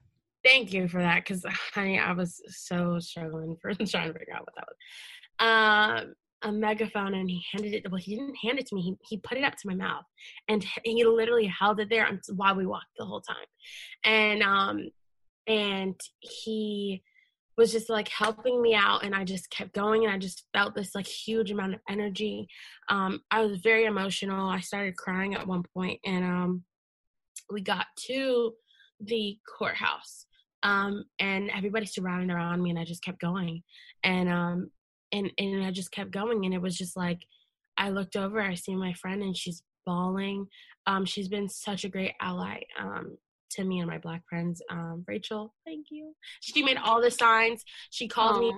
Thank 0.46 0.72
you 0.72 0.86
for 0.86 1.02
that, 1.02 1.24
because 1.24 1.44
honey, 1.74 1.98
I 1.98 2.12
was 2.12 2.40
so 2.48 2.98
struggling 3.00 3.56
for 3.60 3.74
trying 3.74 4.12
to 4.12 4.18
figure 4.18 4.34
out 4.34 4.46
what 4.46 4.54
that 4.56 4.68
was. 4.68 6.04
Um, 6.04 6.14
a 6.42 6.52
megaphone, 6.52 7.14
and 7.14 7.28
he 7.28 7.42
handed 7.52 7.74
it. 7.74 7.90
Well, 7.90 8.00
he 8.00 8.14
didn't 8.14 8.36
hand 8.36 8.58
it 8.58 8.66
to 8.66 8.74
me. 8.74 8.82
He 8.82 8.94
he 9.08 9.16
put 9.18 9.38
it 9.38 9.44
up 9.44 9.54
to 9.54 9.66
my 9.66 9.74
mouth, 9.74 10.04
and 10.48 10.64
he 10.84 11.04
literally 11.04 11.46
held 11.46 11.80
it 11.80 11.88
there 11.90 12.08
while 12.34 12.54
we 12.54 12.66
walked 12.66 12.86
the 12.96 13.04
whole 13.04 13.22
time, 13.22 13.36
and 14.04 14.42
um, 14.42 14.88
and 15.48 15.98
he 16.20 17.02
was 17.56 17.72
just 17.72 17.88
like 17.88 18.08
helping 18.08 18.60
me 18.60 18.74
out 18.74 19.02
and 19.02 19.14
i 19.14 19.24
just 19.24 19.48
kept 19.48 19.72
going 19.72 20.04
and 20.04 20.12
i 20.12 20.18
just 20.18 20.44
felt 20.52 20.74
this 20.74 20.94
like 20.94 21.06
huge 21.06 21.50
amount 21.50 21.72
of 21.72 21.80
energy 21.88 22.46
um, 22.90 23.20
i 23.30 23.40
was 23.42 23.60
very 23.60 23.86
emotional 23.86 24.50
i 24.50 24.60
started 24.60 24.94
crying 24.94 25.34
at 25.34 25.46
one 25.46 25.62
point 25.74 25.98
and 26.04 26.22
um, 26.22 26.62
we 27.50 27.62
got 27.62 27.86
to 27.96 28.52
the 29.00 29.38
courthouse 29.58 30.25
um, 30.62 31.04
and 31.18 31.50
everybody 31.54 31.86
surrounded 31.86 32.32
around 32.32 32.62
me 32.62 32.70
and 32.70 32.78
i 32.78 32.84
just 32.84 33.02
kept 33.02 33.20
going 33.20 33.62
and 34.04 34.28
um 34.28 34.70
and 35.12 35.30
and 35.38 35.64
i 35.64 35.70
just 35.70 35.92
kept 35.92 36.10
going 36.10 36.44
and 36.44 36.54
it 36.54 36.62
was 36.62 36.76
just 36.76 36.96
like 36.96 37.20
i 37.76 37.90
looked 37.90 38.16
over 38.16 38.40
i 38.40 38.54
see 38.54 38.74
my 38.74 38.92
friend 38.94 39.22
and 39.22 39.36
she's 39.36 39.62
bawling 39.84 40.46
um 40.86 41.04
she's 41.04 41.28
been 41.28 41.48
such 41.48 41.84
a 41.84 41.88
great 41.88 42.12
ally 42.20 42.60
um 42.80 43.16
to 43.50 43.64
me 43.64 43.80
and 43.80 43.88
my 43.88 43.98
black 43.98 44.22
friends. 44.28 44.62
Um, 44.70 45.04
Rachel, 45.06 45.54
thank 45.64 45.86
you. 45.90 46.14
She 46.40 46.62
made 46.62 46.76
all 46.76 47.00
the 47.00 47.10
signs. 47.10 47.64
She 47.90 48.08
called 48.08 48.36
Aww. 48.36 48.40
me. 48.40 48.54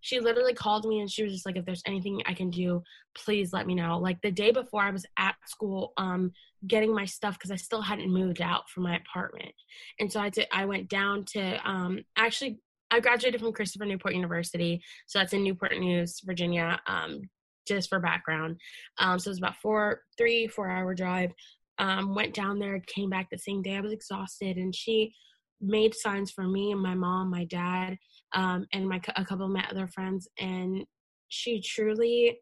She 0.00 0.20
literally 0.20 0.54
called 0.54 0.86
me 0.86 1.00
and 1.00 1.10
she 1.10 1.22
was 1.22 1.32
just 1.32 1.46
like, 1.46 1.56
if 1.56 1.64
there's 1.64 1.82
anything 1.86 2.22
I 2.26 2.34
can 2.34 2.50
do, 2.50 2.82
please 3.14 3.52
let 3.52 3.66
me 3.66 3.74
know. 3.74 3.98
Like 3.98 4.20
the 4.22 4.30
day 4.30 4.50
before 4.50 4.82
I 4.82 4.90
was 4.90 5.06
at 5.18 5.36
school, 5.46 5.92
um, 5.96 6.32
getting 6.66 6.94
my 6.94 7.04
stuff 7.04 7.34
because 7.38 7.50
I 7.50 7.56
still 7.56 7.82
hadn't 7.82 8.12
moved 8.12 8.40
out 8.40 8.68
from 8.70 8.84
my 8.84 8.96
apartment. 8.96 9.52
And 10.00 10.12
so 10.12 10.20
I 10.20 10.30
did, 10.30 10.46
I 10.52 10.64
went 10.64 10.88
down 10.88 11.24
to 11.32 11.68
um, 11.68 12.00
actually 12.16 12.60
I 12.90 13.00
graduated 13.00 13.40
from 13.40 13.52
Christopher 13.52 13.84
Newport 13.84 14.14
University. 14.14 14.82
So 15.06 15.18
that's 15.18 15.34
in 15.34 15.44
Newport 15.44 15.76
News, 15.78 16.20
Virginia. 16.24 16.80
Um, 16.86 17.22
just 17.66 17.90
for 17.90 18.00
background. 18.00 18.56
Um, 18.96 19.18
so 19.18 19.28
it 19.28 19.32
was 19.32 19.38
about 19.38 19.56
four, 19.56 20.00
three, 20.16 20.46
four 20.46 20.70
hour 20.70 20.94
drive 20.94 21.32
um, 21.78 22.14
went 22.14 22.34
down 22.34 22.58
there, 22.58 22.82
came 22.86 23.10
back 23.10 23.28
the 23.30 23.38
same 23.38 23.62
day. 23.62 23.76
I 23.76 23.80
was 23.80 23.92
exhausted, 23.92 24.56
and 24.56 24.74
she 24.74 25.14
made 25.60 25.94
signs 25.94 26.30
for 26.30 26.44
me 26.44 26.72
and 26.72 26.80
my 26.80 26.94
mom, 26.94 27.30
my 27.30 27.44
dad, 27.44 27.98
um, 28.34 28.66
and 28.72 28.88
my 28.88 29.00
a 29.16 29.24
couple 29.24 29.46
of 29.46 29.52
my 29.52 29.64
other 29.70 29.86
friends, 29.86 30.28
and 30.38 30.84
she 31.28 31.60
truly 31.60 32.38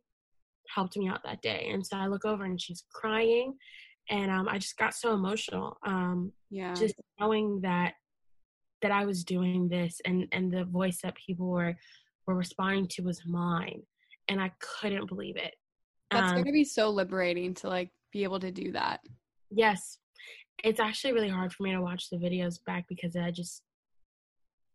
helped 0.75 0.97
me 0.97 1.09
out 1.09 1.21
that 1.25 1.43
day. 1.43 1.69
And 1.73 1.87
so 1.87 1.97
I 1.97 2.07
look 2.07 2.25
over 2.25 2.45
and 2.45 2.61
she's 2.61 2.85
crying, 2.93 3.55
and 4.11 4.31
um, 4.31 4.49
I 4.49 4.59
just 4.59 4.77
got 4.77 4.95
so 4.95 5.15
emotional. 5.15 5.77
Um, 5.87 6.33
yeah, 6.51 6.75
just 6.75 6.95
knowing 7.21 7.61
that 7.63 7.95
that 8.83 8.93
I 8.93 9.05
was 9.05 9.25
doing 9.25 9.69
this, 9.69 10.01
and 10.05 10.27
and 10.33 10.53
the 10.53 10.65
voice 10.65 11.01
that 11.03 11.15
people 11.15 11.49
were 11.49 11.75
were 12.27 12.35
responding 12.35 12.89
to 12.89 13.03
was 13.03 13.23
mine, 13.27 13.83
and 14.29 14.41
I 14.41 14.53
couldn't 14.61 15.09
believe 15.09 15.37
it. 15.37 15.55
That's 16.11 16.31
um, 16.31 16.37
going 16.37 16.47
to 16.47 16.53
be 16.53 16.65
so 16.65 16.91
liberating 16.91 17.55
to 17.55 17.69
like 17.69 17.91
be 18.13 18.25
able 18.25 18.41
to 18.41 18.51
do 18.51 18.73
that. 18.73 19.01
Yes. 19.51 19.99
It's 20.65 20.81
actually 20.81 21.13
really 21.13 21.29
hard 21.29 21.53
for 21.53 21.65
me 21.65 21.73
to 21.73 21.81
watch 21.81 22.09
the 22.09 22.17
videos 22.17 22.59
back 22.65 22.87
because 22.89 23.15
I 23.15 23.31
just 23.31 23.63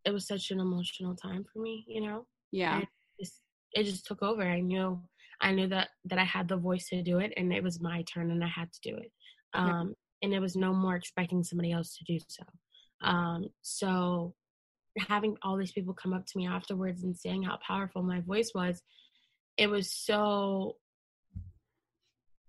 it 0.05 0.11
was 0.11 0.27
such 0.27 0.51
an 0.51 0.59
emotional 0.59 1.15
time 1.15 1.45
for 1.51 1.59
me, 1.59 1.85
you 1.87 2.01
know? 2.01 2.25
Yeah. 2.51 2.79
It 2.79 2.87
just, 3.19 3.41
it 3.73 3.83
just 3.83 4.05
took 4.05 4.21
over. 4.21 4.43
I 4.43 4.59
knew 4.59 4.99
I 5.41 5.51
knew 5.51 5.67
that 5.67 5.89
that 6.05 6.19
I 6.19 6.23
had 6.23 6.47
the 6.47 6.57
voice 6.57 6.87
to 6.89 7.01
do 7.01 7.19
it 7.19 7.33
and 7.35 7.51
it 7.51 7.63
was 7.63 7.81
my 7.81 8.03
turn 8.03 8.31
and 8.31 8.43
I 8.43 8.47
had 8.47 8.71
to 8.71 8.79
do 8.81 8.97
it. 8.97 9.11
Um 9.53 9.87
yeah. 10.21 10.27
and 10.27 10.33
it 10.33 10.39
was 10.39 10.55
no 10.55 10.73
more 10.73 10.95
expecting 10.95 11.43
somebody 11.43 11.71
else 11.71 11.97
to 11.97 12.03
do 12.03 12.19
so. 12.27 12.43
Um 13.01 13.49
so 13.61 14.35
having 15.07 15.37
all 15.41 15.57
these 15.57 15.71
people 15.71 15.93
come 15.93 16.13
up 16.13 16.25
to 16.25 16.37
me 16.37 16.47
afterwards 16.47 17.03
and 17.03 17.17
saying 17.17 17.43
how 17.43 17.57
powerful 17.65 18.03
my 18.03 18.19
voice 18.21 18.51
was, 18.53 18.81
it 19.57 19.67
was 19.67 19.91
so 19.91 20.77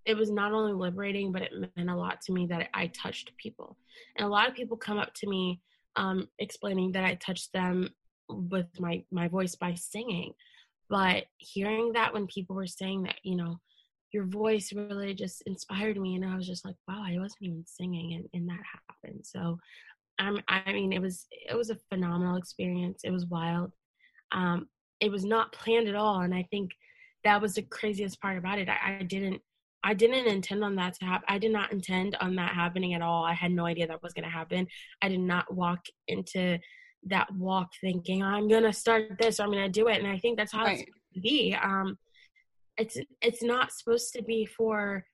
it 0.05 0.17
was 0.17 0.31
not 0.31 0.53
only 0.53 0.73
liberating, 0.73 1.31
but 1.31 1.43
it 1.43 1.53
meant 1.77 1.91
a 1.91 1.97
lot 1.97 2.21
to 2.23 2.33
me 2.33 2.47
that 2.47 2.69
I 2.75 2.89
touched 2.89 3.31
people. 3.37 3.77
And 4.17 4.27
a 4.27 4.31
lot 4.31 4.49
of 4.49 4.55
people 4.55 4.77
come 4.77 4.99
up 4.99 5.15
to 5.15 5.29
me 5.29 5.61
um, 5.97 6.29
explaining 6.39 6.93
that 6.93 7.05
I 7.05 7.15
touched 7.15 7.53
them 7.53 7.91
with 8.29 8.67
my 8.81 9.05
my 9.11 9.29
voice 9.29 9.55
by 9.55 9.75
singing. 9.75 10.33
But 10.89 11.25
hearing 11.39 11.93
that 11.93 12.13
when 12.13 12.27
people 12.27 12.55
were 12.55 12.67
saying 12.67 13.05
that, 13.05 13.17
you 13.23 13.37
know, 13.37 13.59
your 14.13 14.25
voice 14.25 14.73
really 14.75 15.15
just 15.15 15.43
inspired 15.47 15.99
me, 15.99 16.17
and 16.17 16.25
I 16.25 16.37
was 16.37 16.47
just 16.47 16.65
like, 16.65 16.77
wow, 16.87 17.03
I 17.05 17.19
wasn't 17.19 17.43
even 17.43 17.65
singing, 17.67 18.15
and, 18.15 18.29
and 18.35 18.49
that 18.49 18.61
happened. 18.89 19.25
So, 19.25 19.59
um, 20.19 20.41
I 20.49 20.73
mean, 20.73 20.93
it 20.93 21.01
was 21.01 21.27
it 21.31 21.57
was 21.57 21.71
a 21.71 21.79
phenomenal 21.91 22.37
experience. 22.37 23.03
It 23.05 23.11
was 23.11 23.27
wild. 23.27 23.73
Um, 24.33 24.69
it 25.01 25.11
was 25.11 25.25
not 25.25 25.53
planned 25.53 25.89
at 25.89 25.95
all, 25.95 26.21
and 26.21 26.35
I 26.35 26.47
think 26.51 26.73
that 27.25 27.41
was 27.41 27.55
the 27.55 27.63
craziest 27.63 28.21
part 28.21 28.39
about 28.39 28.59
it. 28.59 28.69
I, 28.69 28.99
I 29.01 29.03
didn't 29.03 29.41
I 29.85 29.95
didn't 29.95 30.27
intend 30.27 30.63
on 30.65 30.77
that 30.77 30.95
to 30.95 31.05
happen. 31.05 31.27
I 31.29 31.39
did 31.39 31.53
not 31.53 31.73
intend 31.73 32.17
on 32.21 32.37
that 32.37 32.55
happening 32.55 32.95
at 32.95 33.03
all. 33.03 33.25
I 33.25 33.35
had 33.35 33.53
no 33.53 33.67
idea 33.67 33.87
that 33.89 34.03
was 34.03 34.13
going 34.13 34.25
to 34.25 34.31
happen. 34.31 34.67
I 35.01 35.09
did 35.09 35.21
not 35.21 35.53
walk 35.53 35.81
into 36.09 36.59
that 37.07 37.33
walk 37.35 37.71
thinking 37.81 38.23
I'm 38.23 38.49
going 38.49 38.63
to 38.63 38.73
start 38.73 39.19
this 39.19 39.41
or 39.41 39.45
I'm 39.45 39.51
going 39.51 39.65
to 39.65 39.69
do 39.69 39.89
it. 39.89 39.99
And 39.99 40.07
I 40.07 40.19
think 40.19 40.39
that's 40.39 40.53
how 40.53 40.65
right. 40.65 40.81
it's 40.81 40.91
to 41.15 41.21
be. 41.21 41.57
Um, 41.61 41.99
it's 42.79 42.97
it's 43.21 43.43
not 43.43 43.73
supposed 43.73 44.13
to 44.15 44.23
be 44.23 44.47
for 44.47 45.05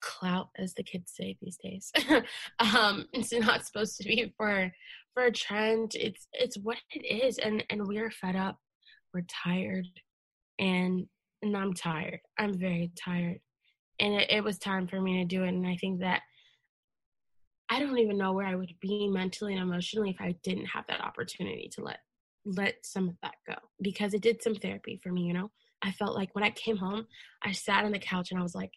clout, 0.00 0.48
as 0.56 0.74
the 0.74 0.82
kids 0.82 1.12
say 1.14 1.36
these 1.40 1.58
days. 1.62 1.92
um, 2.58 3.06
it's 3.12 3.32
not 3.32 3.66
supposed 3.66 3.98
to 3.98 4.04
be 4.04 4.32
for 4.36 4.70
for 5.14 5.24
a 5.24 5.32
trend. 5.32 5.92
It's 5.94 6.28
it's 6.32 6.56
what 6.58 6.78
it 6.92 7.04
is, 7.04 7.38
and 7.38 7.64
and 7.70 7.86
we're 7.86 8.10
fed 8.10 8.36
up. 8.36 8.58
We're 9.12 9.26
tired, 9.44 9.86
and 10.58 11.06
and 11.42 11.56
I'm 11.56 11.74
tired. 11.74 12.20
I'm 12.38 12.58
very 12.58 12.92
tired. 12.96 13.40
And 13.98 14.14
it, 14.14 14.30
it 14.30 14.44
was 14.44 14.58
time 14.58 14.86
for 14.86 15.00
me 15.00 15.18
to 15.18 15.24
do 15.24 15.44
it. 15.44 15.48
And 15.48 15.66
I 15.66 15.76
think 15.76 16.00
that 16.00 16.22
I 17.70 17.78
don't 17.78 17.98
even 17.98 18.18
know 18.18 18.32
where 18.32 18.46
I 18.46 18.56
would 18.56 18.74
be 18.80 19.08
mentally 19.08 19.54
and 19.54 19.62
emotionally 19.62 20.10
if 20.10 20.20
I 20.20 20.34
didn't 20.42 20.66
have 20.66 20.84
that 20.88 21.00
opportunity 21.00 21.70
to 21.74 21.84
let 21.84 21.98
let 22.46 22.74
some 22.82 23.06
of 23.08 23.14
that 23.22 23.34
go 23.46 23.54
because 23.82 24.14
it 24.14 24.22
did 24.22 24.42
some 24.42 24.54
therapy 24.54 24.98
for 25.02 25.12
me, 25.12 25.22
you 25.22 25.34
know. 25.34 25.50
I 25.82 25.92
felt 25.92 26.14
like 26.14 26.34
when 26.34 26.44
I 26.44 26.50
came 26.50 26.76
home, 26.76 27.06
I 27.42 27.52
sat 27.52 27.84
on 27.84 27.92
the 27.92 27.98
couch 27.98 28.30
and 28.30 28.40
I 28.40 28.42
was 28.42 28.54
like, 28.54 28.72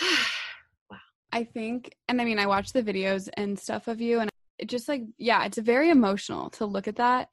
wow. 0.90 0.96
I 1.32 1.44
think, 1.44 1.94
and 2.08 2.20
I 2.20 2.24
mean, 2.24 2.38
I 2.38 2.46
watched 2.46 2.72
the 2.72 2.82
videos 2.82 3.28
and 3.34 3.58
stuff 3.58 3.88
of 3.88 4.00
you, 4.00 4.20
and 4.20 4.30
it 4.58 4.68
just 4.68 4.88
like, 4.88 5.02
yeah, 5.18 5.44
it's 5.44 5.58
very 5.58 5.90
emotional 5.90 6.50
to 6.50 6.66
look 6.66 6.88
at 6.88 6.96
that 6.96 7.28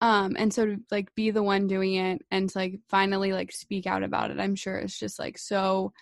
um 0.00 0.36
and 0.38 0.52
so 0.52 0.64
to 0.66 0.76
like 0.90 1.14
be 1.14 1.30
the 1.30 1.42
one 1.42 1.66
doing 1.66 1.94
it 1.94 2.22
and 2.30 2.48
to 2.48 2.58
like 2.58 2.80
finally 2.88 3.32
like 3.32 3.50
speak 3.52 3.86
out 3.86 4.02
about 4.02 4.30
it 4.30 4.38
i'm 4.38 4.54
sure 4.54 4.76
it's 4.76 4.98
just 4.98 5.18
like 5.18 5.36
so 5.36 5.92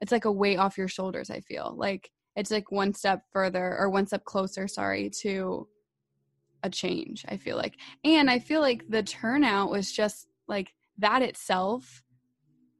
it's 0.00 0.12
like 0.12 0.24
a 0.24 0.32
weight 0.32 0.58
off 0.58 0.78
your 0.78 0.88
shoulders 0.88 1.30
i 1.30 1.40
feel. 1.40 1.74
Like 1.76 2.10
it's 2.36 2.50
like 2.50 2.70
one 2.70 2.94
step 2.94 3.22
further 3.32 3.76
or 3.78 3.90
one 3.90 4.06
step 4.06 4.24
closer 4.24 4.68
sorry 4.68 5.10
to 5.20 5.66
a 6.62 6.70
change 6.70 7.24
i 7.28 7.36
feel 7.36 7.56
like. 7.56 7.76
And 8.04 8.30
i 8.30 8.38
feel 8.38 8.60
like 8.60 8.84
the 8.88 9.02
turnout 9.02 9.70
was 9.70 9.92
just 9.92 10.26
like 10.48 10.72
that 10.98 11.22
itself 11.22 12.02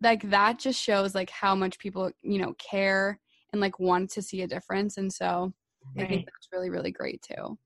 like 0.03 0.29
that 0.31 0.59
just 0.59 0.81
shows 0.81 1.15
like 1.15 1.31
how 1.31 1.55
much 1.55 1.79
people 1.79 2.11
you 2.23 2.39
know 2.39 2.55
care 2.55 3.19
and 3.53 3.61
like 3.61 3.79
want 3.79 4.11
to 4.11 4.23
see 4.23 4.43
a 4.43 4.47
difference 4.47 4.97
and 4.97 5.13
so 5.13 5.53
right. 5.97 6.05
i 6.05 6.09
think 6.09 6.27
that's 6.27 6.49
really 6.53 6.71
really 6.71 6.91
great 6.91 7.23
too 7.23 7.59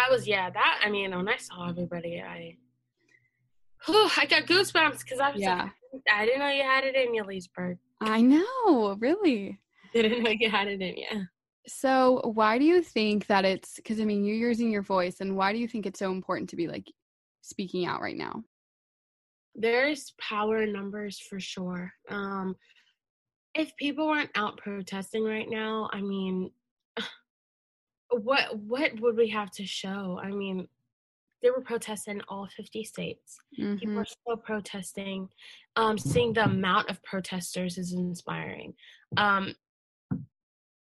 that 0.00 0.10
was 0.10 0.26
yeah. 0.26 0.50
That 0.50 0.80
I 0.84 0.90
mean, 0.90 1.14
when 1.14 1.28
I 1.28 1.36
saw 1.36 1.68
everybody, 1.68 2.20
I 2.20 2.56
whew, 3.86 4.08
I 4.16 4.26
got 4.26 4.44
goosebumps 4.44 5.00
because 5.00 5.20
I 5.20 5.30
was 5.30 5.40
yeah. 5.40 5.68
like, 5.92 6.02
I 6.12 6.24
didn't 6.24 6.40
know 6.40 6.50
you 6.50 6.62
had 6.62 6.84
it 6.84 6.94
in 6.94 7.14
you, 7.14 7.24
Leesburg. 7.24 7.78
I 8.00 8.20
know, 8.20 8.96
really. 8.98 9.60
Didn't 9.92 10.22
know 10.22 10.30
you 10.30 10.48
had 10.48 10.68
it 10.68 10.80
in 10.80 10.96
you. 10.96 11.26
So, 11.66 12.20
why 12.34 12.58
do 12.58 12.64
you 12.64 12.80
think 12.80 13.26
that 13.26 13.44
it's 13.44 13.74
because 13.76 14.00
I 14.00 14.04
mean, 14.04 14.24
you're 14.24 14.36
using 14.36 14.70
your 14.70 14.82
voice, 14.82 15.20
and 15.20 15.36
why 15.36 15.52
do 15.52 15.58
you 15.58 15.68
think 15.68 15.84
it's 15.84 15.98
so 15.98 16.10
important 16.10 16.48
to 16.50 16.56
be 16.56 16.68
like 16.68 16.86
speaking 17.42 17.86
out 17.86 18.00
right 18.00 18.16
now? 18.16 18.42
There's 19.54 20.14
power 20.20 20.62
in 20.62 20.72
numbers 20.72 21.18
for 21.18 21.40
sure. 21.40 21.92
Um, 22.08 22.54
if 23.54 23.76
people 23.76 24.06
weren't 24.06 24.30
out 24.36 24.56
protesting 24.58 25.24
right 25.24 25.48
now, 25.50 25.90
I 25.92 26.00
mean, 26.00 26.50
what 28.10 28.56
what 28.58 28.98
would 29.00 29.16
we 29.16 29.28
have 29.28 29.50
to 29.52 29.66
show? 29.66 30.20
I 30.22 30.30
mean, 30.30 30.68
there 31.42 31.52
were 31.52 31.62
protests 31.62 32.06
in 32.08 32.20
all 32.28 32.46
50 32.54 32.84
states. 32.84 33.38
People 33.56 33.78
Mhm. 33.94 33.98
are 33.98 34.04
still 34.04 34.36
protesting. 34.36 35.28
Um, 35.76 35.96
seeing 35.98 36.32
the 36.34 36.44
amount 36.44 36.90
of 36.90 37.02
protesters 37.02 37.78
is 37.78 37.92
inspiring. 37.92 38.74
Um, 39.16 39.54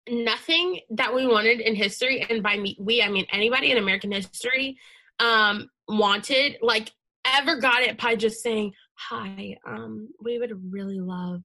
nothing 0.08 0.80
that 0.90 1.14
we 1.14 1.26
wanted 1.26 1.60
in 1.60 1.74
history, 1.74 2.26
and 2.28 2.42
by 2.42 2.56
me, 2.58 2.76
we, 2.78 3.02
I 3.02 3.08
mean 3.08 3.26
anybody 3.32 3.70
in 3.70 3.78
American 3.78 4.12
history, 4.12 4.76
um, 5.20 5.70
wanted, 5.88 6.58
like, 6.60 6.90
ever 7.24 7.56
got 7.60 7.82
it 7.82 7.98
by 7.98 8.16
just 8.16 8.42
saying, 8.42 8.74
Hi, 8.94 9.56
um, 9.66 10.08
we 10.20 10.38
would 10.38 10.52
really 10.72 11.00
love 11.00 11.42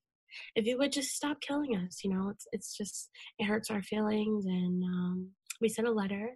if 0.55 0.65
you 0.65 0.77
would 0.77 0.91
just 0.91 1.11
stop 1.15 1.39
killing 1.39 1.75
us. 1.75 2.03
You 2.03 2.11
know, 2.13 2.29
it's, 2.29 2.45
it's 2.51 2.75
just, 2.77 3.09
it 3.39 3.45
hurts 3.45 3.71
our 3.71 3.81
feelings, 3.83 4.45
and 4.45 4.83
um, 4.83 5.29
we 5.61 5.69
sent 5.69 5.87
a 5.87 5.91
letter. 5.91 6.31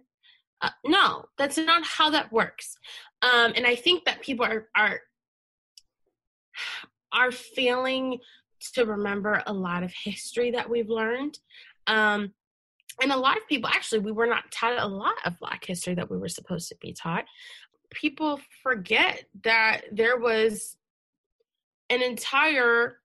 Uh, 0.60 0.70
no, 0.86 1.24
that's 1.38 1.58
not 1.58 1.84
how 1.84 2.10
that 2.10 2.32
works. 2.32 2.76
Um, 3.22 3.52
and 3.56 3.66
I 3.66 3.74
think 3.74 4.04
that 4.04 4.20
people 4.20 4.44
are 4.44 4.68
are 4.76 5.00
are 7.12 7.32
failing 7.32 8.18
to 8.74 8.84
remember 8.84 9.42
a 9.46 9.52
lot 9.52 9.82
of 9.82 9.92
history 9.92 10.50
that 10.52 10.68
we've 10.68 10.88
learned. 10.88 11.38
Um, 11.86 12.32
and 13.02 13.10
a 13.10 13.16
lot 13.16 13.36
of 13.36 13.48
people, 13.48 13.68
actually, 13.68 14.00
we 14.00 14.12
were 14.12 14.26
not 14.26 14.50
taught 14.50 14.78
a 14.78 14.86
lot 14.86 15.14
of 15.24 15.38
Black 15.38 15.64
history 15.64 15.94
that 15.94 16.10
we 16.10 16.18
were 16.18 16.28
supposed 16.28 16.68
to 16.68 16.76
be 16.80 16.92
taught. 16.92 17.24
People 17.90 18.40
forget 18.62 19.24
that 19.44 19.82
there 19.90 20.18
was 20.18 20.76
an 21.90 22.02
entire 22.02 22.98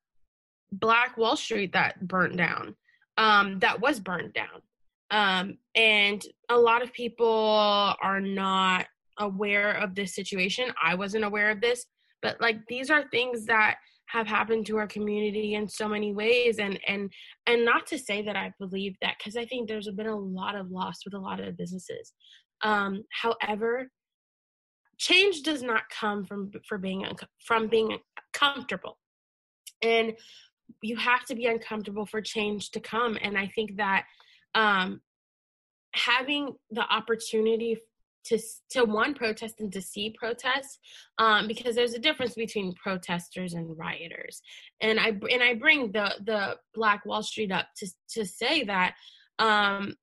Black 0.71 1.17
Wall 1.17 1.35
Street 1.35 1.73
that 1.73 2.07
burnt 2.07 2.37
down, 2.37 2.75
um, 3.17 3.59
that 3.59 3.81
was 3.81 3.99
burned 3.99 4.33
down. 4.33 4.61
Um, 5.09 5.57
and 5.75 6.21
a 6.49 6.57
lot 6.57 6.83
of 6.83 6.91
people 6.93 7.95
are 8.01 8.19
not 8.19 8.87
aware 9.19 9.71
of 9.71 9.95
this 9.95 10.13
situation. 10.13 10.71
I 10.83 10.95
wasn't 10.95 11.23
aware 11.23 11.49
of 11.49 11.61
this, 11.61 11.85
but 12.21 12.39
like 12.41 12.57
these 12.67 12.89
are 12.89 13.07
things 13.09 13.45
that 13.45 13.77
have 14.07 14.27
happened 14.27 14.65
to 14.65 14.77
our 14.77 14.87
community 14.87 15.53
in 15.55 15.67
so 15.67 15.87
many 15.87 16.13
ways 16.13 16.59
and 16.59 16.79
and 16.87 17.11
and 17.45 17.65
not 17.65 17.85
to 17.85 17.97
say 17.97 18.21
that 18.21 18.35
i 18.35 18.51
believe 18.59 18.95
that 19.01 19.15
because 19.17 19.35
i 19.35 19.45
think 19.45 19.67
there's 19.67 19.89
been 19.91 20.07
a 20.07 20.15
lot 20.15 20.55
of 20.55 20.71
loss 20.71 20.99
with 21.05 21.13
a 21.13 21.19
lot 21.19 21.39
of 21.39 21.57
businesses 21.57 22.13
um 22.63 23.03
however 23.11 23.89
change 24.97 25.41
does 25.43 25.61
not 25.61 25.83
come 25.89 26.25
from 26.25 26.49
for 26.67 26.77
being 26.77 27.05
from 27.45 27.67
being 27.67 27.97
comfortable 28.33 28.97
and 29.83 30.13
you 30.81 30.95
have 30.95 31.25
to 31.25 31.35
be 31.35 31.45
uncomfortable 31.45 32.05
for 32.05 32.21
change 32.21 32.71
to 32.71 32.79
come 32.79 33.17
and 33.21 33.37
i 33.37 33.47
think 33.55 33.75
that 33.75 34.05
um 34.55 35.01
having 35.93 36.53
the 36.71 36.81
opportunity 36.81 37.77
to 38.27 38.39
to 38.69 38.83
one 38.83 39.13
protest 39.13 39.55
and 39.59 39.71
to 39.71 39.81
see 39.81 40.13
protests 40.17 40.79
um, 41.17 41.47
because 41.47 41.75
there's 41.75 41.93
a 41.93 41.99
difference 41.99 42.35
between 42.35 42.73
protesters 42.73 43.53
and 43.53 43.77
rioters. 43.77 44.41
And 44.81 44.99
i 44.99 45.07
and 45.07 45.41
i 45.41 45.53
bring 45.53 45.91
the 45.91 46.13
the 46.25 46.57
black 46.73 47.05
wall 47.05 47.23
street 47.23 47.51
up 47.51 47.67
to 47.77 47.87
to 48.11 48.25
say 48.25 48.63
that 48.65 48.95
um 49.39 49.95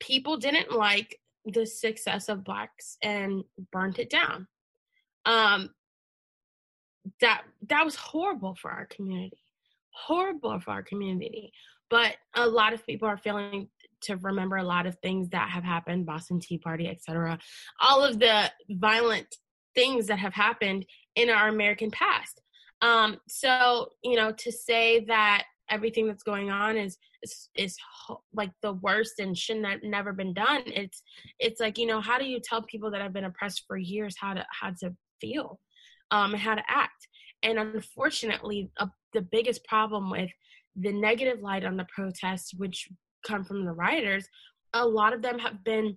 people 0.00 0.36
didn't 0.36 0.72
like 0.72 1.18
the 1.44 1.66
success 1.66 2.28
of 2.28 2.44
blacks 2.44 2.96
and 3.02 3.44
burnt 3.72 3.98
it 3.98 4.10
down. 4.10 4.46
Um 5.24 5.70
that 7.20 7.42
that 7.68 7.84
was 7.84 7.96
horrible 7.96 8.56
for 8.60 8.70
our 8.70 8.86
community. 8.86 9.38
Horrible 9.90 10.58
for 10.60 10.70
our 10.70 10.82
community 10.82 11.52
but 11.92 12.16
a 12.34 12.48
lot 12.48 12.72
of 12.72 12.84
people 12.86 13.06
are 13.06 13.18
failing 13.18 13.68
to 14.00 14.16
remember 14.16 14.56
a 14.56 14.64
lot 14.64 14.86
of 14.86 14.98
things 15.00 15.28
that 15.28 15.50
have 15.50 15.62
happened 15.62 16.06
boston 16.06 16.40
tea 16.40 16.58
party 16.58 16.88
etc 16.88 17.38
all 17.78 18.02
of 18.02 18.18
the 18.18 18.50
violent 18.70 19.36
things 19.74 20.06
that 20.06 20.18
have 20.18 20.32
happened 20.32 20.84
in 21.14 21.30
our 21.30 21.48
american 21.48 21.90
past. 21.90 22.40
Um 22.80 23.18
so 23.28 23.90
you 24.02 24.16
know 24.16 24.32
to 24.32 24.50
say 24.50 25.04
that 25.04 25.44
everything 25.70 26.06
that's 26.08 26.24
going 26.24 26.50
on 26.50 26.76
is 26.76 26.96
is, 27.22 27.48
is 27.54 27.76
ho- 27.94 28.22
like 28.32 28.50
the 28.62 28.72
worst 28.72 29.20
and 29.20 29.38
shouldn't 29.38 29.66
have 29.66 29.82
never 29.84 30.12
been 30.12 30.34
done 30.34 30.62
it's 30.66 31.02
it's 31.38 31.60
like 31.60 31.78
you 31.78 31.86
know 31.86 32.00
how 32.00 32.18
do 32.18 32.24
you 32.24 32.40
tell 32.42 32.62
people 32.62 32.90
that 32.90 33.00
have 33.00 33.12
been 33.12 33.24
oppressed 33.24 33.64
for 33.68 33.76
years 33.76 34.16
how 34.18 34.32
to 34.34 34.44
how 34.60 34.70
to 34.80 34.90
feel 35.20 35.60
um 36.10 36.32
and 36.32 36.42
how 36.42 36.54
to 36.54 36.64
act? 36.68 37.06
And 37.44 37.58
unfortunately 37.58 38.70
uh, 38.78 38.86
the 39.12 39.22
biggest 39.22 39.64
problem 39.64 40.10
with 40.10 40.30
the 40.76 40.92
negative 40.92 41.40
light 41.42 41.64
on 41.64 41.76
the 41.76 41.86
protests 41.94 42.54
which 42.54 42.88
come 43.26 43.44
from 43.44 43.64
the 43.64 43.72
rioters 43.72 44.28
a 44.74 44.86
lot 44.86 45.12
of 45.12 45.22
them 45.22 45.38
have 45.38 45.62
been 45.64 45.96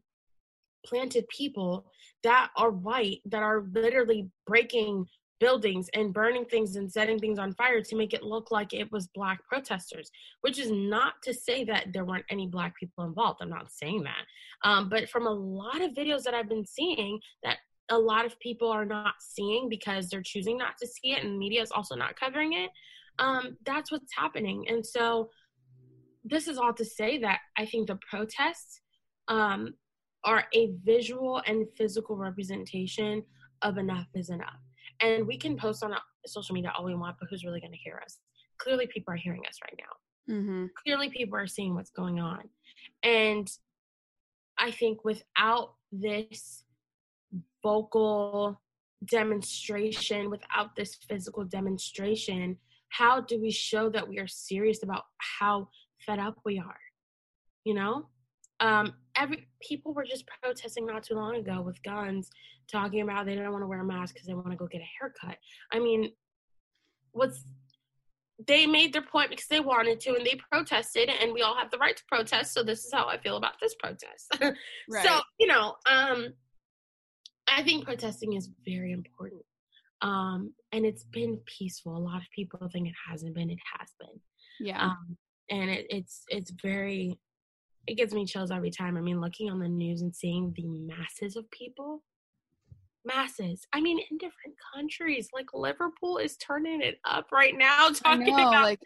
planted 0.85 1.27
people 1.29 1.85
that 2.23 2.49
are 2.57 2.71
white 2.71 3.21
that 3.25 3.41
are 3.41 3.65
literally 3.73 4.29
breaking 4.45 5.05
buildings 5.39 5.89
and 5.93 6.13
burning 6.13 6.45
things 6.45 6.75
and 6.75 6.89
setting 6.89 7.19
things 7.19 7.39
on 7.39 7.53
fire 7.53 7.81
to 7.81 7.95
make 7.95 8.13
it 8.13 8.23
look 8.23 8.51
like 8.51 8.73
it 8.73 8.89
was 8.91 9.09
black 9.13 9.39
protesters 9.47 10.09
which 10.41 10.59
is 10.59 10.71
not 10.71 11.13
to 11.21 11.33
say 11.33 11.63
that 11.63 11.87
there 11.91 12.05
weren't 12.05 12.25
any 12.29 12.47
black 12.47 12.73
people 12.79 13.03
involved. 13.03 13.39
I'm 13.41 13.49
not 13.49 13.71
saying 13.71 14.03
that. 14.03 14.67
Um, 14.67 14.87
but 14.89 15.09
from 15.09 15.27
a 15.27 15.31
lot 15.31 15.81
of 15.81 15.91
videos 15.91 16.23
that 16.23 16.33
i've 16.33 16.49
been 16.49 16.65
seeing 16.65 17.19
that 17.43 17.57
a 17.89 17.97
lot 17.97 18.25
of 18.25 18.39
people 18.39 18.69
are 18.69 18.85
not 18.85 19.15
seeing 19.19 19.69
because 19.69 20.09
they're 20.09 20.21
choosing 20.21 20.57
not 20.57 20.77
to 20.79 20.87
see 20.87 21.11
it 21.11 21.23
and 21.23 21.37
media 21.37 21.61
is 21.61 21.71
also 21.71 21.95
not 21.95 22.19
covering 22.19 22.53
it 22.53 22.69
um, 23.19 23.57
that's 23.65 23.91
what's 23.91 24.13
happening. 24.15 24.65
And 24.67 24.85
so 24.85 25.29
this 26.25 26.47
is 26.47 26.57
all 26.57 26.73
to 26.73 26.83
say 26.83 27.19
that 27.19 27.39
i 27.57 27.65
think 27.65 27.87
the 27.87 27.99
protests 28.09 28.81
um, 29.27 29.73
are 30.23 30.43
a 30.53 30.71
visual 30.83 31.41
and 31.45 31.67
physical 31.77 32.17
representation 32.17 33.23
of 33.61 33.77
enough 33.77 34.07
is 34.15 34.29
enough. 34.29 34.59
And 35.01 35.25
we 35.25 35.37
can 35.37 35.55
post 35.55 35.83
on 35.83 35.95
social 36.25 36.53
media 36.53 36.71
all 36.75 36.83
we 36.83 36.95
want 36.95 37.17
but 37.19 37.29
who's 37.29 37.43
really 37.43 37.59
going 37.59 37.71
to 37.71 37.77
hear 37.77 38.01
us? 38.03 38.19
Clearly 38.57 38.87
people 38.87 39.13
are 39.13 39.17
hearing 39.17 39.43
us 39.47 39.59
right 39.63 39.79
now. 39.79 39.93
Mm-hmm. 40.27 40.65
clearly 40.83 41.11
people 41.11 41.37
are 41.37 41.45
seeing 41.45 41.75
what's 41.75 41.91
going 41.91 42.19
on. 42.19 42.49
And 43.03 43.47
i 44.57 44.71
think 44.71 45.03
without 45.05 45.73
this 45.91 46.63
vocal 47.61 48.59
demonstration 49.03 50.29
without 50.31 50.75
this 50.75 50.95
physical 51.07 51.43
demonstration 51.43 52.57
how 52.97 53.21
do 53.21 53.41
we 53.41 53.51
show 53.51 53.89
that 53.89 54.07
we 54.07 54.19
are 54.19 54.27
serious 54.27 54.83
about 54.83 55.03
how 55.17 55.69
fed 56.05 56.19
up 56.19 56.37
we 56.45 56.59
are? 56.59 56.79
You 57.63 57.73
know? 57.73 58.07
Um 58.59 58.93
every 59.15 59.47
people 59.61 59.93
were 59.93 60.05
just 60.05 60.25
protesting 60.41 60.85
not 60.85 61.03
too 61.03 61.15
long 61.15 61.35
ago 61.35 61.61
with 61.61 61.81
guns 61.83 62.29
talking 62.71 63.01
about 63.01 63.25
they 63.25 63.35
don't 63.35 63.51
want 63.51 63.63
to 63.63 63.67
wear 63.67 63.81
a 63.81 63.85
mask 63.85 64.13
because 64.13 64.27
they 64.27 64.33
want 64.33 64.51
to 64.51 64.55
go 64.55 64.67
get 64.67 64.81
a 64.81 64.91
haircut. 64.99 65.37
I 65.73 65.79
mean 65.79 66.11
what's 67.11 67.43
they 68.47 68.67
made 68.67 68.91
their 68.91 69.01
point 69.01 69.29
because 69.29 69.47
they 69.47 69.61
wanted 69.61 69.99
to 70.01 70.15
and 70.15 70.25
they 70.25 70.37
protested 70.51 71.09
and 71.09 71.33
we 71.33 71.41
all 71.41 71.55
have 71.55 71.71
the 71.71 71.77
right 71.77 71.95
to 71.95 72.03
protest 72.09 72.53
so 72.53 72.63
this 72.63 72.83
is 72.83 72.91
how 72.93 73.07
i 73.07 73.17
feel 73.17 73.37
about 73.37 73.53
this 73.61 73.75
protest. 73.75 74.37
Right. 74.89 75.05
so 75.05 75.21
you 75.39 75.47
know 75.47 75.75
um 75.89 76.33
i 77.47 77.63
think 77.63 77.85
protesting 77.85 78.33
is 78.33 78.49
very 78.65 78.91
important 78.91 79.41
um 80.05 80.53
and 80.71 80.85
it's 80.85 81.03
been 81.03 81.39
peaceful. 81.45 81.97
A 81.97 81.99
lot 81.99 82.17
of 82.17 82.27
people 82.33 82.69
think 82.71 82.87
it 82.87 82.93
hasn't 83.09 83.33
been 83.33 83.49
it 83.49 83.59
has 83.79 83.89
been. 83.99 84.19
Yeah. 84.59 84.85
um 84.85 85.17
and 85.49 85.69
it, 85.69 85.87
it's 85.89 86.23
it's 86.29 86.53
very 86.61 87.17
it 87.87 87.95
gives 87.95 88.13
me 88.13 88.25
chills 88.25 88.51
every 88.51 88.71
time. 88.71 88.97
I 88.97 89.01
mean 89.01 89.19
looking 89.19 89.49
on 89.49 89.59
the 89.59 89.67
news 89.67 90.01
and 90.01 90.15
seeing 90.15 90.53
the 90.55 90.67
masses 90.67 91.35
of 91.35 91.49
people 91.51 92.03
masses 93.05 93.65
i 93.73 93.79
mean 93.79 93.99
in 94.09 94.17
different 94.17 94.55
countries 94.73 95.29
like 95.33 95.45
liverpool 95.53 96.17
is 96.17 96.37
turning 96.37 96.81
it 96.81 96.99
up 97.05 97.27
right 97.31 97.57
now 97.57 97.89
talking 97.89 98.35
know, 98.35 98.47
about 98.49 98.63
like 98.63 98.79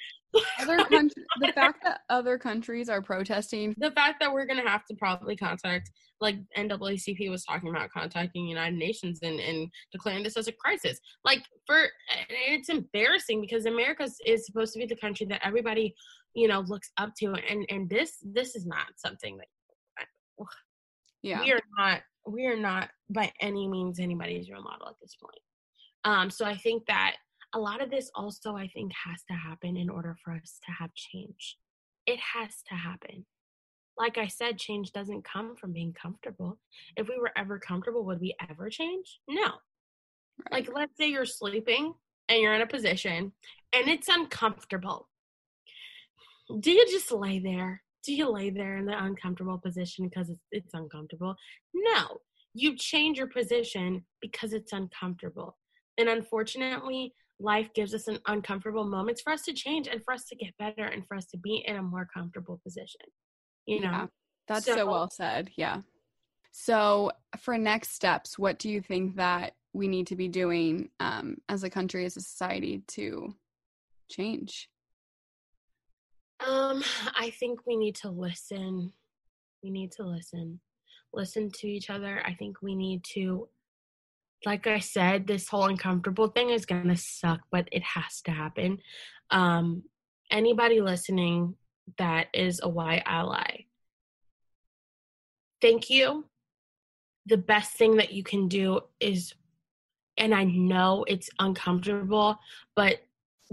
other 0.62 0.78
countries. 0.90 1.26
The 1.42 1.54
fact 1.54 1.84
that 1.84 2.02
other 2.10 2.38
countries 2.38 2.90
are 2.90 3.02
protesting. 3.02 3.74
the 3.78 3.92
fact 3.92 4.20
that 4.20 4.32
we're 4.32 4.46
gonna 4.46 4.68
have 4.68 4.86
to 4.86 4.96
probably 4.96 5.36
contact 5.36 5.92
like 6.22 6.38
NAACP 6.58 7.30
was 7.30 7.46
talking 7.46 7.70
about 7.70 7.90
contacting 7.92 8.46
United 8.46 8.78
Nations 8.78 9.20
and, 9.24 9.40
and 9.40 9.70
declaring 9.92 10.24
this 10.24 10.36
as 10.36 10.48
a 10.48 10.52
crisis. 10.52 11.00
Like 11.24 11.44
for 11.66 11.78
and 11.78 12.28
it's 12.30 12.70
embarrassing 12.70 13.42
because 13.42 13.66
America 13.66 14.08
is 14.26 14.46
supposed 14.46 14.74
to 14.74 14.80
be 14.80 14.86
the 14.86 14.98
country 14.98 15.26
that 15.28 15.46
everybody, 15.46 15.96
you 16.34 16.48
know, 16.48 16.62
looks 16.62 16.92
up 16.98 17.12
to 17.20 17.34
and 17.34 17.66
and 17.70 17.90
this 17.90 18.18
this 18.22 18.56
is 18.56 18.66
not 18.66 18.88
something 18.98 19.38
that 19.38 19.48
Yeah. 21.22 21.42
we 21.42 21.54
are 21.54 21.62
not 21.78 22.02
we 22.26 22.46
are 22.46 22.58
not 22.58 22.90
by 23.10 23.32
any 23.42 23.68
means 23.68 24.00
anybody's 24.00 24.50
role 24.50 24.64
model 24.64 24.88
at 24.88 24.96
this 25.02 25.16
point. 25.22 25.40
Um 26.04 26.30
so 26.30 26.46
I 26.46 26.56
think 26.56 26.86
that 26.88 27.16
a 27.54 27.60
lot 27.60 27.82
of 27.82 27.90
this 27.90 28.12
also 28.16 28.56
I 28.56 28.68
think 28.68 28.92
has 29.06 29.24
to 29.30 29.34
happen 29.34 29.76
in 29.78 29.90
order 29.90 30.16
for 30.24 30.34
us 30.34 30.60
to 30.66 30.72
have 30.72 30.94
change. 30.94 31.58
It 32.06 32.20
has 32.20 32.62
to 32.70 32.76
happen 32.76 33.26
like 34.00 34.18
I 34.18 34.28
said, 34.28 34.58
change 34.58 34.94
doesn't 34.94 35.26
come 35.26 35.56
from 35.58 35.74
being 35.74 35.94
comfortable. 35.94 36.58
If 36.96 37.10
we 37.10 37.20
were 37.20 37.34
ever 37.38 37.60
comfortable, 37.60 38.06
would 38.06 38.22
we 38.22 38.34
ever 38.50 38.70
change? 38.70 39.20
No. 39.28 39.44
Right. 40.52 40.66
Like, 40.66 40.70
let's 40.74 40.98
say 40.98 41.10
you're 41.10 41.26
sleeping 41.26 41.94
and 42.30 42.42
you're 42.42 42.54
in 42.54 42.62
a 42.62 42.68
position 42.68 43.34
and 43.74 43.88
it's 43.90 44.08
uncomfortable. 44.08 45.10
Do 46.60 46.72
you 46.72 46.86
just 46.90 47.12
lay 47.12 47.40
there? 47.40 47.84
Do 48.06 48.14
you 48.14 48.30
lay 48.30 48.50
there 48.50 48.78
in 48.78 48.86
the 48.86 49.04
uncomfortable 49.04 49.58
position 49.58 50.08
because 50.08 50.30
it's, 50.30 50.46
it's 50.52 50.74
uncomfortable? 50.74 51.36
No. 51.74 52.20
you 52.54 52.76
change 52.76 53.18
your 53.18 53.28
position 53.28 54.04
because 54.22 54.54
it's 54.54 54.74
uncomfortable. 54.74 55.58
And 55.98 56.10
unfortunately, 56.10 57.14
life 57.40 57.70
gives 57.74 57.94
us 57.94 58.08
an 58.08 58.20
uncomfortable 58.28 58.86
moments 58.86 59.22
for 59.22 59.32
us 59.32 59.44
to 59.44 59.54
change 59.54 59.88
and 59.88 60.04
for 60.04 60.14
us 60.14 60.26
to 60.26 60.36
get 60.36 60.58
better 60.58 60.86
and 60.86 61.06
for 61.08 61.16
us 61.16 61.26
to 61.28 61.38
be 61.38 61.64
in 61.68 61.76
a 61.78 61.84
more 61.84 62.08
comfortable 62.14 62.60
position. 62.64 63.02
You 63.66 63.82
know? 63.82 63.92
Yeah, 63.92 64.06
that's 64.48 64.66
so, 64.66 64.76
so 64.76 64.86
well 64.86 65.10
said. 65.12 65.52
Yeah. 65.56 65.82
So, 66.52 67.12
for 67.40 67.58
next 67.58 67.92
steps, 67.94 68.40
what 68.40 68.58
do 68.58 68.70
you 68.70 68.82
think 68.82 69.18
that 69.18 69.54
we 69.74 69.88
need 69.88 70.08
to 70.08 70.16
be 70.16 70.28
doing 70.28 70.90
um, 71.00 71.38
as 71.48 71.64
a 71.64 71.70
country, 71.70 72.06
as 72.06 72.18
a 72.18 72.22
society 72.22 72.82
to 72.88 73.36
change? 74.10 74.68
Um, 76.46 76.84
I 77.16 77.32
think 77.40 77.62
we 77.66 77.76
need 77.76 77.96
to 77.98 78.10
listen. 78.10 78.94
We 79.64 79.70
need 79.70 79.92
to 79.94 80.04
listen. 80.04 80.60
Listen 81.14 81.52
to 81.52 81.68
each 81.68 81.90
other. 81.90 82.22
I 82.26 82.34
think 82.34 82.62
we 82.62 82.76
need 82.76 83.04
to 83.16 83.50
like 84.46 84.68
I 84.68 84.80
said, 84.80 85.28
this 85.28 85.48
whole 85.48 85.66
uncomfortable 85.66 86.30
thing 86.30 86.50
is 86.50 86.66
gonna 86.66 86.98
suck, 86.98 87.42
but 87.52 87.68
it 87.72 87.84
has 87.84 88.22
to 88.22 88.32
happen. 88.32 88.80
Um, 89.32 89.84
anybody 90.32 90.82
listening 90.82 91.56
that 91.98 92.28
is 92.34 92.62
a 92.64 92.70
Y 92.70 93.04
ally, 93.06 93.66
thank 95.62 95.90
you. 95.90 96.26
The 97.26 97.38
best 97.38 97.74
thing 97.74 97.98
that 97.98 98.14
you 98.14 98.24
can 98.24 98.48
do 98.48 98.82
is, 99.00 99.34
and 100.18 100.34
I 100.34 100.46
know 100.46 101.04
it's 101.08 101.30
uncomfortable, 101.40 102.40
but 102.76 103.02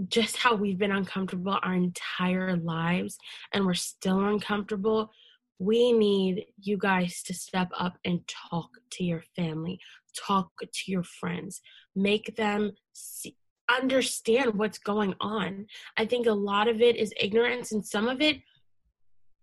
just 0.07 0.37
how 0.37 0.55
we've 0.55 0.77
been 0.77 0.91
uncomfortable 0.91 1.57
our 1.63 1.73
entire 1.73 2.55
lives 2.57 3.17
and 3.51 3.65
we're 3.65 3.73
still 3.73 4.25
uncomfortable, 4.25 5.11
we 5.59 5.91
need 5.91 6.45
you 6.61 6.77
guys 6.77 7.23
to 7.23 7.33
step 7.33 7.69
up 7.77 7.97
and 8.05 8.21
talk 8.27 8.69
to 8.91 9.03
your 9.03 9.23
family, 9.35 9.79
talk 10.15 10.51
to 10.61 10.91
your 10.91 11.03
friends, 11.03 11.61
make 11.95 12.35
them 12.35 12.73
see, 12.93 13.35
understand 13.69 14.53
what's 14.53 14.77
going 14.77 15.15
on. 15.19 15.65
I 15.97 16.05
think 16.05 16.27
a 16.27 16.31
lot 16.31 16.67
of 16.67 16.81
it 16.81 16.95
is 16.95 17.13
ignorance, 17.19 17.71
and 17.71 17.85
some 17.85 18.07
of 18.07 18.21
it 18.21 18.41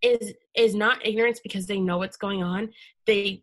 is 0.02 0.34
is 0.54 0.74
not 0.74 1.04
ignorance 1.04 1.40
because 1.40 1.66
they 1.66 1.80
know 1.80 1.98
what's 1.98 2.16
going 2.16 2.42
on. 2.42 2.70
They 3.06 3.42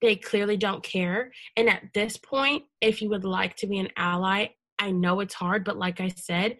they 0.00 0.14
clearly 0.14 0.56
don't 0.56 0.82
care. 0.82 1.32
And 1.56 1.68
at 1.68 1.82
this 1.92 2.16
point, 2.16 2.62
if 2.80 3.02
you 3.02 3.08
would 3.08 3.24
like 3.24 3.56
to 3.56 3.66
be 3.66 3.78
an 3.78 3.88
ally, 3.96 4.48
I 4.78 4.90
know 4.90 5.20
it's 5.20 5.34
hard, 5.34 5.64
but 5.64 5.76
like 5.76 6.00
I 6.00 6.08
said, 6.08 6.56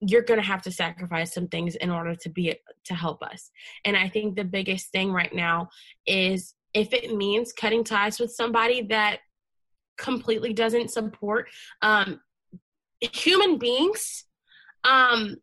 you're 0.00 0.22
going 0.22 0.40
to 0.40 0.46
have 0.46 0.62
to 0.62 0.72
sacrifice 0.72 1.34
some 1.34 1.46
things 1.48 1.76
in 1.76 1.90
order 1.90 2.14
to 2.14 2.28
be 2.30 2.56
to 2.84 2.94
help 2.94 3.22
us. 3.22 3.50
And 3.84 3.96
I 3.96 4.08
think 4.08 4.34
the 4.34 4.44
biggest 4.44 4.90
thing 4.92 5.12
right 5.12 5.34
now 5.34 5.68
is 6.06 6.54
if 6.72 6.92
it 6.92 7.14
means 7.14 7.52
cutting 7.52 7.84
ties 7.84 8.18
with 8.18 8.32
somebody 8.32 8.82
that 8.88 9.18
completely 9.98 10.54
doesn't 10.54 10.90
support 10.90 11.48
um, 11.82 12.20
human 13.00 13.58
beings, 13.58 14.24
um, 14.84 15.36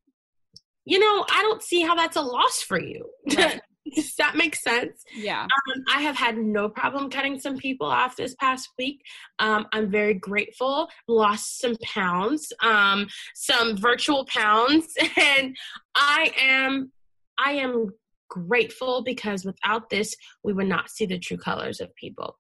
you 0.86 1.00
know, 1.00 1.26
I 1.30 1.42
don't 1.44 1.62
see 1.62 1.82
how 1.82 1.96
that's 1.96 2.16
a 2.16 2.22
loss 2.22 2.62
for 2.62 2.82
you. 2.82 3.06
Right. 3.36 3.62
Does 3.96 4.16
that 4.16 4.36
make 4.36 4.56
sense? 4.56 5.04
Yeah. 5.16 5.44
Um, 5.44 5.84
I 5.94 6.02
have 6.02 6.16
had 6.16 6.38
no 6.38 6.70
problem 6.70 7.10
cutting 7.10 7.40
some 7.40 7.58
people 7.58 7.88
off 7.88 8.16
this 8.16 8.36
past 8.36 8.70
week. 8.78 9.02
Um, 9.40 9.68
I'm 9.72 9.90
very 9.90 10.14
grateful. 10.14 10.90
Lost 11.08 11.60
some 11.60 11.76
pounds, 11.84 12.52
um, 12.62 13.08
some 13.36 13.78
virtual 13.78 14.26
pounds, 14.26 14.94
and 15.18 15.56
I 15.96 16.32
am, 16.40 16.92
I 17.40 17.54
am 17.54 17.90
grateful 18.30 19.04
because 19.04 19.46
without 19.46 19.90
this, 19.90 20.16
we 20.44 20.54
would 20.54 20.68
not 20.68 20.90
see 20.90 21.06
the 21.06 21.20
true 21.20 21.38
colors 21.38 21.80
of 21.80 21.94
people. 21.96 22.38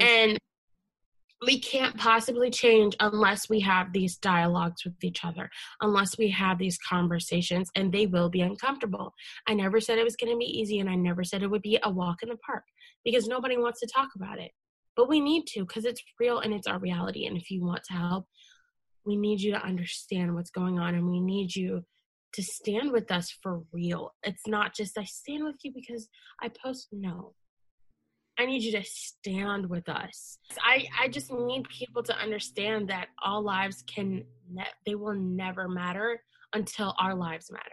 And 0.00 0.38
we 1.46 1.60
can't 1.60 1.96
possibly 1.96 2.50
change 2.50 2.96
unless 2.98 3.48
we 3.48 3.60
have 3.60 3.92
these 3.92 4.16
dialogues 4.16 4.84
with 4.84 5.02
each 5.02 5.24
other, 5.24 5.48
unless 5.80 6.18
we 6.18 6.28
have 6.30 6.58
these 6.58 6.78
conversations, 6.78 7.70
and 7.76 7.92
they 7.92 8.06
will 8.06 8.28
be 8.28 8.40
uncomfortable. 8.40 9.14
I 9.46 9.54
never 9.54 9.80
said 9.80 9.98
it 9.98 10.04
was 10.04 10.16
going 10.16 10.32
to 10.32 10.38
be 10.38 10.58
easy, 10.60 10.80
and 10.80 10.90
I 10.90 10.96
never 10.96 11.22
said 11.22 11.42
it 11.42 11.50
would 11.50 11.62
be 11.62 11.78
a 11.82 11.90
walk 11.90 12.22
in 12.22 12.28
the 12.28 12.36
park 12.36 12.64
because 13.04 13.28
nobody 13.28 13.56
wants 13.56 13.80
to 13.80 13.86
talk 13.86 14.08
about 14.16 14.40
it. 14.40 14.50
But 14.96 15.08
we 15.08 15.20
need 15.20 15.46
to 15.48 15.60
because 15.60 15.84
it's 15.84 16.02
real 16.18 16.40
and 16.40 16.52
it's 16.52 16.66
our 16.66 16.80
reality. 16.80 17.26
And 17.26 17.36
if 17.36 17.50
you 17.52 17.64
want 17.64 17.84
to 17.84 17.92
help, 17.92 18.26
we 19.06 19.16
need 19.16 19.40
you 19.40 19.52
to 19.52 19.64
understand 19.64 20.34
what's 20.34 20.50
going 20.50 20.80
on, 20.80 20.96
and 20.96 21.08
we 21.08 21.20
need 21.20 21.54
you 21.54 21.84
to 22.34 22.42
stand 22.42 22.90
with 22.90 23.10
us 23.12 23.32
for 23.42 23.62
real. 23.72 24.12
It's 24.24 24.46
not 24.46 24.74
just 24.74 24.98
I 24.98 25.04
stand 25.04 25.44
with 25.44 25.56
you 25.62 25.72
because 25.72 26.08
I 26.42 26.48
post. 26.48 26.88
No, 26.90 27.34
I 28.38 28.46
need 28.46 28.62
you 28.62 28.70
to 28.72 28.84
stand 28.84 29.68
with 29.68 29.88
us. 29.88 30.38
I, 30.62 30.86
I 30.98 31.08
just 31.08 31.32
need 31.32 31.68
people 31.68 32.04
to 32.04 32.16
understand 32.16 32.88
that 32.88 33.08
all 33.20 33.42
lives 33.42 33.82
can, 33.92 34.24
ne- 34.48 34.64
they 34.86 34.94
will 34.94 35.14
never 35.14 35.68
matter 35.68 36.22
until 36.52 36.94
our 37.00 37.16
lives 37.16 37.50
matter. 37.50 37.64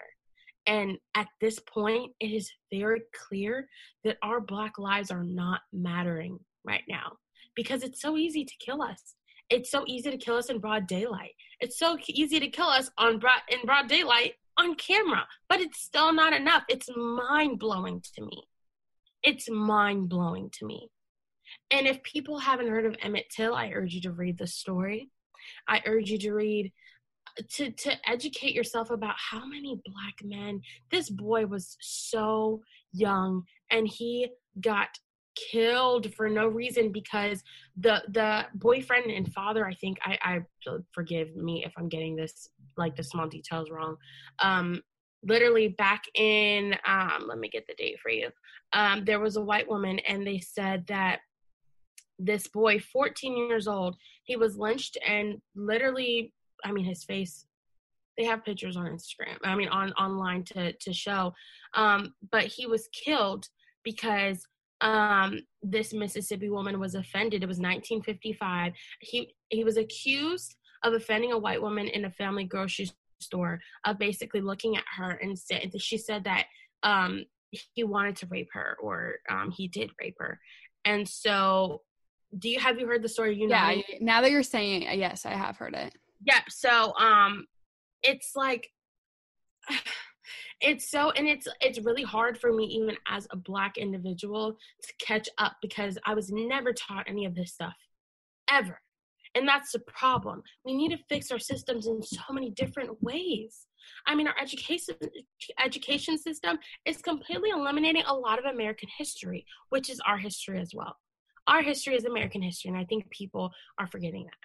And 0.66 0.97
at 1.13 1.28
this 1.39 1.59
point, 1.59 2.13
it 2.20 2.32
is 2.32 2.51
very 2.74 3.01
clear 3.13 3.70
that 4.03 4.18
our 4.24 4.41
Black 4.41 4.80
lives 4.80 5.11
are 5.11 5.24
not 5.24 5.61
mattering 5.72 6.39
right 6.63 6.84
now 6.89 7.18
because 7.55 7.84
it's 7.84 8.01
so 8.01 8.18
easy 8.18 8.43
to 8.43 8.53
kill 8.59 8.82
us. 8.82 9.13
It's 9.51 9.70
so 9.70 9.84
easy 9.86 10.09
to 10.09 10.18
kill 10.18 10.38
us 10.38 10.49
in 10.49 10.57
broad 10.57 10.88
daylight. 10.88 11.34
It's 11.59 11.78
so 11.78 11.95
easy 12.07 12.39
to 12.39 12.47
kill 12.47 12.66
us 12.66 12.89
on 12.97 13.20
broad, 13.20 13.41
in 13.49 13.59
broad 13.66 13.88
daylight 13.88 14.34
on 14.57 14.74
camera, 14.74 15.28
but 15.47 15.61
it's 15.61 15.80
still 15.80 16.11
not 16.11 16.34
enough. 16.34 16.63
It's 16.68 16.89
mind 16.95 17.59
blowing 17.59 18.01
to 18.16 18.24
me 18.24 18.47
it's 19.26 19.49
mind 19.49 20.07
blowing 20.09 20.49
to 20.59 20.65
me. 20.65 20.89
And 21.71 21.88
if 21.88 22.01
people 22.03 22.39
haven't 22.39 22.69
heard 22.69 22.86
of 22.86 22.95
Emmett 23.01 23.26
Till, 23.30 23.55
I 23.55 23.71
urge 23.73 23.93
you 23.93 24.01
to 24.01 24.11
read 24.11 24.38
the 24.38 24.47
story. 24.47 25.09
I 25.67 25.82
urge 25.86 26.09
you 26.09 26.17
to 26.19 26.34
read 26.34 26.71
to 27.49 27.71
to 27.71 27.91
educate 28.09 28.53
yourself 28.53 28.91
about 28.91 29.15
how 29.17 29.45
many 29.45 29.80
black 29.86 30.15
men 30.23 30.61
this 30.91 31.09
boy 31.09 31.45
was 31.45 31.76
so 31.82 32.61
young 32.93 33.43
and 33.71 33.88
he 33.88 34.30
got 34.61 34.88
killed 35.36 36.13
for 36.13 36.30
no 36.30 36.47
reason 36.47 36.91
because 36.91 37.43
the 37.78 38.01
the 38.09 38.45
boyfriend 38.53 39.11
and 39.11 39.34
father 39.34 39.67
i 39.67 39.73
think 39.73 39.97
i 40.03 40.17
i 40.21 40.39
forgive 40.93 41.36
me 41.36 41.63
if 41.65 41.73
i'm 41.78 41.89
getting 41.89 42.15
this 42.15 42.47
like 42.78 42.95
the 42.95 43.03
small 43.03 43.28
details 43.28 43.69
wrong 43.69 43.97
um 44.39 44.82
literally 45.26 45.67
back 45.67 46.03
in 46.15 46.76
um 46.88 47.26
let 47.28 47.39
me 47.39 47.49
get 47.49 47.65
the 47.67 47.73
date 47.76 47.99
for 47.99 48.09
you 48.09 48.30
um, 48.76 49.05
there 49.05 49.19
was 49.19 49.38
a 49.38 49.41
white 49.41 49.67
woman, 49.67 49.99
and 49.99 50.28
they 50.28 50.39
said 50.39 50.86
that 50.88 51.19
this 52.19 52.47
boy, 52.47 52.80
14 52.80 53.38
years 53.38 53.67
old, 53.67 53.95
he 54.23 54.36
was 54.36 54.57
lynched 54.57 54.97
and 55.05 55.41
literally, 55.55 56.34
I 56.63 56.71
mean, 56.71 56.86
his 56.86 57.03
face. 57.03 57.45
They 58.17 58.23
have 58.26 58.45
pictures 58.45 58.78
on 58.78 58.86
Instagram. 58.86 59.38
I 59.43 59.55
mean, 59.55 59.67
on 59.67 59.91
online 59.93 60.43
to 60.45 60.71
to 60.71 60.93
show. 60.93 61.34
Um, 61.73 62.13
but 62.32 62.45
he 62.45 62.65
was 62.65 62.88
killed 62.93 63.49
because 63.84 64.45
um, 64.80 65.39
this 65.61 65.93
Mississippi 65.93 66.49
woman 66.49 66.80
was 66.80 66.95
offended. 66.95 67.43
It 67.43 67.47
was 67.47 67.59
1955. 67.59 68.71
He 69.01 69.36
he 69.49 69.65
was 69.65 69.76
accused 69.76 70.55
of 70.84 70.93
offending 70.93 71.34
a 71.34 71.38
white 71.38 71.61
woman 71.61 71.88
in 71.88 72.05
a 72.05 72.11
family 72.11 72.45
grocery 72.45 72.89
store 73.26 73.59
of 73.86 73.99
basically 73.99 74.41
looking 74.41 74.78
at 74.78 74.84
her 74.97 75.11
and 75.11 75.38
said 75.38 75.71
she 75.80 75.97
said 75.97 76.23
that 76.23 76.45
um, 76.84 77.26
he 77.73 77.84
wanted 77.84 78.15
to 78.17 78.28
rape 78.28 78.49
her 78.53 78.78
or 78.82 79.15
um, 79.30 79.51
he 79.51 79.67
did 79.67 79.91
rape 79.99 80.15
her. 80.19 80.39
And 80.84 81.07
so, 81.07 81.82
do 82.38 82.49
you 82.49 82.59
have 82.59 82.80
you 82.80 82.88
heard 82.88 83.01
the 83.01 83.09
story? 83.09 83.36
You 83.36 83.47
know, 83.47 83.55
yeah. 83.55 83.82
Now 84.01 84.21
that 84.21 84.32
you're 84.32 84.43
saying 84.43 84.84
it, 84.84 84.97
yes, 84.97 85.26
I 85.26 85.32
have 85.32 85.57
heard 85.57 85.73
it. 85.73 85.93
Yep. 86.26 86.43
So, 86.49 86.93
um, 86.97 87.45
it's 88.03 88.36
like 88.36 88.69
it's 90.61 90.89
so 90.89 91.11
and 91.11 91.28
it's 91.28 91.47
it's 91.59 91.80
really 91.80 92.03
hard 92.03 92.38
for 92.38 92.53
me 92.53 92.63
even 92.65 92.95
as 93.09 93.28
a 93.32 93.36
black 93.36 93.78
individual 93.78 94.55
to 94.82 94.93
catch 94.99 95.28
up 95.38 95.57
because 95.61 95.97
i 96.05 96.13
was 96.13 96.32
never 96.32 96.71
taught 96.71 97.05
any 97.07 97.26
of 97.26 97.36
this 97.36 97.53
stuff 97.53 97.73
ever 98.49 98.80
and 99.36 99.48
that's 99.48 99.72
the 99.74 99.80
problem 99.80 100.42
we 100.64 100.74
need 100.74 100.90
to 100.90 100.98
fix 101.10 101.32
our 101.32 101.40
systems 101.40 101.88
in 101.88 102.02
so 102.02 102.22
many 102.32 102.50
different 102.52 103.02
ways 103.04 103.68
I 104.08 104.16
mean, 104.16 104.28
our 104.28 104.36
education 104.42 104.96
education 105.64 106.18
system 106.18 106.58
is 106.86 107.02
completely 107.02 107.50
eliminating 107.50 108.04
a 108.06 108.14
lot 108.14 108.40
of 108.40 108.46
American 108.46 108.90
history, 108.98 109.46
which 109.70 109.90
is 109.90 110.00
our 110.06 110.18
history 110.18 110.60
as 110.60 110.74
well. 110.74 110.96
Our 111.48 111.62
history 111.62 111.96
is 111.96 112.06
American 112.06 112.42
history, 112.42 112.70
and 112.70 112.78
I 112.78 112.86
think 112.86 113.10
people 113.10 113.52
are 113.80 113.88
forgetting 113.88 114.26
that. 114.26 114.38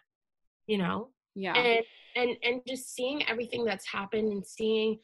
You 0.66 0.78
know? 0.78 1.08
Yeah. 1.34 1.54
And 1.54 1.84
and 2.16 2.36
and 2.42 2.60
just 2.66 2.94
seeing 2.94 3.26
everything 3.28 3.64
that's 3.64 3.86
happened 3.86 4.32
and 4.32 4.46
seeing 4.46 4.98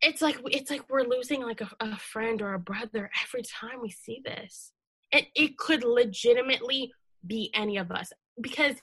it's 0.00 0.22
like 0.22 0.40
it's 0.46 0.70
like 0.70 0.88
we're 0.88 1.02
losing 1.04 1.42
like 1.42 1.60
a, 1.60 1.70
a 1.80 1.98
friend 1.98 2.40
or 2.40 2.54
a 2.54 2.58
brother 2.58 3.10
every 3.24 3.42
time 3.42 3.80
we 3.82 3.90
see 3.90 4.22
this. 4.24 4.72
And 5.12 5.26
it 5.34 5.58
could 5.58 5.82
legitimately 5.84 6.92
be 7.26 7.50
any 7.52 7.76
of 7.76 7.90
us 7.90 8.12
because 8.40 8.76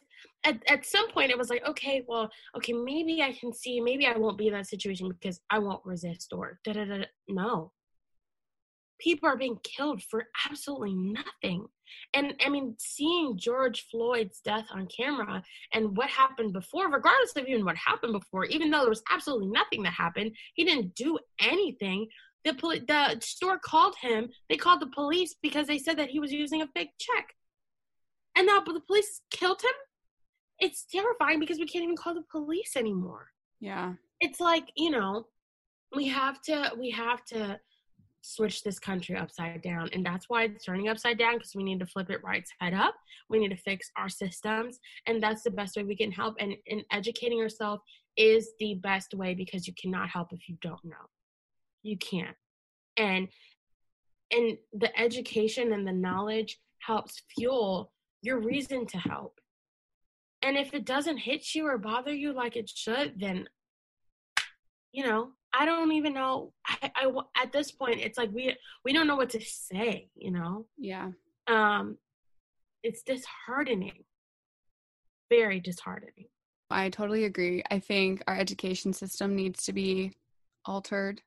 at, 0.43 0.61
at 0.69 0.85
some 0.85 1.09
point 1.11 1.31
it 1.31 1.37
was 1.37 1.49
like 1.49 1.65
okay 1.67 2.03
well 2.07 2.29
okay 2.55 2.73
maybe 2.73 3.21
i 3.21 3.33
can 3.33 3.53
see 3.53 3.79
maybe 3.81 4.05
i 4.05 4.17
won't 4.17 4.37
be 4.37 4.47
in 4.47 4.53
that 4.53 4.67
situation 4.67 5.09
because 5.09 5.39
i 5.49 5.59
won't 5.59 5.85
resist 5.85 6.31
or 6.33 6.59
da 6.63 6.73
da 6.73 6.85
da 6.85 7.03
no 7.27 7.71
people 8.99 9.29
are 9.29 9.37
being 9.37 9.57
killed 9.63 10.01
for 10.03 10.25
absolutely 10.49 10.95
nothing 10.95 11.65
And 12.13 12.33
I 12.45 12.49
mean, 12.49 12.75
seeing 12.79 13.37
George 13.37 13.87
Floyd's 13.89 14.41
death 14.41 14.67
on 14.71 14.87
camera 14.87 15.43
and 15.73 15.95
what 15.95 16.09
happened 16.09 16.53
before, 16.53 16.89
regardless 16.91 17.35
of 17.35 17.45
even 17.47 17.65
what 17.65 17.75
happened 17.77 18.13
before, 18.13 18.45
even 18.45 18.69
though 18.69 18.81
there 18.81 18.89
was 18.89 19.03
absolutely 19.11 19.47
nothing 19.47 19.83
that 19.83 19.93
happened, 19.93 20.31
he 20.53 20.63
didn't 20.65 20.95
do 20.95 21.17
anything. 21.39 22.07
The, 22.45 22.53
poli- 22.53 22.85
the 22.87 23.19
store 23.21 23.59
called 23.59 23.95
him. 24.01 24.29
They 24.49 24.57
called 24.57 24.81
the 24.81 24.87
police 24.87 25.35
because 25.41 25.67
they 25.67 25.79
said 25.79 25.97
that 25.97 26.09
he 26.09 26.19
was 26.19 26.31
using 26.31 26.61
a 26.61 26.67
fake 26.75 26.91
check. 26.99 27.35
And 28.35 28.47
now 28.47 28.59
the 28.61 28.81
police 28.81 29.21
killed 29.31 29.61
him. 29.61 29.77
It's 30.59 30.85
terrifying 30.91 31.39
because 31.39 31.59
we 31.59 31.67
can't 31.67 31.83
even 31.83 31.95
call 31.95 32.15
the 32.15 32.23
police 32.31 32.75
anymore. 32.75 33.27
Yeah. 33.59 33.93
It's 34.19 34.39
like, 34.39 34.71
you 34.75 34.89
know, 34.89 35.27
we 35.95 36.07
have 36.07 36.41
to 36.43 36.71
we 36.77 36.89
have 36.91 37.23
to 37.25 37.59
switch 38.21 38.63
this 38.63 38.79
country 38.79 39.15
upside 39.15 39.61
down. 39.61 39.89
And 39.93 40.05
that's 40.05 40.25
why 40.27 40.43
it's 40.43 40.65
turning 40.65 40.89
upside 40.89 41.17
down 41.17 41.35
because 41.35 41.55
we 41.55 41.63
need 41.63 41.79
to 41.79 41.85
flip 41.85 42.09
it 42.09 42.23
right 42.23 42.45
side 42.59 42.73
up. 42.73 42.95
We 43.29 43.39
need 43.39 43.49
to 43.49 43.57
fix 43.57 43.89
our 43.97 44.09
systems. 44.09 44.79
And 45.05 45.21
that's 45.23 45.43
the 45.43 45.51
best 45.51 45.77
way 45.77 45.83
we 45.83 45.95
can 45.95 46.11
help. 46.11 46.35
And, 46.39 46.55
and 46.69 46.83
educating 46.91 47.37
yourself 47.37 47.79
is 48.17 48.51
the 48.59 48.75
best 48.75 49.13
way 49.13 49.33
because 49.33 49.67
you 49.67 49.73
cannot 49.81 50.09
help 50.09 50.33
if 50.33 50.49
you 50.49 50.57
don't 50.61 50.83
know. 50.83 50.95
You 51.83 51.97
can't. 51.97 52.35
And 52.97 53.27
and 54.31 54.57
the 54.73 54.99
education 54.99 55.71
and 55.71 55.87
the 55.87 55.93
knowledge 55.93 56.59
helps 56.79 57.21
fuel 57.33 57.93
your 58.21 58.39
reason 58.39 58.85
to 58.87 58.97
help. 58.97 59.39
And 60.41 60.55
if 60.55 60.73
it 60.73 60.85
doesn't 60.85 61.17
hit 61.17 61.55
you 61.55 61.65
or 61.65 61.77
bother 61.77 62.13
you 62.13 62.31
like 62.33 62.55
it 62.55 62.69
should, 62.69 63.19
then 63.19 63.47
you 64.91 65.05
know, 65.05 65.29
I 65.53 65.65
don't 65.65 65.91
even 65.91 66.13
know. 66.13 66.53
I, 66.65 66.91
I 66.95 67.11
at 67.41 67.51
this 67.51 67.71
point, 67.71 67.99
it's 67.99 68.17
like 68.17 68.31
we 68.31 68.55
we 68.83 68.93
don't 68.93 69.07
know 69.07 69.15
what 69.15 69.29
to 69.31 69.41
say. 69.41 70.09
You 70.15 70.31
know. 70.31 70.65
Yeah. 70.77 71.11
Um, 71.47 71.97
it's 72.83 73.03
disheartening. 73.03 74.03
Very 75.29 75.59
disheartening. 75.59 76.27
I 76.69 76.89
totally 76.89 77.25
agree. 77.25 77.63
I 77.71 77.79
think 77.79 78.23
our 78.27 78.37
education 78.37 78.93
system 78.93 79.35
needs 79.35 79.65
to 79.65 79.73
be 79.73 80.13
altered. 80.65 81.21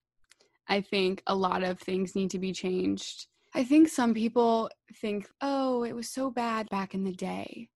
I 0.69 0.81
think 0.81 1.23
a 1.27 1.35
lot 1.35 1.63
of 1.63 1.79
things 1.79 2.15
need 2.15 2.31
to 2.31 2.39
be 2.39 2.53
changed. 2.53 3.27
I 3.55 3.65
think 3.65 3.89
some 3.89 4.15
people 4.15 4.71
think, 4.97 5.29
"Oh, 5.41 5.83
it 5.83 5.93
was 5.93 6.09
so 6.09 6.31
bad 6.31 6.69
back 6.71 6.95
in 6.95 7.05
the 7.05 7.13
day." 7.13 7.69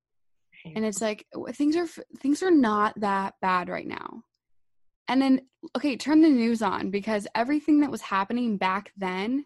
And 0.64 0.84
it's 0.84 1.00
like 1.00 1.26
things 1.52 1.76
are 1.76 1.86
things 2.18 2.42
are 2.42 2.50
not 2.50 2.98
that 3.00 3.34
bad 3.40 3.68
right 3.68 3.86
now. 3.86 4.22
And 5.08 5.20
then, 5.20 5.42
okay, 5.76 5.96
turn 5.96 6.22
the 6.22 6.28
news 6.28 6.62
on 6.62 6.90
because 6.90 7.26
everything 7.34 7.80
that 7.80 7.90
was 7.90 8.00
happening 8.00 8.56
back 8.56 8.92
then 8.96 9.44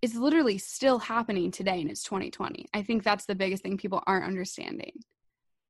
is 0.00 0.14
literally 0.16 0.56
still 0.56 0.98
happening 0.98 1.50
today 1.50 1.80
and 1.80 1.90
it's 1.90 2.02
2020. 2.02 2.66
I 2.72 2.82
think 2.82 3.02
that's 3.02 3.26
the 3.26 3.34
biggest 3.34 3.62
thing 3.62 3.76
people 3.76 4.02
aren't 4.06 4.24
understanding. 4.24 4.92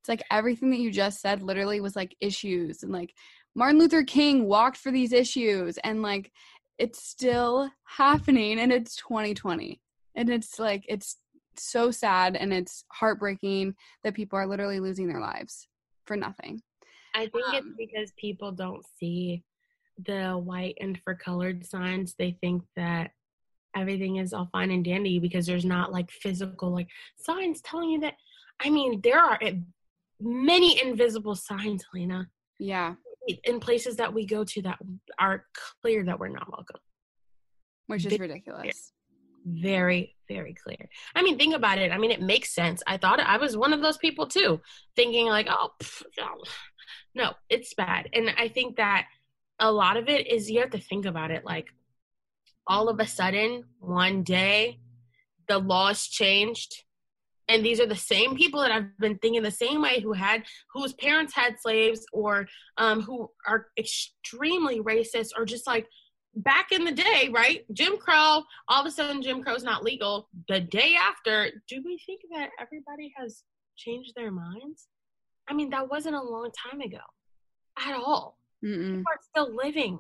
It's 0.01 0.09
like 0.09 0.23
everything 0.31 0.71
that 0.71 0.79
you 0.79 0.93
just 0.93 1.21
said 1.21 1.43
literally 1.43 1.81
was 1.81 1.97
like 1.97 2.17
issues 2.21 2.83
and 2.83 2.93
like 2.93 3.15
Martin 3.55 3.81
Luther 3.81 4.05
King 4.05 4.47
walked 4.47 4.77
for 4.77 4.93
these 4.93 5.13
issues 5.13 5.77
and 5.79 6.03
like 6.03 6.31
it's 6.79 7.03
still 7.03 7.71
happening 7.85 8.61
and 8.61 8.73
it's 8.73 8.95
2020. 8.97 9.81
And 10.15 10.31
it's 10.31 10.59
like 10.59 10.85
it's 10.89 11.17
so 11.63 11.91
sad 11.91 12.37
and 12.37 12.53
it's 12.53 12.85
heartbreaking 12.93 13.75
that 14.05 14.15
people 14.15 14.39
are 14.39 14.47
literally 14.47 14.81
losing 14.81 15.09
their 15.09 15.21
lives 15.21 15.69
for 16.07 16.17
nothing. 16.17 16.63
I 17.15 17.27
think 17.27 17.47
Um, 17.49 17.55
it's 17.55 17.69
because 17.77 18.13
people 18.19 18.53
don't 18.53 18.85
see 18.99 19.43
the 20.07 20.33
white 20.33 20.77
and 20.81 20.99
for 21.05 21.15
colored 21.15 21.67
signs. 21.67 22.15
They 22.19 22.33
think 22.41 22.63
that 22.77 23.11
everything 23.77 24.17
is 24.17 24.33
all 24.33 24.49
fine 24.53 24.71
and 24.71 24.85
dandy 24.85 25.19
because 25.19 25.47
there's 25.47 25.65
not 25.65 25.93
like 25.93 26.11
physical 26.11 26.71
like 26.73 26.89
signs 27.17 27.61
telling 27.61 27.91
you 27.91 28.01
that. 28.01 28.15
I 28.61 28.71
mean, 28.71 29.01
there 29.03 29.19
are 29.21 29.39
many 30.21 30.81
invisible 30.83 31.35
signs, 31.35 31.85
Lena, 31.95 32.29
Yeah, 32.59 32.95
in 33.45 33.61
places 33.61 33.97
that 33.97 34.13
we 34.13 34.27
go 34.27 34.45
to 34.45 34.63
that 34.63 34.79
are 35.19 35.47
clear 35.83 36.05
that 36.05 36.19
we're 36.19 36.29
not 36.29 36.51
welcome. 36.51 36.81
which 37.87 38.07
is 38.07 38.19
ridiculous. 38.19 38.93
Very 39.45 40.17
very 40.29 40.55
clear. 40.55 40.89
I 41.15 41.23
mean 41.23 41.39
think 41.39 41.55
about 41.55 41.79
it. 41.79 41.91
I 41.91 41.99
mean 41.99 42.13
it 42.13 42.23
makes 42.23 42.55
sense. 42.55 42.83
I 42.87 42.97
thought 42.97 43.21
i 43.21 43.37
was 43.37 43.57
one 43.57 43.73
of 43.73 43.83
those 43.83 43.99
people 43.99 44.27
too 44.27 44.61
thinking 44.97 45.27
like 45.27 45.49
oh 45.51 45.71
pff, 45.83 46.03
no. 46.19 46.29
no 47.15 47.33
it's 47.49 47.75
bad. 47.75 48.09
And 48.13 48.31
i 48.39 48.49
think 48.49 48.77
that 48.77 49.07
a 49.59 49.71
lot 49.71 49.97
of 49.97 50.09
it 50.09 50.27
is 50.27 50.51
you 50.51 50.61
have 50.61 50.71
to 50.71 50.79
think 50.79 51.05
about 51.05 51.31
it 51.31 51.45
like 51.45 51.69
all 52.67 52.89
of 52.89 52.99
a 52.99 53.07
sudden 53.07 53.65
one 53.79 54.23
day 54.23 54.79
the 55.49 55.59
laws 55.59 56.07
changed 56.07 56.85
and 57.49 57.65
these 57.65 57.81
are 57.81 57.87
the 57.87 57.97
same 57.97 58.37
people 58.37 58.61
that 58.61 58.71
i've 58.71 58.97
been 58.99 59.19
thinking 59.19 59.43
the 59.43 59.51
same 59.51 59.83
way 59.83 60.01
who 60.01 60.13
had 60.13 60.45
whose 60.73 60.93
parents 60.95 61.35
had 61.35 61.61
slaves 61.61 62.07
or 62.13 62.47
um, 62.79 63.03
who 63.03 63.29
are 63.47 63.67
extremely 63.79 64.81
racist 64.81 65.31
or 65.37 65.45
just 65.45 65.67
like 65.67 65.87
back 66.35 66.73
in 66.73 66.85
the 66.85 66.93
day, 66.93 67.31
right? 67.33 67.65
Jim 67.73 67.97
Crow, 67.99 68.43
all 68.69 68.81
of 68.81 68.87
a 68.87 68.91
sudden 68.91 69.23
Jim 69.23 69.43
Crow's 69.43 69.65
not 69.65 69.85
legal. 69.85 70.29
The 70.49 70.61
day 70.61 70.95
after, 70.95 71.51
do 71.69 71.83
we 71.85 71.99
think 72.07 72.21
that 72.33 72.51
everybody 72.61 73.13
has 73.17 73.43
changed 73.77 74.15
their 74.15 74.31
minds? 74.31 74.89
I 75.49 75.55
mean, 75.55 75.71
that 75.71 75.91
wasn't 75.91 76.17
a 76.17 76.23
long 76.23 76.51
time 76.71 76.81
ago 76.81 76.99
at 77.79 77.95
all. 77.95 78.39
Mm-mm. 78.65 78.99
People 78.99 79.05
are 79.09 79.21
still 79.29 79.55
living. 79.55 79.99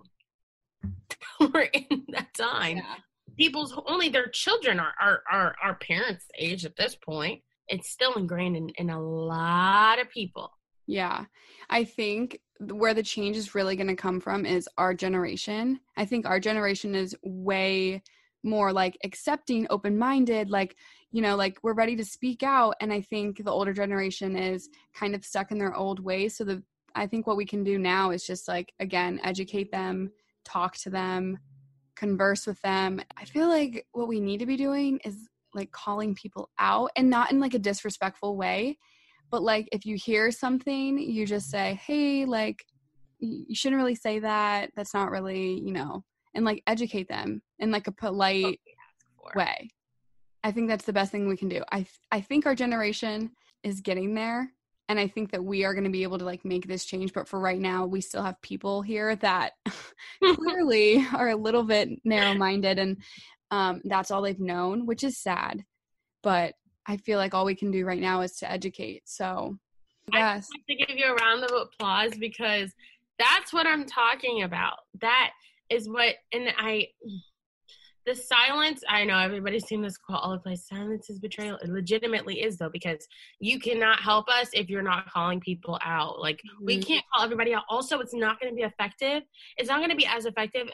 We're 1.40 1.62
in 1.62 2.04
that 2.10 2.32
time. 2.34 2.78
Yeah. 2.78 2.96
People's 3.36 3.74
only 3.86 4.08
their 4.10 4.28
children 4.28 4.78
are, 4.78 4.92
are, 5.00 5.22
are, 5.30 5.54
are 5.62 5.74
parents' 5.76 6.26
age 6.38 6.64
at 6.64 6.76
this 6.76 6.94
point. 6.94 7.42
It's 7.68 7.88
still 7.88 8.14
ingrained 8.14 8.56
in, 8.56 8.68
in 8.70 8.90
a 8.90 9.00
lot 9.00 9.98
of 9.98 10.10
people. 10.10 10.50
Yeah. 10.90 11.26
I 11.70 11.84
think 11.84 12.40
where 12.58 12.94
the 12.94 13.02
change 13.02 13.36
is 13.36 13.54
really 13.54 13.76
going 13.76 13.86
to 13.86 13.94
come 13.94 14.18
from 14.18 14.44
is 14.44 14.68
our 14.76 14.92
generation. 14.92 15.78
I 15.96 16.04
think 16.04 16.26
our 16.26 16.40
generation 16.40 16.96
is 16.96 17.16
way 17.22 18.02
more 18.42 18.72
like 18.72 18.98
accepting, 19.04 19.68
open 19.70 19.96
minded, 19.96 20.50
like, 20.50 20.76
you 21.12 21.22
know, 21.22 21.36
like 21.36 21.58
we're 21.62 21.74
ready 21.74 21.94
to 21.94 22.04
speak 22.04 22.42
out. 22.42 22.74
And 22.80 22.92
I 22.92 23.02
think 23.02 23.44
the 23.44 23.52
older 23.52 23.72
generation 23.72 24.36
is 24.36 24.68
kind 24.92 25.14
of 25.14 25.24
stuck 25.24 25.52
in 25.52 25.58
their 25.58 25.76
old 25.76 26.00
ways. 26.00 26.36
So 26.36 26.42
the, 26.42 26.60
I 26.96 27.06
think 27.06 27.24
what 27.24 27.36
we 27.36 27.46
can 27.46 27.62
do 27.62 27.78
now 27.78 28.10
is 28.10 28.26
just 28.26 28.48
like, 28.48 28.72
again, 28.80 29.20
educate 29.22 29.70
them, 29.70 30.10
talk 30.44 30.76
to 30.78 30.90
them, 30.90 31.38
converse 31.94 32.48
with 32.48 32.60
them. 32.62 33.00
I 33.16 33.26
feel 33.26 33.48
like 33.48 33.86
what 33.92 34.08
we 34.08 34.18
need 34.18 34.38
to 34.38 34.46
be 34.46 34.56
doing 34.56 34.98
is 35.04 35.28
like 35.54 35.70
calling 35.70 36.16
people 36.16 36.50
out 36.58 36.90
and 36.96 37.08
not 37.08 37.30
in 37.30 37.38
like 37.38 37.54
a 37.54 37.60
disrespectful 37.60 38.36
way 38.36 38.76
but 39.30 39.42
like 39.42 39.68
if 39.72 39.86
you 39.86 39.96
hear 39.96 40.30
something 40.30 40.98
you 40.98 41.26
just 41.26 41.50
say 41.50 41.80
hey 41.86 42.24
like 42.24 42.64
you 43.20 43.54
shouldn't 43.54 43.78
really 43.78 43.94
say 43.94 44.18
that. 44.20 44.70
That's 44.74 44.94
not 44.94 45.10
really 45.10 45.60
you 45.60 45.72
know 45.72 46.04
and 46.34 46.44
like 46.44 46.62
educate 46.66 47.08
them 47.08 47.42
in 47.58 47.70
like 47.70 47.86
a 47.86 47.92
polite 47.92 48.60
way. 49.34 49.70
I 50.42 50.52
think 50.52 50.68
that's 50.68 50.84
the 50.84 50.92
best 50.92 51.12
thing 51.12 51.28
we 51.28 51.36
can 51.36 51.48
do. 51.48 51.62
I 51.70 51.78
th- 51.78 52.00
i 52.10 52.20
think 52.20 52.46
our 52.46 52.54
generation 52.54 53.30
is 53.62 53.82
getting 53.82 54.14
there 54.14 54.50
and 54.88 54.98
i 54.98 55.06
think 55.06 55.30
that 55.32 55.44
we 55.44 55.64
are 55.64 55.74
going 55.74 55.84
to 55.84 55.90
be 55.90 56.02
able 56.02 56.18
to 56.18 56.24
like 56.24 56.44
make 56.46 56.66
this 56.66 56.86
change 56.86 57.12
but 57.12 57.28
for 57.28 57.38
right 57.38 57.60
now 57.60 57.84
we 57.84 58.00
still 58.00 58.22
have 58.22 58.40
people 58.40 58.80
here 58.80 59.14
that 59.16 59.52
clearly 60.34 61.06
are 61.14 61.28
a 61.28 61.36
little 61.36 61.62
bit 61.62 61.90
narrow 62.04 62.34
minded 62.34 62.78
and 62.78 62.96
um, 63.50 63.82
that's 63.84 64.10
all 64.10 64.22
they've 64.22 64.40
known 64.40 64.86
which 64.86 65.04
is 65.04 65.18
sad. 65.18 65.64
But 66.22 66.54
i 66.90 66.96
feel 66.96 67.18
like 67.18 67.32
all 67.34 67.44
we 67.44 67.54
can 67.54 67.70
do 67.70 67.84
right 67.84 68.00
now 68.00 68.20
is 68.20 68.36
to 68.36 68.50
educate 68.50 69.02
so 69.08 69.56
I 70.12 70.18
yes 70.18 70.48
just 70.48 70.52
have 70.56 70.66
to 70.66 70.86
give 70.86 70.98
you 70.98 71.06
a 71.12 71.14
round 71.14 71.44
of 71.44 71.52
applause 71.52 72.18
because 72.18 72.72
that's 73.18 73.52
what 73.52 73.66
I'm 73.66 73.84
talking 73.84 74.42
about. 74.42 74.78
That 75.00 75.30
is 75.68 75.88
what, 75.88 76.16
and 76.32 76.52
I, 76.58 76.88
the 78.06 78.14
silence, 78.14 78.82
I 78.88 79.04
know 79.04 79.18
everybody's 79.18 79.66
seen 79.66 79.82
this 79.82 79.98
quote 79.98 80.20
all 80.22 80.32
the 80.32 80.38
place 80.38 80.66
silence 80.66 81.10
is 81.10 81.20
betrayal. 81.20 81.58
It 81.58 81.68
legitimately 81.68 82.40
is, 82.42 82.56
though, 82.56 82.70
because 82.70 83.06
you 83.38 83.60
cannot 83.60 84.00
help 84.00 84.28
us 84.28 84.48
if 84.52 84.68
you're 84.70 84.82
not 84.82 85.06
calling 85.12 85.38
people 85.38 85.78
out. 85.84 86.18
Like, 86.18 86.40
we 86.60 86.78
Mhm. 86.78 86.86
can't 86.86 87.04
call 87.12 87.22
everybody 87.22 87.54
out. 87.54 87.64
Also, 87.68 88.00
it's 88.00 88.14
not 88.14 88.40
going 88.40 88.50
to 88.50 88.56
be 88.56 88.62
effective. 88.62 89.22
It's 89.58 89.68
not 89.68 89.78
going 89.78 89.90
to 89.90 89.96
be 89.96 90.06
as 90.06 90.24
effective 90.24 90.70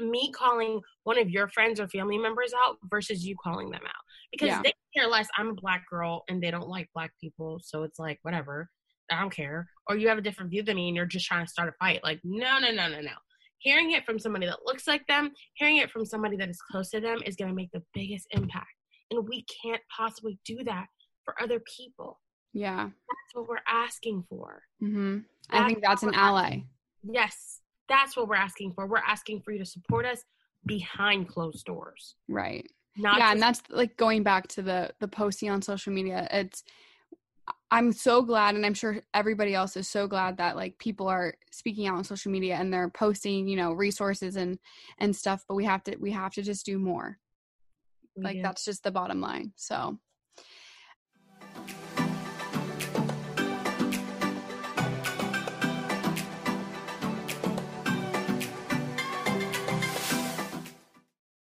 me 0.00 0.30
calling 0.32 0.80
one 1.04 1.18
of 1.18 1.28
your 1.30 1.48
friends 1.48 1.80
or 1.80 1.88
family 1.88 2.18
members 2.18 2.52
out 2.64 2.76
versus 2.90 3.24
you 3.26 3.34
calling 3.42 3.70
them 3.70 3.82
out 3.84 4.02
because 4.32 4.48
Yeah. 4.48 4.62
they 4.62 4.72
care 4.94 5.08
less. 5.08 5.28
I'm 5.36 5.48
a 5.48 5.54
black 5.54 5.84
girl 5.90 6.24
and 6.28 6.42
they 6.42 6.50
don't 6.50 6.68
like 6.68 6.88
black 6.94 7.12
people, 7.20 7.60
so 7.62 7.82
it's 7.82 7.98
like 7.98 8.18
whatever. 8.22 8.70
I 9.10 9.20
don't 9.20 9.30
care. 9.34 9.68
Or 9.88 9.96
you 9.96 10.08
have 10.08 10.18
a 10.18 10.22
different 10.22 10.50
view 10.50 10.62
than 10.62 10.76
me 10.76 10.88
and 10.88 10.96
you're 10.96 11.06
just 11.06 11.26
trying 11.26 11.44
to 11.44 11.50
start 11.50 11.68
a 11.68 11.72
fight. 11.80 12.00
Like 12.04 12.20
no, 12.24 12.58
no, 12.58 12.70
no, 12.70 12.88
no, 12.88 13.00
no. 13.00 13.12
Hearing 13.60 13.90
it 13.92 14.04
from 14.04 14.18
somebody 14.20 14.46
that 14.46 14.64
looks 14.64 14.86
like 14.86 15.04
them, 15.08 15.32
hearing 15.54 15.78
it 15.78 15.90
from 15.90 16.04
somebody 16.04 16.36
that 16.36 16.48
is 16.48 16.60
close 16.70 16.90
to 16.90 17.00
them 17.00 17.18
is 17.26 17.34
going 17.34 17.48
to 17.50 17.54
make 17.56 17.70
the 17.72 17.82
biggest 17.94 18.26
impact. 18.30 18.68
And 19.10 19.26
we 19.28 19.44
can't 19.64 19.82
possibly 19.96 20.38
do 20.44 20.62
that 20.64 20.86
for 21.24 21.34
other 21.42 21.60
people. 21.76 22.20
yeah 22.52 22.84
That's 22.84 23.34
what 23.34 23.48
we're 23.48 23.56
asking 23.66 24.24
for. 24.28 24.62
hmm 24.80 25.18
i 25.50 25.66
think 25.66 25.82
that's 25.82 26.02
an 26.02 26.14
ally 26.14 26.60
Yes, 27.02 27.60
that's 27.88 28.16
what 28.16 28.28
we're 28.28 28.36
asking 28.36 28.72
for. 28.74 28.86
We're 28.86 28.98
asking 28.98 29.42
for 29.42 29.52
you 29.52 29.58
to 29.58 29.66
support 29.66 30.06
us 30.06 30.24
behind 30.66 31.28
closed 31.28 31.64
doors. 31.64 32.16
right 32.28 32.66
Not 32.96 33.18
yeah, 33.18 33.32
and 33.32 33.40
that's 33.40 33.62
like 33.70 33.96
going 33.96 34.22
back 34.22 34.48
to 34.48 34.62
the 34.62 34.90
the 35.00 35.08
posting 35.08 35.50
on 35.50 35.62
social 35.62 35.92
media. 35.92 36.28
It's 36.30 36.64
I'm 37.70 37.92
so 37.92 38.22
glad 38.22 38.54
and 38.54 38.64
I'm 38.64 38.74
sure 38.74 39.00
everybody 39.12 39.54
else 39.54 39.76
is 39.76 39.88
so 39.88 40.06
glad 40.06 40.38
that 40.38 40.56
like 40.56 40.78
people 40.78 41.06
are 41.08 41.34
speaking 41.50 41.86
out 41.86 41.96
on 41.96 42.04
social 42.04 42.32
media 42.32 42.56
and 42.56 42.72
they're 42.72 42.88
posting, 42.90 43.46
you 43.46 43.56
know, 43.56 43.72
resources 43.72 44.36
and 44.36 44.58
and 44.98 45.14
stuff, 45.14 45.44
but 45.46 45.54
we 45.54 45.64
have 45.64 45.82
to 45.84 45.96
we 45.96 46.10
have 46.12 46.32
to 46.34 46.42
just 46.42 46.64
do 46.64 46.78
more. 46.78 47.18
we 48.16 48.24
Like 48.24 48.36
do. 48.36 48.42
that's 48.42 48.64
just 48.64 48.82
the 48.82 48.90
bottom 48.90 49.20
line. 49.20 49.52
So 49.56 49.98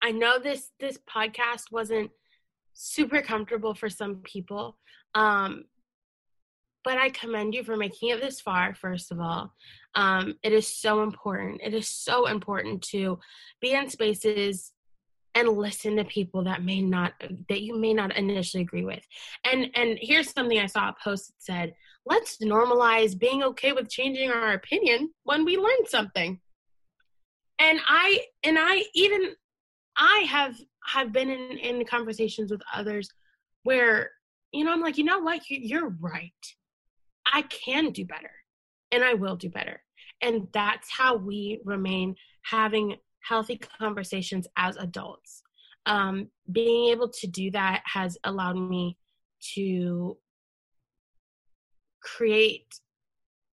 I 0.02 0.12
know 0.12 0.38
this 0.38 0.70
this 0.80 0.98
podcast 0.98 1.70
wasn't 1.70 2.10
super 2.72 3.20
comfortable 3.20 3.74
for 3.74 3.88
some 3.88 4.16
people. 4.16 4.78
Um 5.14 5.64
but 6.82 6.98
I 6.98 7.10
commend 7.10 7.54
you 7.54 7.62
for 7.62 7.76
making 7.76 8.08
it 8.08 8.20
this 8.20 8.40
far, 8.40 8.74
first 8.74 9.12
of 9.12 9.20
all. 9.20 9.52
Um, 9.94 10.36
it 10.42 10.52
is 10.52 10.66
so 10.66 11.02
important. 11.02 11.60
It 11.62 11.74
is 11.74 11.88
so 11.88 12.26
important 12.26 12.82
to 12.84 13.18
be 13.60 13.72
in 13.72 13.90
spaces 13.90 14.72
and 15.34 15.48
listen 15.48 15.96
to 15.96 16.04
people 16.04 16.44
that 16.44 16.64
may 16.64 16.80
not 16.80 17.12
that 17.48 17.62
you 17.62 17.78
may 17.78 17.94
not 17.94 18.16
initially 18.16 18.62
agree 18.62 18.84
with. 18.84 19.04
And 19.44 19.68
and 19.74 19.98
here's 20.00 20.30
something 20.30 20.58
I 20.58 20.66
saw 20.66 20.88
a 20.88 20.96
post 21.02 21.28
that 21.28 21.42
said, 21.42 21.74
let's 22.06 22.38
normalize 22.38 23.18
being 23.18 23.42
okay 23.44 23.72
with 23.72 23.88
changing 23.88 24.30
our 24.30 24.52
opinion 24.52 25.10
when 25.24 25.44
we 25.44 25.56
learn 25.56 25.86
something. 25.86 26.40
And 27.60 27.78
I 27.86 28.22
and 28.42 28.56
I 28.58 28.84
even 28.94 29.34
I 30.00 30.24
have 30.28 30.56
have 30.86 31.12
been 31.12 31.30
in 31.30 31.58
in 31.58 31.84
conversations 31.84 32.50
with 32.50 32.62
others 32.74 33.08
where 33.62 34.10
you 34.52 34.64
know 34.64 34.72
I'm 34.72 34.80
like, 34.80 34.98
you 34.98 35.04
know 35.04 35.20
what, 35.20 35.48
you, 35.48 35.58
you're 35.60 35.94
right. 36.00 36.32
I 37.32 37.42
can 37.42 37.90
do 37.90 38.04
better, 38.04 38.32
and 38.90 39.04
I 39.04 39.14
will 39.14 39.36
do 39.36 39.50
better. 39.50 39.82
And 40.22 40.48
that's 40.52 40.90
how 40.90 41.16
we 41.16 41.60
remain 41.64 42.16
having 42.42 42.96
healthy 43.20 43.60
conversations 43.78 44.46
as 44.56 44.76
adults. 44.76 45.42
Um, 45.86 46.28
being 46.50 46.90
able 46.90 47.08
to 47.08 47.26
do 47.26 47.50
that 47.52 47.82
has 47.84 48.16
allowed 48.24 48.56
me 48.56 48.96
to 49.54 50.16
create 52.02 52.66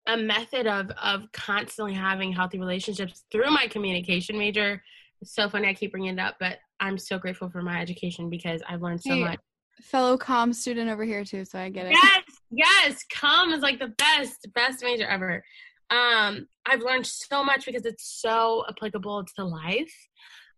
a 0.08 0.18
method 0.18 0.68
of 0.68 0.92
of 1.02 1.32
constantly 1.32 1.94
having 1.94 2.34
healthy 2.34 2.60
relationships 2.60 3.24
through 3.32 3.50
my 3.52 3.68
communication 3.68 4.38
major. 4.38 4.84
So 5.24 5.50
funny 5.50 5.68
I 5.68 5.74
keep 5.74 5.92
bringing 5.92 6.18
it 6.18 6.20
up, 6.20 6.36
but 6.40 6.58
I'm 6.80 6.98
so 6.98 7.18
grateful 7.18 7.50
for 7.50 7.62
my 7.62 7.80
education 7.82 8.30
because 8.30 8.62
I've 8.68 8.82
learned 8.82 9.02
so 9.02 9.14
Hey, 9.14 9.24
much. 9.24 9.40
fellow 9.82 10.18
com 10.18 10.54
student 10.54 10.90
over 10.90 11.04
here 11.04 11.24
too, 11.24 11.46
so 11.46 11.60
I 11.60 11.70
get 11.70 11.88
it. 11.88 11.92
Yes, 11.94 12.24
yes, 12.52 13.06
com 13.14 13.52
is 13.52 13.62
like 13.62 13.80
the 13.80 13.94
best, 13.98 14.48
best 14.54 14.84
major 14.84 15.08
ever. 15.08 15.44
Um, 15.90 16.48
I've 16.66 16.82
learned 16.82 17.06
so 17.06 17.44
much 17.44 17.66
because 17.66 17.86
it's 17.86 18.20
so 18.22 18.64
applicable 18.70 19.26
to 19.36 19.46
life. 19.46 19.94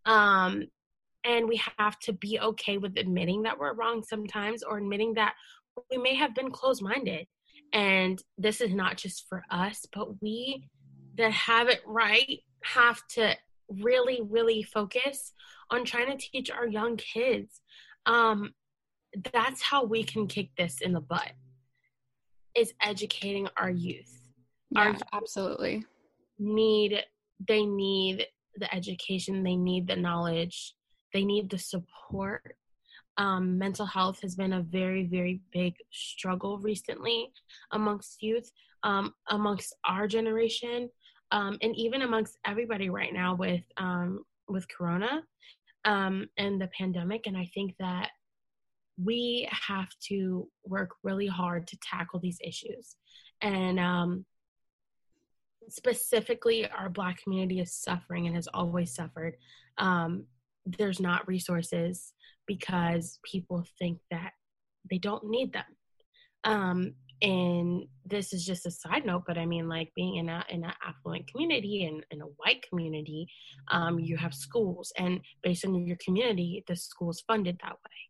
Um, 0.06 0.66
and 1.26 1.48
we 1.48 1.60
have 1.78 1.98
to 2.00 2.14
be 2.14 2.40
okay 2.40 2.78
with 2.78 2.98
admitting 2.98 3.44
that 3.44 3.58
we're 3.58 3.74
wrong 3.74 4.04
sometimes 4.04 4.64
or 4.64 4.78
admitting 4.78 5.16
that 5.16 5.34
we 5.92 5.98
may 5.98 6.16
have 6.16 6.36
been 6.36 6.52
closed 6.52 6.82
minded. 6.84 7.26
And 7.74 8.22
this 8.38 8.62
is 8.62 8.74
not 8.74 8.98
just 8.98 9.26
for 9.28 9.44
us, 9.50 9.86
but 9.94 10.22
we 10.22 10.68
that 11.18 11.32
have 11.32 11.68
it 11.68 11.82
right 11.86 12.40
have 12.64 13.02
to 13.08 13.36
really, 13.70 14.22
really 14.24 14.64
focus 14.64 15.34
on 15.72 15.86
trying 15.86 16.08
to 16.08 16.18
teach 16.18 16.52
our 16.52 16.68
young 16.68 16.98
kids. 16.98 17.62
Um, 18.06 18.54
that's 19.34 19.62
how 19.62 19.84
we 19.84 20.04
can 20.04 20.28
kick 20.28 20.50
this 20.58 20.82
in 20.82 20.94
the 20.94 21.00
butt 21.02 21.32
is 22.56 22.74
educating 22.82 23.48
our 23.58 23.70
youth 23.70 24.24
Our 24.76 24.86
Yeah, 24.86 24.92
youth 24.94 25.04
absolutely. 25.14 25.86
need 26.40 27.04
they 27.48 27.66
need 27.66 28.26
the 28.56 28.74
education 28.74 29.44
they 29.44 29.56
need 29.56 29.88
the 29.88 29.96
knowledge 29.96 30.76
they 31.14 31.26
need 31.26 31.50
the 31.50 31.58
support 31.58 32.56
um, 33.18 33.58
mental 33.58 33.86
health 33.86 34.22
has 34.22 34.36
been 34.36 34.54
a 34.54 34.62
very 34.62 35.06
very 35.06 35.42
big 35.52 35.74
struggle 35.92 36.58
recently 36.60 37.32
amongst 37.72 38.22
youth 38.22 38.52
um, 38.84 39.14
amongst 39.30 39.76
our 39.86 40.08
generation 40.08 40.90
um, 41.32 41.58
and 41.62 41.76
even 41.76 42.02
amongst 42.02 42.38
everybody 42.46 42.90
right 42.90 43.14
now 43.14 43.36
with 43.36 43.64
um, 43.78 44.24
with 44.48 44.68
corona 44.70 45.24
um, 45.86 46.28
and 46.38 46.62
the 46.62 46.70
pandemic 46.78 47.28
and 47.28 47.38
i 47.38 47.50
think 47.54 47.76
that 47.80 48.10
we 48.98 49.48
have 49.52 49.90
to 50.08 50.48
work 50.64 50.92
really 51.04 51.28
hard 51.28 51.68
to 51.68 51.78
tackle 51.82 52.20
these 52.20 52.40
issues. 52.44 52.96
And 53.42 53.80
um, 53.80 54.26
specifically 55.70 56.68
our 56.70 56.90
black 56.90 57.22
community 57.22 57.60
is 57.60 57.74
suffering 57.74 58.28
and 58.28 58.36
has 58.36 58.48
always 58.54 58.94
suffered. 58.94 59.36
Um, 59.78 60.26
there's 60.66 61.00
not 61.00 61.28
resources 61.28 62.14
because 62.48 63.20
people 63.24 63.66
think 63.80 64.00
that 64.12 64.32
they 64.90 64.98
don't 64.98 65.30
need 65.30 65.52
them. 65.52 65.64
Um, 66.44 66.94
and 67.22 67.86
this 68.06 68.34
is 68.34 68.46
just 68.46 68.66
a 68.66 68.72
side 68.72 69.06
note 69.06 69.24
but 69.26 69.38
i 69.38 69.46
mean 69.46 69.70
like 69.70 69.92
being 69.96 70.16
in 70.16 70.30
a 70.30 70.44
in 70.50 70.64
an 70.64 70.74
affluent 70.86 71.26
community 71.32 71.86
and 71.86 72.06
in 72.12 72.22
a 72.22 72.26
white 72.26 72.64
community 72.68 73.28
um, 73.70 74.00
you 74.00 74.18
have 74.18 74.34
schools 74.34 74.92
and 74.98 75.22
based 75.42 75.66
on 75.66 75.76
your 75.86 75.98
community 76.04 76.64
the 76.68 76.76
school 76.76 77.10
is 77.10 77.24
funded 77.28 77.58
that 77.62 77.72
way 77.74 78.06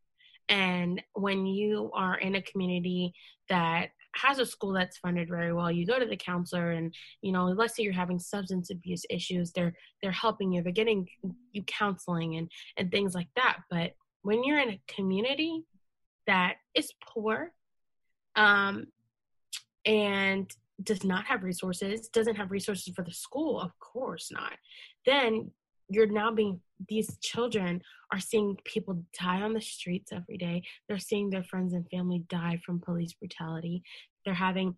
and 0.50 1.02
when 1.14 1.46
you 1.46 1.92
are 1.94 2.18
in 2.18 2.36
a 2.36 2.42
community 2.42 3.14
that 3.50 3.90
has 4.16 4.40
a 4.40 4.46
school 4.46 4.72
that's 4.72 4.98
funded 4.98 5.28
very 5.28 5.54
well, 5.54 5.72
you 5.72 5.86
go 5.86 6.00
to 6.00 6.06
the 6.06 6.16
counselor 6.16 6.72
and, 6.72 6.94
you 7.22 7.32
know, 7.32 7.46
let's 7.46 7.76
say 7.76 7.84
you're 7.84 7.94
having 7.94 8.20
substance 8.20 8.70
abuse 8.70 9.06
issues, 9.10 9.52
they're 9.52 9.74
they're 10.02 10.12
helping 10.12 10.52
you, 10.52 10.62
they're 10.62 10.72
getting 10.72 11.08
you 11.52 11.64
counseling 11.64 12.38
and 12.38 12.50
and 12.78 12.92
things 12.92 13.14
like 13.14 13.28
that. 13.36 13.58
But 13.70 13.94
when 14.22 14.44
you're 14.44 14.60
in 14.60 14.70
a 14.70 14.82
community 14.88 15.64
that 16.28 16.56
is 16.74 16.92
poor, 17.06 17.52
um, 18.36 18.88
and 19.86 20.50
does 20.84 21.04
not 21.04 21.26
have 21.26 21.44
resources, 21.44 22.08
doesn't 22.10 22.36
have 22.36 22.52
resources 22.52 22.94
for 22.94 23.04
the 23.04 23.14
school, 23.14 23.60
of 23.60 23.72
course 23.80 24.32
not, 24.32 24.54
then 25.06 25.52
you're 25.90 26.08
now 26.08 26.32
being 26.32 26.60
these 26.90 27.18
children 27.22 27.82
are 28.12 28.20
seeing 28.20 28.58
people 28.66 29.04
die 29.18 29.42
on 29.42 29.54
the 29.54 29.62
streets 29.62 30.12
every 30.12 30.38
day. 30.38 30.64
They're 30.88 30.98
seeing 30.98 31.30
their 31.30 31.44
friends 31.44 31.74
and 31.74 31.88
family 31.90 32.24
die 32.30 32.60
from 32.66 32.82
police 32.82 33.14
brutality. 33.14 33.84
They're 34.26 34.34
having 34.34 34.76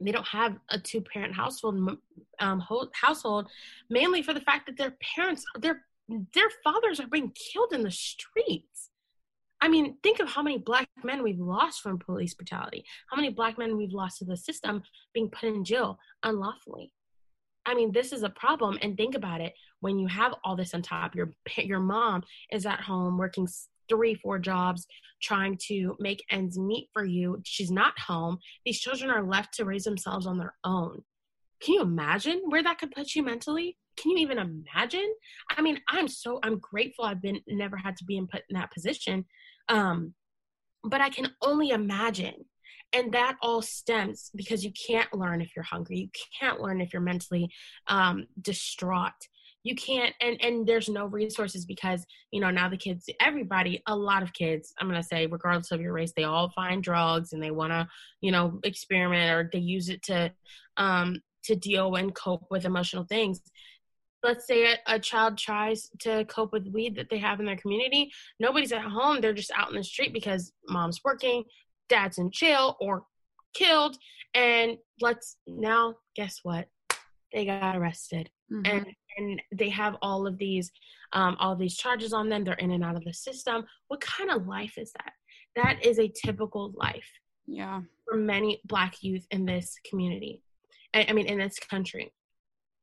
they 0.00 0.12
don't 0.12 0.26
have 0.26 0.56
a 0.70 0.78
two 0.78 1.02
parent 1.02 1.34
household 1.34 1.98
um, 2.38 2.64
household 2.92 3.48
mainly 3.90 4.22
for 4.22 4.32
the 4.32 4.40
fact 4.40 4.66
that 4.66 4.76
their 4.76 4.96
parents 5.16 5.44
their 5.58 5.84
their 6.34 6.50
fathers 6.64 7.00
are 7.00 7.06
being 7.06 7.32
killed 7.32 7.72
in 7.72 7.82
the 7.82 7.90
streets. 7.90 8.89
I 9.60 9.68
mean, 9.68 9.96
think 10.02 10.20
of 10.20 10.28
how 10.28 10.42
many 10.42 10.58
black 10.58 10.88
men 11.04 11.22
we've 11.22 11.38
lost 11.38 11.82
from 11.82 11.98
police 11.98 12.34
brutality. 12.34 12.84
How 13.10 13.16
many 13.16 13.30
black 13.30 13.58
men 13.58 13.76
we've 13.76 13.92
lost 13.92 14.18
to 14.18 14.24
the 14.24 14.36
system 14.36 14.82
being 15.12 15.28
put 15.28 15.48
in 15.48 15.64
jail 15.64 15.98
unlawfully. 16.22 16.92
I 17.66 17.74
mean, 17.74 17.92
this 17.92 18.12
is 18.12 18.22
a 18.22 18.30
problem. 18.30 18.78
And 18.80 18.96
think 18.96 19.14
about 19.14 19.40
it: 19.40 19.52
when 19.80 19.98
you 19.98 20.06
have 20.08 20.34
all 20.44 20.56
this 20.56 20.74
on 20.74 20.82
top, 20.82 21.14
your 21.14 21.30
your 21.56 21.80
mom 21.80 22.22
is 22.50 22.66
at 22.66 22.80
home 22.80 23.18
working 23.18 23.46
three, 23.88 24.14
four 24.14 24.38
jobs, 24.38 24.86
trying 25.20 25.58
to 25.66 25.96
make 25.98 26.24
ends 26.30 26.58
meet 26.58 26.88
for 26.92 27.04
you. 27.04 27.40
She's 27.44 27.70
not 27.70 27.98
home. 27.98 28.38
These 28.64 28.80
children 28.80 29.10
are 29.10 29.26
left 29.26 29.54
to 29.54 29.64
raise 29.64 29.84
themselves 29.84 30.26
on 30.26 30.38
their 30.38 30.54
own. 30.64 31.02
Can 31.60 31.74
you 31.74 31.82
imagine 31.82 32.40
where 32.46 32.62
that 32.62 32.78
could 32.78 32.92
put 32.92 33.14
you 33.14 33.22
mentally? 33.22 33.76
Can 33.96 34.12
you 34.12 34.18
even 34.18 34.38
imagine? 34.38 35.12
I 35.50 35.60
mean, 35.60 35.78
I'm 35.88 36.08
so 36.08 36.38
I'm 36.42 36.58
grateful 36.58 37.04
I've 37.04 37.20
been 37.20 37.40
never 37.48 37.76
had 37.76 37.96
to 37.98 38.04
be 38.04 38.16
in 38.16 38.26
put 38.26 38.42
in 38.48 38.56
that 38.56 38.72
position. 38.72 39.26
Um, 39.68 40.14
but 40.84 41.00
I 41.00 41.10
can 41.10 41.32
only 41.42 41.70
imagine. 41.70 42.44
And 42.92 43.12
that 43.12 43.36
all 43.40 43.62
stems 43.62 44.30
because 44.34 44.64
you 44.64 44.72
can't 44.72 45.12
learn 45.14 45.40
if 45.40 45.54
you're 45.54 45.62
hungry. 45.62 45.98
You 45.98 46.08
can't 46.40 46.60
learn 46.60 46.80
if 46.80 46.92
you're 46.92 47.02
mentally 47.02 47.48
um, 47.86 48.26
distraught. 48.40 49.12
You 49.62 49.74
can't 49.74 50.14
and 50.22 50.42
and 50.42 50.66
there's 50.66 50.88
no 50.88 51.04
resources 51.04 51.66
because 51.66 52.04
you 52.30 52.40
know 52.40 52.50
now 52.50 52.70
the 52.70 52.78
kids 52.78 53.04
everybody 53.20 53.82
a 53.86 53.94
lot 53.94 54.22
of 54.22 54.32
kids 54.32 54.72
i'm 54.80 54.90
to 54.90 55.02
say 55.02 55.26
regardless 55.26 55.70
of 55.70 55.82
your 55.82 55.92
race 55.92 56.14
they 56.16 56.24
all 56.24 56.48
find 56.56 56.82
drugs 56.82 57.34
and 57.34 57.42
they 57.42 57.50
want 57.50 57.70
to 57.70 57.86
you 58.22 58.32
know 58.32 58.58
experiment 58.64 59.30
or 59.30 59.50
they 59.52 59.58
use 59.58 59.90
it 59.90 60.02
to 60.04 60.32
um 60.78 61.20
to 61.44 61.56
deal 61.56 61.94
and 61.96 62.14
cope 62.14 62.46
with 62.50 62.64
emotional 62.64 63.04
things 63.04 63.42
let's 64.22 64.46
say 64.46 64.72
a, 64.72 64.76
a, 64.86 64.98
child 64.98 65.38
tries 65.38 65.88
to 65.98 66.24
cope 66.26 66.52
with 66.52 66.68
weed 66.68 66.94
that 66.96 67.08
they 67.10 67.18
have 67.18 67.40
in 67.40 67.46
their 67.46 67.56
community 67.56 68.10
nobody's 68.38 68.72
at 68.72 68.82
home 68.82 69.20
they're 69.20 69.32
just 69.32 69.52
out 69.56 69.70
in 69.70 69.76
the 69.76 69.84
street 69.84 70.12
because 70.12 70.52
mom's 70.68 71.00
working 71.04 71.42
dad's 71.88 72.18
in 72.18 72.30
jail 72.30 72.76
or 72.80 73.04
killed 73.54 73.96
and 74.34 74.78
let's 75.00 75.36
now 75.46 75.94
guess 76.16 76.40
what? 76.42 76.68
They 77.32 77.46
got 77.46 77.76
arrested. 77.76 78.30
Mhm. 78.52 78.68
and 78.68 78.86
and 79.16 79.42
they 79.52 79.68
have 79.68 79.96
all 80.02 80.26
of 80.26 80.38
these 80.38 80.70
um, 81.12 81.36
all 81.40 81.56
these 81.56 81.76
charges 81.76 82.12
on 82.12 82.28
them 82.28 82.44
they're 82.44 82.54
in 82.54 82.70
and 82.70 82.84
out 82.84 82.96
of 82.96 83.04
the 83.04 83.12
system. 83.12 83.64
What 83.88 84.00
kind 84.00 84.30
of 84.30 84.46
life 84.46 84.78
is 84.78 84.92
that? 84.92 85.12
That 85.56 85.84
is 85.84 85.98
a 85.98 86.08
typical 86.08 86.72
life 86.76 87.08
Yeah. 87.46 87.82
for 88.08 88.16
many 88.16 88.60
black 88.64 89.02
youth 89.02 89.26
in 89.30 89.44
this 89.44 89.76
community. 89.88 90.42
I, 90.94 91.06
I 91.08 91.12
mean 91.12 91.26
in 91.26 91.38
this 91.38 91.58
country 91.58 92.12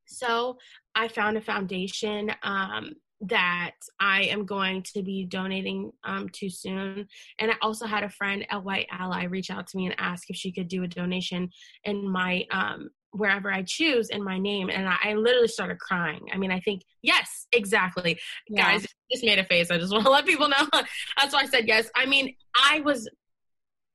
so 0.08 0.58
i 0.96 1.08
found 1.08 1.38
a 1.38 1.42
foundation 1.42 2.32
um, 2.44 2.94
that 3.22 3.72
i 4.00 4.24
am 4.24 4.46
going 4.46 4.82
to 4.84 5.02
be 5.02 5.26
donating 5.26 5.92
um, 6.04 6.30
to 6.30 6.50
soon. 6.50 7.08
And 7.40 7.52
i 7.52 7.56
also 7.62 7.86
had 7.86 8.04
a 8.04 8.10
friend 8.10 8.46
a 8.52 8.60
white 8.60 8.88
ally 8.92 9.24
reach 9.26 9.50
out 9.50 9.68
to 9.68 9.78
me 9.78 9.86
and 9.88 9.96
ask 9.98 10.30
if 10.30 10.36
she 10.36 10.52
could 10.52 10.68
do 10.68 10.84
a 10.84 10.88
donation 10.88 11.50
in 11.84 12.08
my 12.10 12.46
um, 12.52 12.90
wherever 13.12 13.52
i 13.52 13.64
choose 13.66 14.10
in 14.10 14.24
my 14.24 14.38
name. 14.38 14.70
And 14.70 14.88
I, 14.88 14.98
I 15.04 15.14
literally 15.14 15.48
started 15.48 15.80
crying. 15.80 16.28
I 16.32 16.38
mean 16.38 16.52
i 16.52 16.60
think 16.60 16.82
yes 17.02 17.48
exactly. 17.52 18.20
Yeah. 18.50 18.64
guys 18.74 18.86
just 19.12 19.24
made 19.24 19.40
a 19.40 19.46
face. 19.46 19.72
I 19.72 19.78
just 19.78 19.92
want 19.92 20.06
to 20.06 20.12
let 20.12 20.26
people 20.26 20.48
know. 20.50 20.68
That's 21.18 21.34
why 21.34 21.42
i 21.42 21.46
said 21.48 21.68
yes. 21.68 21.90
I 21.96 22.06
mean 22.06 22.36
i 22.56 22.82
was 22.82 23.10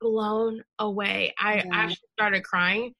blown 0.00 0.62
away. 0.80 1.32
I 1.38 1.56
Yeah. 1.58 1.64
actually 1.72 2.08
started 2.18 2.42
crying 2.42 2.92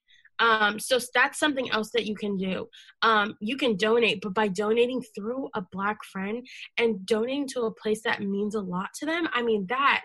um 0.43 0.79
so 0.79 0.99
that's 1.13 1.39
something 1.39 1.71
else 1.71 1.89
that 1.93 2.05
you 2.05 2.15
can 2.15 2.37
do. 2.37 2.67
Um 3.01 3.35
you 3.39 3.55
can 3.57 3.77
donate 3.77 4.19
but 4.21 4.33
by 4.33 4.47
donating 4.47 5.01
through 5.15 5.49
a 5.55 5.61
black 5.71 6.03
friend 6.03 6.45
and 6.77 7.05
donating 7.05 7.47
to 7.49 7.61
a 7.61 7.73
place 7.73 8.01
that 8.03 8.21
means 8.21 8.55
a 8.55 8.61
lot 8.61 8.89
to 8.99 9.05
them 9.05 9.27
i 9.33 9.41
mean 9.41 9.65
that 9.69 10.01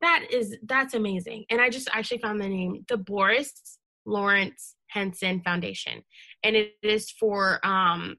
that 0.00 0.26
is 0.30 0.56
that's 0.64 0.94
amazing. 0.94 1.44
And 1.50 1.60
i 1.60 1.68
just 1.70 1.88
actually 1.92 2.18
found 2.18 2.40
the 2.40 2.48
name 2.48 2.84
the 2.88 2.96
boris 2.96 3.78
lawrence 4.06 4.74
henson 4.88 5.42
foundation. 5.42 6.02
And 6.42 6.56
it 6.56 6.72
is 6.82 7.10
for 7.10 7.60
um 7.64 8.16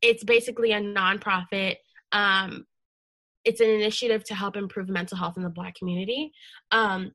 it's 0.00 0.24
basically 0.24 0.72
a 0.72 0.80
nonprofit 0.80 1.76
um 2.12 2.66
it's 3.44 3.60
an 3.60 3.68
initiative 3.68 4.24
to 4.24 4.34
help 4.34 4.56
improve 4.56 4.88
mental 4.88 5.18
health 5.18 5.36
in 5.36 5.42
the 5.42 5.50
black 5.50 5.74
community. 5.74 6.32
Um 6.70 7.12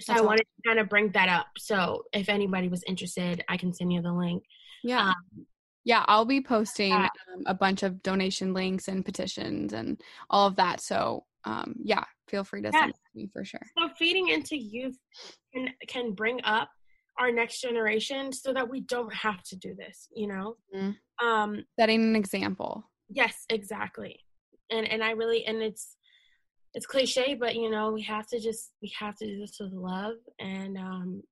so 0.00 0.12
That's 0.12 0.22
i 0.22 0.24
wanted 0.24 0.44
to 0.44 0.68
kind 0.68 0.78
of 0.78 0.88
bring 0.88 1.10
that 1.12 1.28
up 1.28 1.46
so 1.58 2.02
if 2.12 2.28
anybody 2.28 2.68
was 2.68 2.82
interested 2.86 3.42
i 3.48 3.56
can 3.56 3.72
send 3.72 3.92
you 3.92 4.02
the 4.02 4.12
link 4.12 4.42
Yeah. 4.84 5.08
um, 5.10 5.46
Yeah, 5.84 6.04
I'll 6.08 6.24
be 6.24 6.40
posting 6.40 6.92
um, 6.94 7.08
a 7.46 7.54
bunch 7.54 7.82
of 7.84 8.02
donation 8.02 8.52
links 8.52 8.88
and 8.88 9.04
petitions 9.04 9.72
and 9.72 10.00
all 10.30 10.48
of 10.48 10.56
that. 10.56 10.80
So, 10.80 11.26
um, 11.44 11.76
yeah, 11.80 12.02
feel 12.28 12.42
free 12.42 12.60
to 12.62 12.72
send 12.72 12.88
Yes. 12.88 12.96
it 12.96 13.02
to 13.12 13.16
me 13.18 13.28
for 13.32 13.44
sure. 13.44 13.60
so 13.78 13.88
feeding 13.96 14.28
into 14.28 14.56
youth 14.56 14.98
can 15.54 15.68
can 15.86 16.12
bring 16.12 16.40
up 16.42 16.70
our 17.18 17.30
next 17.30 17.60
generation 17.60 18.32
so 18.32 18.52
that 18.52 18.68
we 18.68 18.80
don't 18.80 19.14
have 19.14 19.42
to 19.44 19.56
do 19.56 19.74
this 19.74 20.08
you 20.14 20.26
know 20.26 20.56
Mhm. 20.74 20.96
um 21.22 21.64
Setting 21.78 22.02
an 22.02 22.16
example. 22.16 22.90
yes 23.08 23.44
exactly 23.48 24.24
and 24.70 24.86
and 24.86 25.02
i 25.04 25.10
really 25.12 25.44
and 25.46 25.62
it's 25.62 25.95
it's 26.76 26.86
cliche 26.86 27.34
but 27.34 27.56
you 27.56 27.70
know 27.70 27.90
we 27.90 28.02
have 28.02 28.26
to 28.28 28.38
just 28.38 28.70
we 28.82 28.92
have 28.96 29.16
to 29.16 29.26
do 29.26 29.40
this 29.40 29.56
with 29.58 29.72
love 29.72 30.16
and 30.38 30.76
um 30.76 31.22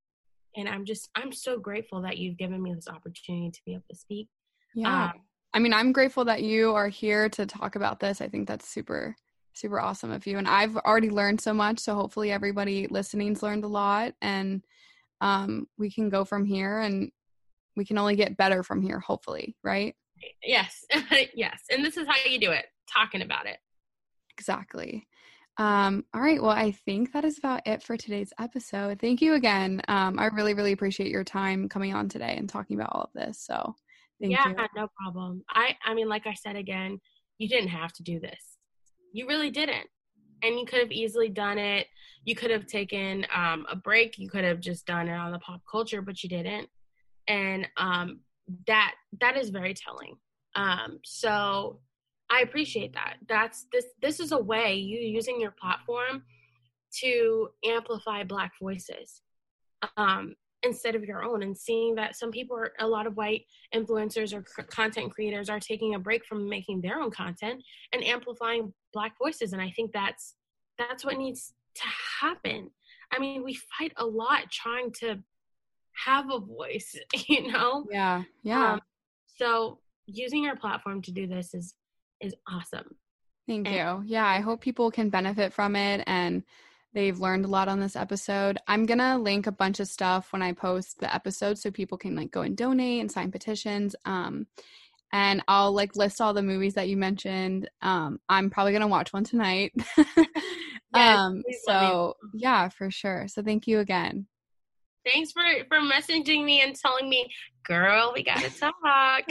and 0.57 0.69
i'm 0.69 0.85
just 0.85 1.11
i'm 1.15 1.31
so 1.31 1.59
grateful 1.59 2.01
that 2.01 2.17
you've 2.17 2.39
given 2.39 2.61
me 2.61 2.75
this 2.75 2.89
opportunity 2.89 3.51
to 3.51 3.61
be 3.65 3.75
able 3.75 3.85
to 3.89 3.97
speak 3.97 4.29
Yeah. 4.75 5.05
Um, 5.05 5.13
I 5.53 5.61
mean, 5.61 5.73
I'm 5.73 5.93
grateful 5.93 6.25
that 6.25 6.43
you 6.43 6.75
are 6.75 6.89
here 6.89 7.29
to 7.29 7.47
talk 7.47 7.77
about 7.77 8.01
this. 8.01 8.21
I 8.21 8.27
think 8.27 8.49
that's 8.49 8.69
super, 8.69 9.15
super 9.53 9.79
awesome 9.79 10.11
of 10.11 10.27
you. 10.27 10.37
And 10.37 10.49
I've 10.49 10.77
already 10.79 11.11
learned 11.11 11.41
so 11.41 11.55
much. 11.55 11.79
So 11.79 11.95
hopefully 11.95 12.33
everybody 12.33 12.89
listening's 12.89 13.41
learned 13.41 13.63
a 13.63 13.69
lot 13.69 14.15
and 14.21 14.65
um, 15.21 15.69
we 15.79 15.93
can 15.93 16.09
go 16.09 16.25
from 16.25 16.45
here 16.45 16.81
and 16.81 17.13
we 17.77 17.85
can 17.85 17.99
only 17.99 18.17
get 18.17 18.37
better 18.37 18.65
from 18.65 18.83
here, 18.83 18.99
hopefully, 18.99 19.55
right? 19.63 19.95
yes 20.43 20.85
yes 21.35 21.61
and 21.71 21.85
this 21.85 21.97
is 21.97 22.07
how 22.07 22.15
you 22.25 22.39
do 22.39 22.51
it 22.51 22.65
talking 22.89 23.21
about 23.21 23.47
it 23.47 23.59
Exactly. 24.37 25.07
Um, 25.57 26.05
all 26.13 26.21
right. 26.21 26.43
Well, 26.43 26.51
I 26.51 26.73
think 26.73 27.13
that 27.13 27.25
is 27.25 27.39
about 27.39 27.67
it 27.67 27.83
for 27.83 27.97
today's 27.97 28.33
episode. 28.41 29.01
Thank 29.01 29.23
you 29.23 29.35
again. 29.35 29.81
Um, 29.89 30.19
I 30.19 30.27
really, 30.27 30.55
really 30.55 30.73
appreciate 30.73 31.11
your 31.11 31.25
time 31.25 31.69
coming 31.69 31.95
on 31.95 32.09
today 32.09 32.35
and 32.37 32.49
talking 32.49 32.77
about 32.77 32.91
all 32.93 33.03
of 33.03 33.11
this. 33.15 33.41
So 33.41 33.75
thank 34.21 34.33
yeah 34.33 34.49
you. 34.49 34.55
no 34.77 34.89
problem 35.03 35.43
i 35.51 35.77
i 35.85 35.95
mean 35.95 36.09
like 36.09 36.27
i 36.27 36.35
said 36.35 36.57
again 36.57 36.99
you 37.39 37.49
didn't 37.49 37.69
have 37.69 37.93
to 37.93 38.03
do 38.03 38.21
this 38.21 38.59
you 39.13 39.27
really 39.27 39.51
didn't 39.51 39.87
and 40.43 40.59
you 40.59 40.65
could 40.67 40.81
have 40.81 40.93
easily 40.93 41.29
done 41.29 41.59
it 41.59 41.87
you 42.25 42.35
could 42.35 42.51
have 42.51 42.67
taken 42.67 43.27
um, 43.35 43.67
a 43.71 43.77
break 43.77 44.19
you 44.19 44.29
could 44.29 44.45
have 44.45 44.61
just 44.61 44.87
done 44.87 45.09
it 45.09 45.15
on 45.15 45.33
the 45.33 45.39
pop 45.39 45.61
culture 45.71 46.03
but 46.03 46.23
you 46.23 46.29
didn't 46.29 46.69
and 47.29 47.67
um, 47.77 48.21
that 48.67 48.95
that 49.21 49.37
is 49.37 49.51
very 49.51 49.75
telling 49.75 50.17
um, 50.57 50.99
so 51.05 51.81
i 52.35 52.41
appreciate 52.41 52.93
that 52.93 53.15
that's 53.29 53.67
this 53.73 53.87
this 54.03 54.21
is 54.21 54.33
a 54.33 54.39
way 54.53 54.75
you 54.75 54.99
using 54.99 55.41
your 55.41 55.53
platform 55.53 56.23
to 57.01 57.49
amplify 57.65 58.23
black 58.23 58.53
voices 58.61 59.23
um, 59.97 60.35
instead 60.63 60.95
of 60.95 61.05
your 61.05 61.23
own 61.23 61.43
and 61.43 61.57
seeing 61.57 61.95
that 61.95 62.17
some 62.17 62.31
people 62.31 62.57
are 62.57 62.73
a 62.81 62.87
lot 62.87 63.07
of 63.07 63.17
white 63.17 63.43
influencers 63.75 64.33
or 64.33 64.45
c- 64.47 64.63
content 64.71 65.13
creators 65.13 65.51
are 65.51 65.61
taking 65.61 65.95
a 65.95 65.99
break 65.99 66.25
from 66.25 66.49
making 66.49 66.81
their 66.81 67.01
own 67.01 67.11
content 67.11 67.63
and 67.93 68.03
amplifying 68.05 68.73
black 68.93 69.13
voices 69.23 69.53
and 69.53 69.61
i 69.61 69.71
think 69.77 69.93
that's 69.93 70.35
that's 70.79 71.05
what 71.05 71.19
needs 71.19 71.53
to 71.75 71.85
happen 72.21 72.71
i 73.13 73.19
mean 73.19 73.43
we 73.45 73.55
fight 73.79 73.93
a 73.97 74.07
lot 74.07 74.51
trying 74.51 74.91
to 74.93 75.19
have 75.93 76.31
a 76.31 76.39
voice 76.39 76.97
you 77.29 77.53
know 77.53 77.85
Yeah. 77.91 78.23
Yeah. 78.43 78.73
Um, 78.75 78.81
so 79.39 79.79
using 80.07 80.45
your 80.45 80.57
platform 80.57 81.03
to 81.03 81.13
do 81.13 81.27
this 81.27 81.55
is 81.55 81.75
is 82.21 82.35
awesome 82.49 82.97
Thank 83.47 83.67
and- 83.69 83.77
you. 83.77 84.03
Yeah, 84.15 84.27
I 84.27 84.41
hope 84.41 84.61
people 84.63 84.91
can 84.91 85.11
benefit 85.11 85.53
from 85.53 85.77
it 85.77 86.03
and 86.07 86.43
they've 86.95 87.19
learned 87.19 87.45
a 87.45 87.49
lot 87.49 87.69
on 87.69 87.81
this 87.81 87.97
episode. 87.97 88.57
I'm 88.67 88.87
going 88.87 88.99
to 89.01 89.19
link 89.19 89.47
a 89.47 89.53
bunch 89.53 89.81
of 89.81 89.89
stuff 89.89 90.33
when 90.33 90.41
I 90.43 90.53
post 90.53 91.01
the 91.01 91.15
episode 91.15 91.59
so 91.59 91.71
people 91.71 91.99
can 91.99 92.17
like 92.17 92.31
go 92.31 92.41
and 92.43 92.57
donate 92.57 93.01
and 93.01 93.13
sign 93.13 93.31
petitions. 93.31 93.95
Um 94.07 94.47
and 95.13 95.43
I'll 95.47 95.73
like 95.73 95.95
list 95.95 96.21
all 96.21 96.35
the 96.35 96.43
movies 96.43 96.75
that 96.75 96.89
you 96.89 96.97
mentioned. 96.97 97.69
Um 97.83 98.19
I'm 98.29 98.49
probably 98.49 98.73
going 98.73 98.83
to 98.83 98.89
watch 98.89 99.13
one 99.13 99.25
tonight. 99.25 99.73
Yes, 100.97 101.19
um 101.19 101.43
so 101.67 102.15
yeah, 102.35 102.69
for 102.69 102.89
sure. 102.89 103.27
So 103.27 103.43
thank 103.43 103.67
you 103.67 103.81
again. 103.81 104.29
thanks 105.05 105.33
for 105.33 105.43
for 105.69 105.81
messaging 105.81 106.45
me 106.45 106.63
and 106.63 106.77
telling 106.77 107.09
me 107.09 107.29
girl 107.67 108.13
we 108.15 108.23
gotta 108.23 108.49
talk 108.49 108.75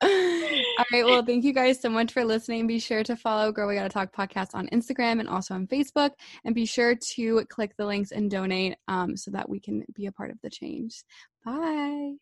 All 0.00 0.84
right. 0.92 1.04
Well, 1.04 1.24
thank 1.24 1.44
you 1.44 1.52
guys 1.52 1.80
so 1.80 1.88
much 1.88 2.12
for 2.12 2.24
listening. 2.24 2.66
Be 2.66 2.78
sure 2.78 3.02
to 3.02 3.16
follow 3.16 3.50
Girl 3.50 3.66
We 3.66 3.74
Gotta 3.74 3.88
Talk 3.88 4.14
podcast 4.14 4.54
on 4.54 4.68
Instagram 4.68 5.18
and 5.18 5.28
also 5.28 5.54
on 5.54 5.66
Facebook. 5.66 6.12
And 6.44 6.54
be 6.54 6.66
sure 6.66 6.94
to 6.94 7.44
click 7.46 7.76
the 7.76 7.86
links 7.86 8.12
and 8.12 8.30
donate 8.30 8.76
um, 8.86 9.16
so 9.16 9.30
that 9.32 9.48
we 9.48 9.58
can 9.58 9.84
be 9.94 10.06
a 10.06 10.12
part 10.12 10.30
of 10.30 10.40
the 10.42 10.50
change. 10.50 11.02
Bye. 11.44 12.14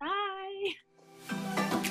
bye 0.00 1.90